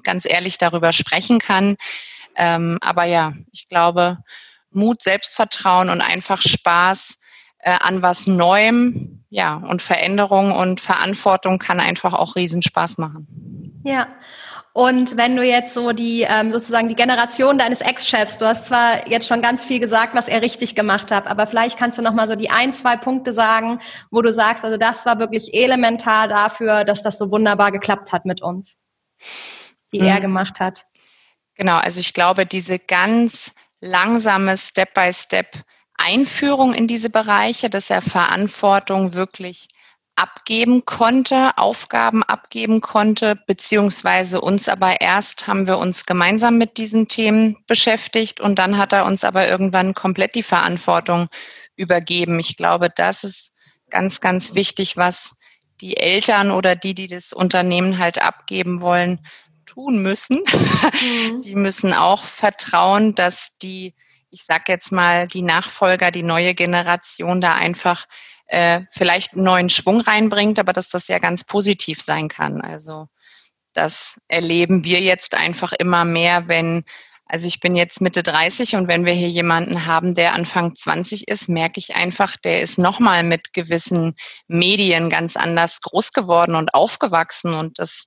ganz 0.03 0.26
ehrlich 0.26 0.59
darüber 0.59 0.93
sprechen 0.93 1.39
kann. 1.39 1.78
Ähm, 2.34 2.76
aber 2.82 3.05
ja, 3.05 3.32
ich 3.53 3.66
glaube, 3.68 4.18
Mut, 4.70 5.01
Selbstvertrauen 5.01 5.89
und 5.89 6.03
einfach 6.03 6.43
Spaß 6.43 7.18
äh, 7.59 7.76
an 7.80 8.02
was 8.02 8.26
Neuem, 8.26 9.24
ja, 9.28 9.57
und 9.57 9.82
Veränderung 9.82 10.52
und 10.52 10.80
Verantwortung 10.80 11.59
kann 11.59 11.80
einfach 11.80 12.14
auch 12.14 12.36
Riesenspaß 12.36 12.98
machen. 12.98 13.80
Ja. 13.84 14.09
Und 14.72 15.16
wenn 15.16 15.34
du 15.36 15.42
jetzt 15.42 15.72
so 15.72 15.92
die 15.92 16.26
ähm, 16.28 16.52
sozusagen 16.52 16.88
die 16.88 16.94
Generation 16.94 17.57
deines 17.57 17.80
Ex-Chefs, 17.80 18.36
du 18.36 18.44
hast 18.44 18.66
zwar 18.68 19.09
jetzt 19.09 19.26
schon 19.26 19.40
ganz 19.40 19.64
viel 19.64 19.80
gesagt, 19.80 20.14
was 20.14 20.28
er 20.28 20.42
richtig 20.42 20.74
gemacht 20.74 21.11
hat, 21.11 21.26
aber 21.26 21.46
vielleicht 21.46 21.78
kannst 21.78 21.96
du 21.96 22.02
noch 22.02 22.12
mal 22.12 22.28
so 22.28 22.36
die 22.36 22.50
ein, 22.50 22.74
zwei 22.74 22.96
Punkte 22.96 23.32
sagen, 23.32 23.80
wo 24.11 24.20
du 24.20 24.30
sagst, 24.34 24.66
also 24.66 24.76
das 24.76 25.07
war 25.07 25.18
wirklich 25.18 25.54
elementar 25.54 26.28
dafür, 26.28 26.84
dass 26.84 27.02
das 27.02 27.16
so 27.16 27.30
wunderbar 27.30 27.72
geklappt 27.72 28.12
hat 28.12 28.26
mit 28.26 28.42
uns, 28.42 28.82
wie 29.90 30.00
mhm. 30.02 30.09
er 30.09 30.20
gemacht 30.20 30.61
hat. 30.61 30.84
Genau, 31.54 31.78
also 31.78 31.98
ich 31.98 32.12
glaube, 32.12 32.44
diese 32.44 32.78
ganz 32.78 33.54
langsame 33.80 34.59
Step-by-Step 34.59 35.54
Step 35.54 35.64
Einführung 35.99 36.74
in 36.74 36.86
diese 36.86 37.11
Bereiche, 37.11 37.70
dass 37.70 37.90
er 37.90 38.03
Verantwortung 38.03 39.14
wirklich 39.14 39.68
abgeben 40.16 40.86
konnte, 40.86 41.57
Aufgaben 41.59 42.22
abgeben 42.22 42.80
konnte, 42.80 43.36
beziehungsweise 43.47 44.40
uns 44.40 44.68
aber 44.68 45.01
erst 45.03 45.47
haben 45.47 45.66
wir 45.66 45.78
uns 45.78 46.07
gemeinsam 46.07 46.57
mit 46.57 46.78
diesen 46.78 47.07
Themen 47.07 47.59
beschäftigt 47.66 48.40
und 48.40 48.59
dann 48.59 48.78
hat 48.78 48.94
er 48.94 49.05
uns 49.05 49.24
aber 49.24 49.47
irgendwann 49.47 49.94
komplett 49.94 50.34
die 50.34 50.42
Verantwortung 50.42 51.28
übergeben. 51.76 52.40
Ich 52.40 52.57
glaube, 52.57 52.88
das 52.88 53.24
ist 53.24 53.53
ganz, 53.90 54.22
ganz 54.22 54.55
wichtig, 54.55 54.97
was 54.97 55.36
die 55.82 55.99
Eltern 55.99 56.51
oder 56.51 56.74
die, 56.74 56.94
die 56.94 57.07
das 57.07 57.34
Unternehmen 57.34 57.99
halt 57.99 58.20
abgeben 58.20 58.80
wollen, 58.80 59.20
tun 59.66 59.99
müssen. 59.99 60.42
Mhm. 61.03 61.42
Die 61.42 61.55
müssen 61.55 61.92
auch 61.92 62.24
vertrauen, 62.24 63.14
dass 63.14 63.59
die 63.59 63.94
ich 64.31 64.45
sage 64.45 64.64
jetzt 64.68 64.93
mal, 64.93 65.27
die 65.27 65.43
Nachfolger, 65.43 66.11
die 66.11 66.22
neue 66.22 66.55
Generation 66.55 67.41
da 67.41 67.55
einfach 67.55 68.07
äh, 68.47 68.83
vielleicht 68.91 69.35
einen 69.35 69.45
neuen 69.45 69.68
Schwung 69.68 70.01
reinbringt, 70.01 70.59
aber 70.59 70.72
dass 70.72 70.89
das 70.89 71.09
ja 71.09 71.18
ganz 71.18 71.45
positiv 71.45 72.01
sein 72.01 72.29
kann. 72.29 72.61
Also 72.61 73.09
das 73.72 74.20
erleben 74.29 74.85
wir 74.85 75.01
jetzt 75.01 75.35
einfach 75.35 75.72
immer 75.72 76.05
mehr, 76.05 76.49
wenn, 76.49 76.85
also 77.27 77.47
ich 77.47 77.61
bin 77.61 77.77
jetzt 77.77 78.01
Mitte 78.01 78.22
30 78.22 78.77
und 78.77 78.89
wenn 78.89 79.05
wir 79.05 79.12
hier 79.12 79.29
jemanden 79.29 79.87
haben, 79.87 80.14
der 80.14 80.33
Anfang 80.33 80.74
20 80.74 81.29
ist, 81.29 81.49
merke 81.49 81.79
ich 81.79 81.95
einfach, 81.95 82.37
der 82.37 82.61
ist 82.61 82.79
nochmal 82.79 83.22
mit 83.22 83.53
gewissen 83.53 84.14
Medien 84.47 85.11
ganz 85.11 85.37
anders 85.37 85.81
groß 85.81 86.12
geworden 86.12 86.55
und 86.55 86.72
aufgewachsen 86.72 87.53
und 87.53 87.79
das 87.79 88.07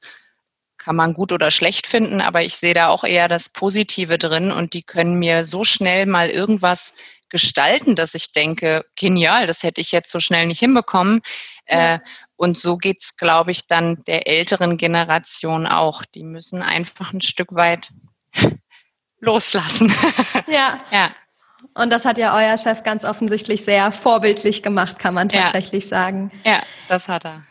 kann 0.90 0.96
man 0.96 1.14
gut 1.14 1.32
oder 1.32 1.52
schlecht 1.52 1.86
finden, 1.86 2.20
aber 2.20 2.42
ich 2.42 2.56
sehe 2.56 2.74
da 2.74 2.88
auch 2.88 3.04
eher 3.04 3.28
das 3.28 3.50
Positive 3.50 4.18
drin 4.18 4.52
und 4.52 4.74
die 4.74 4.82
können 4.82 5.20
mir 5.20 5.46
so 5.46 5.64
schnell 5.64 6.08
mal 6.08 6.32
irgendwas 6.32 6.96
gestalten, 7.30 7.94
dass 7.94 8.16
ich 8.16 8.32
denke, 8.32 8.84
genial, 8.96 9.46
das 9.46 9.62
hätte 9.62 9.82
ich 9.82 9.92
jetzt 9.92 10.10
so 10.10 10.20
schnell 10.20 10.48
nicht 10.48 10.58
hinbekommen. 10.58 11.22
Ja. 11.68 11.94
Äh, 11.94 12.00
und 12.38 12.58
so 12.58 12.76
geht's, 12.76 13.18
glaube 13.18 13.52
ich, 13.52 13.68
dann 13.68 14.04
der 14.08 14.26
älteren 14.26 14.78
Generation 14.78 15.68
auch. 15.68 16.06
Die 16.06 16.24
müssen 16.24 16.64
einfach 16.64 17.14
ein 17.14 17.22
Stück 17.22 17.54
weit 17.54 17.92
loslassen. 19.20 19.94
Ja. 20.48 20.80
ja. 20.90 21.12
Und 21.76 21.92
das 21.92 22.04
hat 22.04 22.18
ja 22.18 22.36
euer 22.36 22.58
Chef 22.58 22.82
ganz 22.82 23.06
offensichtlich 23.06 23.64
sehr 23.64 23.92
vorbildlich 23.92 24.64
gemacht, 24.64 24.98
kann 24.98 25.14
man 25.14 25.30
tatsächlich 25.30 25.84
ja. 25.84 25.90
sagen. 25.90 26.32
Ja, 26.44 26.64
das 26.88 27.08
hat 27.08 27.26
er. 27.26 27.44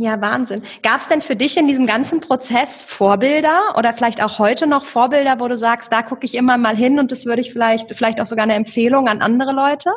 Ja, 0.00 0.20
Wahnsinn. 0.20 0.62
Gab 0.84 1.00
es 1.00 1.08
denn 1.08 1.20
für 1.20 1.34
dich 1.34 1.56
in 1.56 1.66
diesem 1.66 1.84
ganzen 1.84 2.20
Prozess 2.20 2.82
Vorbilder 2.82 3.74
oder 3.76 3.92
vielleicht 3.92 4.22
auch 4.22 4.38
heute 4.38 4.68
noch 4.68 4.84
Vorbilder, 4.84 5.40
wo 5.40 5.48
du 5.48 5.56
sagst, 5.56 5.92
da 5.92 6.02
gucke 6.02 6.24
ich 6.24 6.36
immer 6.36 6.56
mal 6.56 6.76
hin 6.76 7.00
und 7.00 7.10
das 7.10 7.26
würde 7.26 7.42
ich 7.42 7.52
vielleicht, 7.52 7.92
vielleicht 7.96 8.20
auch 8.20 8.26
sogar 8.26 8.44
eine 8.44 8.54
Empfehlung 8.54 9.08
an 9.08 9.20
andere 9.20 9.50
Leute? 9.50 9.92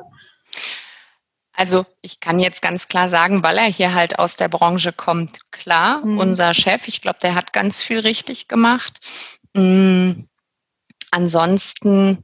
Also 1.53 1.85
ich 2.01 2.19
kann 2.19 2.39
jetzt 2.39 2.63
ganz 2.63 2.87
klar 2.87 3.07
sagen, 3.07 3.43
weil 3.43 3.59
er 3.59 3.67
hier 3.67 3.93
halt 3.93 4.17
aus 4.17 4.37
der 4.37 4.47
Branche 4.47 4.91
kommt, 4.91 5.51
klar, 5.51 6.03
mhm. 6.03 6.17
unser 6.17 6.55
Chef, 6.55 6.87
ich 6.87 7.01
glaube, 7.01 7.19
der 7.21 7.35
hat 7.35 7.53
ganz 7.53 7.83
viel 7.83 7.99
richtig 7.99 8.47
gemacht. 8.47 8.99
Mhm. 9.53 10.27
Ansonsten, 11.11 12.23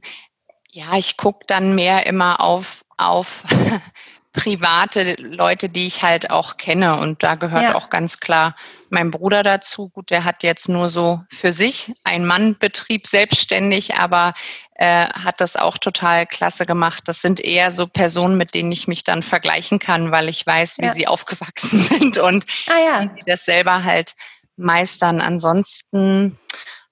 ja, 0.72 0.96
ich 0.96 1.16
gucke 1.16 1.44
dann 1.46 1.76
mehr 1.76 2.06
immer 2.06 2.40
auf, 2.40 2.84
auf 2.96 3.44
private 4.38 5.14
Leute, 5.18 5.68
die 5.68 5.86
ich 5.86 6.02
halt 6.02 6.30
auch 6.30 6.56
kenne. 6.56 6.98
Und 6.98 7.22
da 7.22 7.34
gehört 7.34 7.70
ja. 7.70 7.74
auch 7.74 7.90
ganz 7.90 8.20
klar 8.20 8.54
mein 8.88 9.10
Bruder 9.10 9.42
dazu. 9.42 9.88
Gut, 9.88 10.10
der 10.10 10.24
hat 10.24 10.42
jetzt 10.42 10.68
nur 10.68 10.88
so 10.88 11.20
für 11.30 11.52
sich 11.52 11.92
ein 12.04 12.24
Mannbetrieb 12.24 13.06
selbstständig, 13.06 13.96
aber 13.96 14.34
äh, 14.74 15.06
hat 15.08 15.40
das 15.40 15.56
auch 15.56 15.76
total 15.78 16.26
klasse 16.26 16.66
gemacht. 16.66 17.04
Das 17.06 17.20
sind 17.20 17.40
eher 17.40 17.70
so 17.70 17.86
Personen, 17.86 18.36
mit 18.36 18.54
denen 18.54 18.72
ich 18.72 18.88
mich 18.88 19.04
dann 19.04 19.22
vergleichen 19.22 19.78
kann, 19.78 20.12
weil 20.12 20.28
ich 20.28 20.46
weiß, 20.46 20.78
wie 20.78 20.86
ja. 20.86 20.94
sie 20.94 21.06
aufgewachsen 21.08 21.80
sind 21.80 22.18
und 22.18 22.44
ah, 22.68 22.78
ja. 22.78 23.02
wie 23.02 23.20
sie 23.20 23.24
das 23.26 23.44
selber 23.44 23.84
halt 23.84 24.14
meistern. 24.56 25.20
Ansonsten 25.20 26.38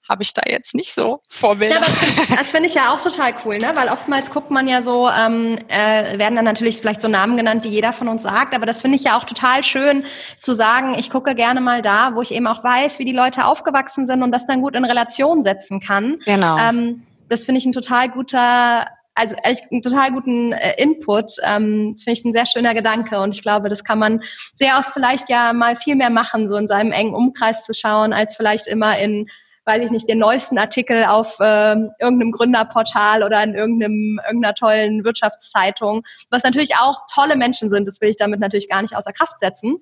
habe 0.08 0.22
ich 0.22 0.34
da 0.34 0.42
jetzt 0.46 0.74
nicht 0.74 0.92
so 0.92 1.20
Vorbilder. 1.28 1.76
Ja, 1.76 1.80
das 1.80 1.98
finde 1.98 2.44
find 2.44 2.66
ich 2.66 2.74
ja 2.74 2.92
auch 2.92 3.00
total 3.00 3.34
cool, 3.44 3.58
ne? 3.58 3.72
weil 3.74 3.88
oftmals 3.88 4.30
guckt 4.30 4.50
man 4.50 4.68
ja 4.68 4.82
so, 4.82 5.08
ähm, 5.08 5.58
äh, 5.68 6.18
werden 6.18 6.36
dann 6.36 6.44
natürlich 6.44 6.80
vielleicht 6.80 7.00
so 7.00 7.08
Namen 7.08 7.36
genannt, 7.36 7.64
die 7.64 7.68
jeder 7.68 7.92
von 7.92 8.08
uns 8.08 8.22
sagt, 8.22 8.54
aber 8.54 8.66
das 8.66 8.80
finde 8.80 8.96
ich 8.96 9.04
ja 9.04 9.16
auch 9.16 9.24
total 9.24 9.62
schön 9.62 10.04
zu 10.38 10.52
sagen, 10.52 10.96
ich 10.98 11.10
gucke 11.10 11.34
gerne 11.34 11.60
mal 11.60 11.82
da, 11.82 12.14
wo 12.14 12.22
ich 12.22 12.32
eben 12.32 12.46
auch 12.46 12.62
weiß, 12.62 12.98
wie 12.98 13.04
die 13.04 13.12
Leute 13.12 13.46
aufgewachsen 13.46 14.06
sind 14.06 14.22
und 14.22 14.32
das 14.32 14.46
dann 14.46 14.62
gut 14.62 14.74
in 14.74 14.84
Relation 14.84 15.42
setzen 15.42 15.80
kann. 15.80 16.18
Genau. 16.24 16.56
Ähm, 16.58 17.02
das 17.28 17.44
finde 17.44 17.58
ich 17.58 17.66
ein 17.66 17.72
total 17.72 18.08
guter 18.08 18.86
also 19.18 19.34
echt 19.42 19.72
einen 19.72 19.82
total 19.82 20.12
guten 20.12 20.52
äh, 20.52 20.74
Input. 20.80 21.36
Ähm, 21.42 21.92
das 21.94 22.04
finde 22.04 22.18
ich 22.18 22.24
ein 22.26 22.32
sehr 22.32 22.46
schöner 22.46 22.74
Gedanke 22.74 23.18
und 23.18 23.34
ich 23.34 23.42
glaube, 23.42 23.70
das 23.70 23.82
kann 23.82 23.98
man 23.98 24.22
sehr 24.56 24.78
oft 24.78 24.92
vielleicht 24.92 25.30
ja 25.30 25.54
mal 25.54 25.74
viel 25.74 25.96
mehr 25.96 26.10
machen, 26.10 26.48
so 26.48 26.56
in 26.56 26.68
seinem 26.68 26.92
engen 26.92 27.14
Umkreis 27.14 27.64
zu 27.64 27.72
schauen, 27.72 28.12
als 28.12 28.36
vielleicht 28.36 28.66
immer 28.66 28.98
in 28.98 29.28
weiß 29.66 29.84
ich 29.84 29.90
nicht, 29.90 30.08
den 30.08 30.18
neuesten 30.18 30.58
Artikel 30.58 31.04
auf 31.04 31.38
äh, 31.40 31.74
irgendeinem 32.00 32.32
Gründerportal 32.32 33.22
oder 33.22 33.42
in 33.42 33.54
irgendeinem, 33.54 34.20
irgendeiner 34.24 34.54
tollen 34.54 35.04
Wirtschaftszeitung, 35.04 36.04
was 36.30 36.44
natürlich 36.44 36.76
auch 36.76 37.00
tolle 37.12 37.36
Menschen 37.36 37.68
sind, 37.68 37.86
das 37.86 38.00
will 38.00 38.08
ich 38.08 38.16
damit 38.16 38.40
natürlich 38.40 38.68
gar 38.68 38.82
nicht 38.82 38.96
außer 38.96 39.12
Kraft 39.12 39.40
setzen. 39.40 39.78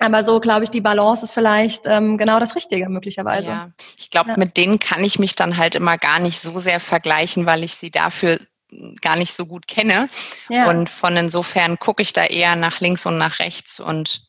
Aber 0.00 0.24
so, 0.24 0.40
glaube 0.40 0.64
ich, 0.64 0.70
die 0.70 0.80
Balance 0.80 1.24
ist 1.24 1.32
vielleicht 1.32 1.82
ähm, 1.86 2.18
genau 2.18 2.40
das 2.40 2.56
Richtige 2.56 2.88
möglicherweise. 2.88 3.50
Ja, 3.50 3.70
ich 3.96 4.10
glaube, 4.10 4.30
ja. 4.30 4.36
mit 4.36 4.56
denen 4.56 4.80
kann 4.80 5.04
ich 5.04 5.18
mich 5.18 5.36
dann 5.36 5.56
halt 5.56 5.76
immer 5.76 5.96
gar 5.96 6.18
nicht 6.18 6.40
so 6.40 6.58
sehr 6.58 6.80
vergleichen, 6.80 7.46
weil 7.46 7.62
ich 7.62 7.74
sie 7.74 7.90
dafür 7.90 8.40
gar 9.00 9.16
nicht 9.16 9.32
so 9.32 9.46
gut 9.46 9.68
kenne. 9.68 10.06
Ja. 10.48 10.68
Und 10.68 10.90
von 10.90 11.16
insofern 11.16 11.78
gucke 11.78 12.02
ich 12.02 12.12
da 12.12 12.24
eher 12.24 12.56
nach 12.56 12.80
links 12.80 13.06
und 13.06 13.18
nach 13.18 13.38
rechts 13.38 13.78
und 13.78 14.22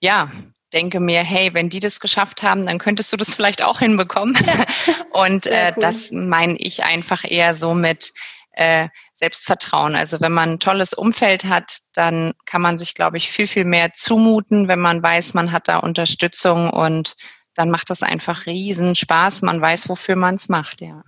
ja, 0.00 0.30
denke 0.74 1.00
mir, 1.00 1.22
hey, 1.22 1.54
wenn 1.54 1.68
die 1.68 1.80
das 1.80 2.00
geschafft 2.00 2.42
haben, 2.42 2.66
dann 2.66 2.78
könntest 2.78 3.12
du 3.12 3.16
das 3.16 3.34
vielleicht 3.36 3.64
auch 3.64 3.78
hinbekommen. 3.78 4.36
Und 5.12 5.46
äh, 5.46 5.72
cool. 5.74 5.80
das 5.80 6.10
meine 6.12 6.56
ich 6.56 6.84
einfach 6.84 7.24
eher 7.24 7.54
so 7.54 7.74
mit 7.74 8.12
äh, 8.52 8.88
Selbstvertrauen. 9.12 9.96
Also 9.96 10.20
wenn 10.20 10.32
man 10.32 10.50
ein 10.50 10.60
tolles 10.60 10.94
Umfeld 10.94 11.44
hat, 11.44 11.78
dann 11.94 12.34
kann 12.46 12.62
man 12.62 12.78
sich, 12.78 12.94
glaube 12.94 13.16
ich, 13.16 13.30
viel, 13.30 13.46
viel 13.46 13.64
mehr 13.64 13.92
zumuten, 13.92 14.68
wenn 14.68 14.80
man 14.80 15.02
weiß, 15.02 15.34
man 15.34 15.52
hat 15.52 15.68
da 15.68 15.78
Unterstützung 15.78 16.70
und 16.70 17.16
dann 17.56 17.70
macht 17.70 17.90
das 17.90 18.02
einfach 18.02 18.46
riesen 18.46 18.94
Spaß. 18.94 19.42
Man 19.42 19.60
weiß, 19.60 19.88
wofür 19.88 20.16
man 20.16 20.34
es 20.34 20.48
macht, 20.48 20.80
ja. 20.80 21.02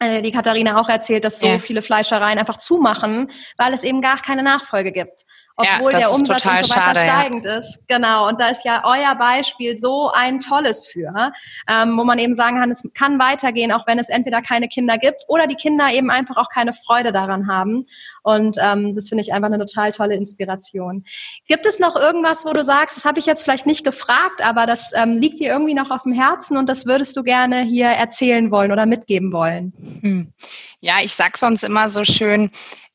äh, 0.00 0.20
die 0.22 0.32
Katharina 0.32 0.80
auch 0.80 0.88
erzählt, 0.88 1.24
dass 1.24 1.38
so 1.38 1.46
ja. 1.46 1.58
viele 1.60 1.82
Fleischereien 1.82 2.38
einfach 2.38 2.58
zumachen, 2.58 3.30
weil 3.56 3.72
es 3.72 3.84
eben 3.84 4.00
gar 4.00 4.16
keine 4.16 4.42
Nachfolge 4.42 4.90
gibt 4.90 5.24
obwohl 5.56 5.92
ja, 5.92 5.98
der 5.98 6.12
Umsatz 6.12 6.44
und 6.44 6.44
so 6.44 6.50
weiter 6.50 6.64
schade, 6.64 7.00
steigend 7.00 7.44
ja. 7.44 7.56
ist. 7.56 7.86
Genau. 7.88 8.28
Und 8.28 8.40
da 8.40 8.48
ist 8.48 8.64
ja 8.64 8.82
euer 8.84 9.14
Beispiel 9.14 9.76
so 9.76 10.10
ein 10.12 10.40
tolles 10.40 10.86
für, 10.86 11.32
ähm, 11.68 11.96
wo 11.96 12.04
man 12.04 12.18
eben 12.18 12.34
sagen 12.34 12.58
kann, 12.58 12.70
es 12.70 12.88
kann 12.94 13.18
weitergehen, 13.18 13.72
auch 13.72 13.86
wenn 13.86 13.98
es 13.98 14.08
entweder 14.08 14.42
keine 14.42 14.68
Kinder 14.68 14.98
gibt 14.98 15.22
oder 15.28 15.46
die 15.46 15.54
Kinder 15.54 15.92
eben 15.92 16.10
einfach 16.10 16.36
auch 16.36 16.48
keine 16.48 16.72
Freude 16.72 17.12
daran 17.12 17.46
haben. 17.46 17.86
Und 18.22 18.56
ähm, 18.60 18.94
das 18.94 19.08
finde 19.08 19.22
ich 19.22 19.32
einfach 19.32 19.48
eine 19.48 19.58
total 19.58 19.92
tolle 19.92 20.14
Inspiration. 20.14 21.04
Gibt 21.46 21.66
es 21.66 21.78
noch 21.78 21.96
irgendwas, 21.96 22.44
wo 22.44 22.52
du 22.52 22.62
sagst, 22.62 22.96
das 22.96 23.04
habe 23.04 23.18
ich 23.18 23.26
jetzt 23.26 23.42
vielleicht 23.42 23.66
nicht 23.66 23.84
gefragt, 23.84 24.42
aber 24.42 24.66
das 24.66 24.92
ähm, 24.94 25.14
liegt 25.14 25.40
dir 25.40 25.52
irgendwie 25.52 25.74
noch 25.74 25.90
auf 25.90 26.02
dem 26.02 26.12
Herzen 26.12 26.56
und 26.56 26.68
das 26.68 26.86
würdest 26.86 27.16
du 27.16 27.22
gerne 27.22 27.62
hier 27.62 27.88
erzählen 27.88 28.50
wollen 28.50 28.72
oder 28.72 28.86
mitgeben 28.86 29.32
wollen? 29.32 29.72
Hm. 30.00 30.32
Ja, 30.80 30.96
ich 31.02 31.14
sag 31.14 31.36
sonst 31.36 31.62
immer 31.62 31.88
so 31.88 32.02
schön, 32.04 32.50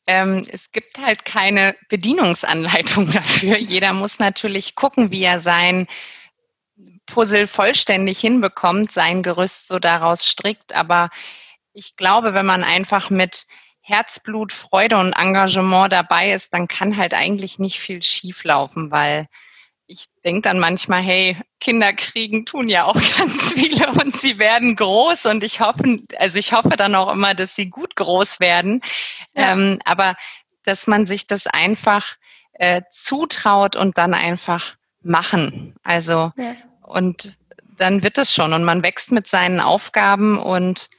ähm, 0.08 0.46
es 0.50 0.72
gibt 0.72 0.98
halt 0.98 1.26
keine 1.26 1.76
Bedienungsanleitung 1.90 3.12
dafür. 3.12 3.58
Jeder 3.58 3.94
muss 3.94 4.20
natürlich 4.20 4.76
gucken, 4.76 5.12
wie 5.12 5.24
er 5.24 5.40
sein 5.40 5.88
Puzzle 7.06 7.48
vollständig 7.48 8.20
hinbekommt, 8.20 8.92
sein 8.92 9.22
Gerüst 9.22 9.68
so 9.68 9.80
daraus 9.80 10.26
strickt. 10.26 10.74
Aber 10.74 11.10
ich 11.74 11.96
glaube, 11.96 12.34
wenn 12.34 12.46
man 12.46 12.64
einfach 12.64 13.10
mit 13.10 13.46
Herzblut, 13.82 14.52
Freude 14.52 14.98
und 14.98 15.14
Engagement 15.14 15.92
dabei 15.94 16.32
ist, 16.32 16.54
dann 16.54 16.68
kann 16.68 16.98
halt 16.98 17.14
eigentlich 17.14 17.60
nicht 17.60 17.80
viel 17.80 18.02
schieflaufen, 18.02 18.92
weil 18.92 19.28
ich 19.88 20.08
denke 20.24 20.42
dann 20.42 20.60
manchmal, 20.60 21.02
hey, 21.02 21.38
Kinder 21.62 21.94
kriegen 21.94 22.46
tun 22.46 22.68
ja 22.68 22.84
auch 22.84 22.94
ganz 23.18 23.54
viele 23.54 23.90
und 23.92 24.16
sie 24.16 24.38
werden 24.38 24.76
groß 24.76 25.26
und 25.28 25.44
ich 25.44 25.62
hoffe, 25.62 26.00
also 26.18 26.38
ich 26.38 26.54
hoffe 26.54 26.76
dann 26.78 26.94
auch 26.96 27.12
immer, 27.12 27.34
dass 27.34 27.56
sie 27.56 27.70
gut 27.70 27.96
groß 27.96 28.40
werden. 28.40 28.82
Ja. 29.34 29.54
Ähm, 29.54 29.80
aber 29.86 30.16
dass 30.64 30.88
man 30.88 31.06
sich 31.06 31.28
das 31.28 31.48
einfach 31.48 32.18
äh, 32.54 32.82
zutraut 32.92 33.76
und 33.78 33.98
dann 33.98 34.14
einfach 34.14 34.76
machen. 35.02 35.76
Also 35.84 36.34
ja. 36.36 36.56
und 36.82 37.38
dann 37.78 38.04
wird 38.04 38.18
es 38.18 38.34
schon 38.34 38.54
und 38.54 38.64
man 38.64 38.84
wächst 38.84 39.12
mit 39.12 39.28
seinen 39.28 39.62
Aufgaben 39.62 40.38
und 40.38 40.90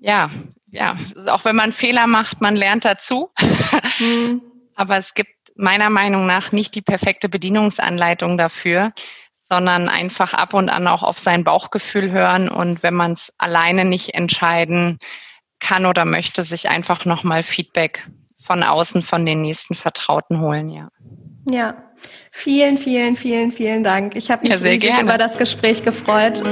ja, 0.00 0.30
ja, 0.68 0.96
auch 1.26 1.44
wenn 1.44 1.56
man 1.56 1.72
Fehler 1.72 2.06
macht, 2.06 2.40
man 2.40 2.56
lernt 2.56 2.84
dazu. 2.84 3.30
Mhm. 3.98 4.40
Aber 4.76 4.96
es 4.96 5.12
gibt 5.12 5.39
meiner 5.60 5.90
Meinung 5.90 6.26
nach 6.26 6.52
nicht 6.52 6.74
die 6.74 6.82
perfekte 6.82 7.28
Bedienungsanleitung 7.28 8.38
dafür, 8.38 8.92
sondern 9.36 9.88
einfach 9.88 10.32
ab 10.32 10.54
und 10.54 10.68
an 10.68 10.86
auch 10.86 11.02
auf 11.02 11.18
sein 11.18 11.44
Bauchgefühl 11.44 12.12
hören 12.12 12.48
und 12.48 12.82
wenn 12.82 12.94
man 12.94 13.12
es 13.12 13.32
alleine 13.38 13.84
nicht 13.84 14.14
entscheiden 14.14 14.98
kann 15.58 15.86
oder 15.86 16.04
möchte, 16.04 16.42
sich 16.42 16.68
einfach 16.68 17.04
nochmal 17.04 17.42
Feedback 17.42 18.06
von 18.38 18.62
außen, 18.62 19.02
von 19.02 19.26
den 19.26 19.42
nächsten 19.42 19.74
Vertrauten 19.74 20.40
holen, 20.40 20.68
ja. 20.68 20.88
Ja, 21.50 21.74
vielen, 22.30 22.78
vielen, 22.78 23.16
vielen, 23.16 23.50
vielen 23.50 23.82
Dank. 23.82 24.14
Ich 24.16 24.30
habe 24.30 24.42
mich 24.42 24.52
ja, 24.52 24.58
sehr 24.58 24.78
gerne. 24.78 25.02
über 25.02 25.18
das 25.18 25.36
Gespräch 25.36 25.82
gefreut. 25.82 26.42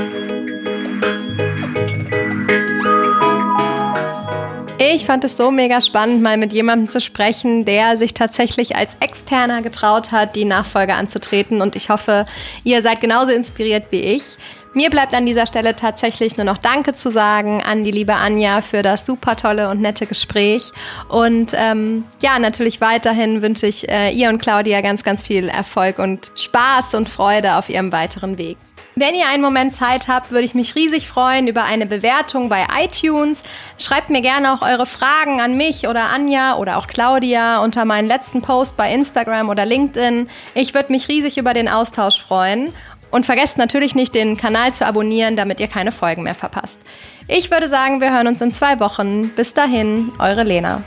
Ich 4.81 5.07
fand 5.07 5.24
es 5.24 5.37
so 5.37 5.51
mega 5.51 5.81
spannend, 5.81 6.22
mal 6.22 6.37
mit 6.37 6.53
jemandem 6.53 6.89
zu 6.89 7.01
sprechen, 7.01 7.64
der 7.64 7.97
sich 7.97 8.14
tatsächlich 8.14 8.76
als 8.76 8.97
Externer 9.01 9.61
getraut 9.61 10.12
hat, 10.12 10.37
die 10.37 10.45
Nachfolge 10.45 10.95
anzutreten. 10.95 11.61
Und 11.61 11.74
ich 11.74 11.91
hoffe, 11.91 12.26
ihr 12.62 12.81
seid 12.81 13.01
genauso 13.01 13.33
inspiriert 13.33 13.87
wie 13.91 14.03
ich. 14.03 14.22
Mir 14.74 14.91
bleibt 14.91 15.14
an 15.14 15.26
dieser 15.26 15.49
Stelle 15.49 15.74
tatsächlich 15.74 16.37
nur 16.37 16.45
noch 16.45 16.59
Danke 16.59 16.95
zu 16.95 17.11
sagen 17.11 17.61
an 17.61 17.83
die 17.83 17.91
liebe 17.91 18.14
Anja 18.14 18.61
für 18.61 18.83
das 18.83 19.05
super 19.05 19.35
tolle 19.35 19.68
und 19.68 19.81
nette 19.81 20.07
Gespräch. 20.07 20.70
Und 21.09 21.55
ähm, 21.57 22.05
ja, 22.22 22.39
natürlich 22.39 22.81
weiterhin 22.81 23.43
wünsche 23.43 23.66
ich 23.66 23.89
äh, 23.89 24.12
ihr 24.12 24.29
und 24.29 24.39
Claudia 24.39 24.81
ganz, 24.81 25.03
ganz 25.03 25.24
viel 25.24 25.49
Erfolg 25.49 25.99
und 25.99 26.31
Spaß 26.37 26.95
und 26.95 27.09
Freude 27.09 27.57
auf 27.57 27.68
ihrem 27.68 27.91
weiteren 27.91 28.39
Weg. 28.39 28.59
Wenn 29.01 29.14
ihr 29.14 29.28
einen 29.28 29.44
Moment 29.44 29.76
Zeit 29.76 30.09
habt, 30.09 30.32
würde 30.32 30.44
ich 30.44 30.57
mich 30.57 30.74
riesig 30.74 31.07
freuen 31.07 31.46
über 31.46 31.62
eine 31.62 31.86
Bewertung 31.86 32.49
bei 32.49 32.66
iTunes. 32.82 33.44
Schreibt 33.78 34.11
mir 34.11 34.22
gerne 34.22 34.53
auch 34.53 34.61
eure 34.61 34.86
Fragen 34.86 35.40
an 35.40 35.57
mich 35.57 35.86
oder 35.86 36.07
Anja 36.07 36.57
oder 36.57 36.78
auch 36.78 36.88
Claudia 36.88 37.61
unter 37.61 37.84
meinen 37.84 38.09
letzten 38.09 38.42
Post 38.42 38.76
bei 38.76 38.92
Instagram 38.92 39.51
oder 39.51 39.64
LinkedIn. 39.64 40.28
Ich 40.55 40.74
würde 40.74 40.90
mich 40.90 41.07
riesig 41.07 41.38
über 41.38 41.55
den 41.55 41.68
Austausch 41.68 42.20
freuen. 42.20 42.72
Und 43.12 43.24
vergesst 43.24 43.57
natürlich 43.57 43.94
nicht, 43.94 44.16
den 44.16 44.36
Kanal 44.36 44.72
zu 44.72 44.84
abonnieren, 44.84 45.36
damit 45.36 45.61
ihr 45.61 45.68
keine 45.68 45.92
Folgen 45.92 46.24
mehr 46.24 46.34
verpasst. 46.34 46.80
Ich 47.28 47.53
würde 47.53 47.68
sagen, 47.68 48.01
wir 48.01 48.12
hören 48.12 48.26
uns 48.26 48.42
in 48.42 48.53
zwei 48.53 48.80
Wochen. 48.80 49.28
Bis 49.28 49.55
dahin, 49.55 50.11
eure 50.18 50.42
Lena. 50.42 50.82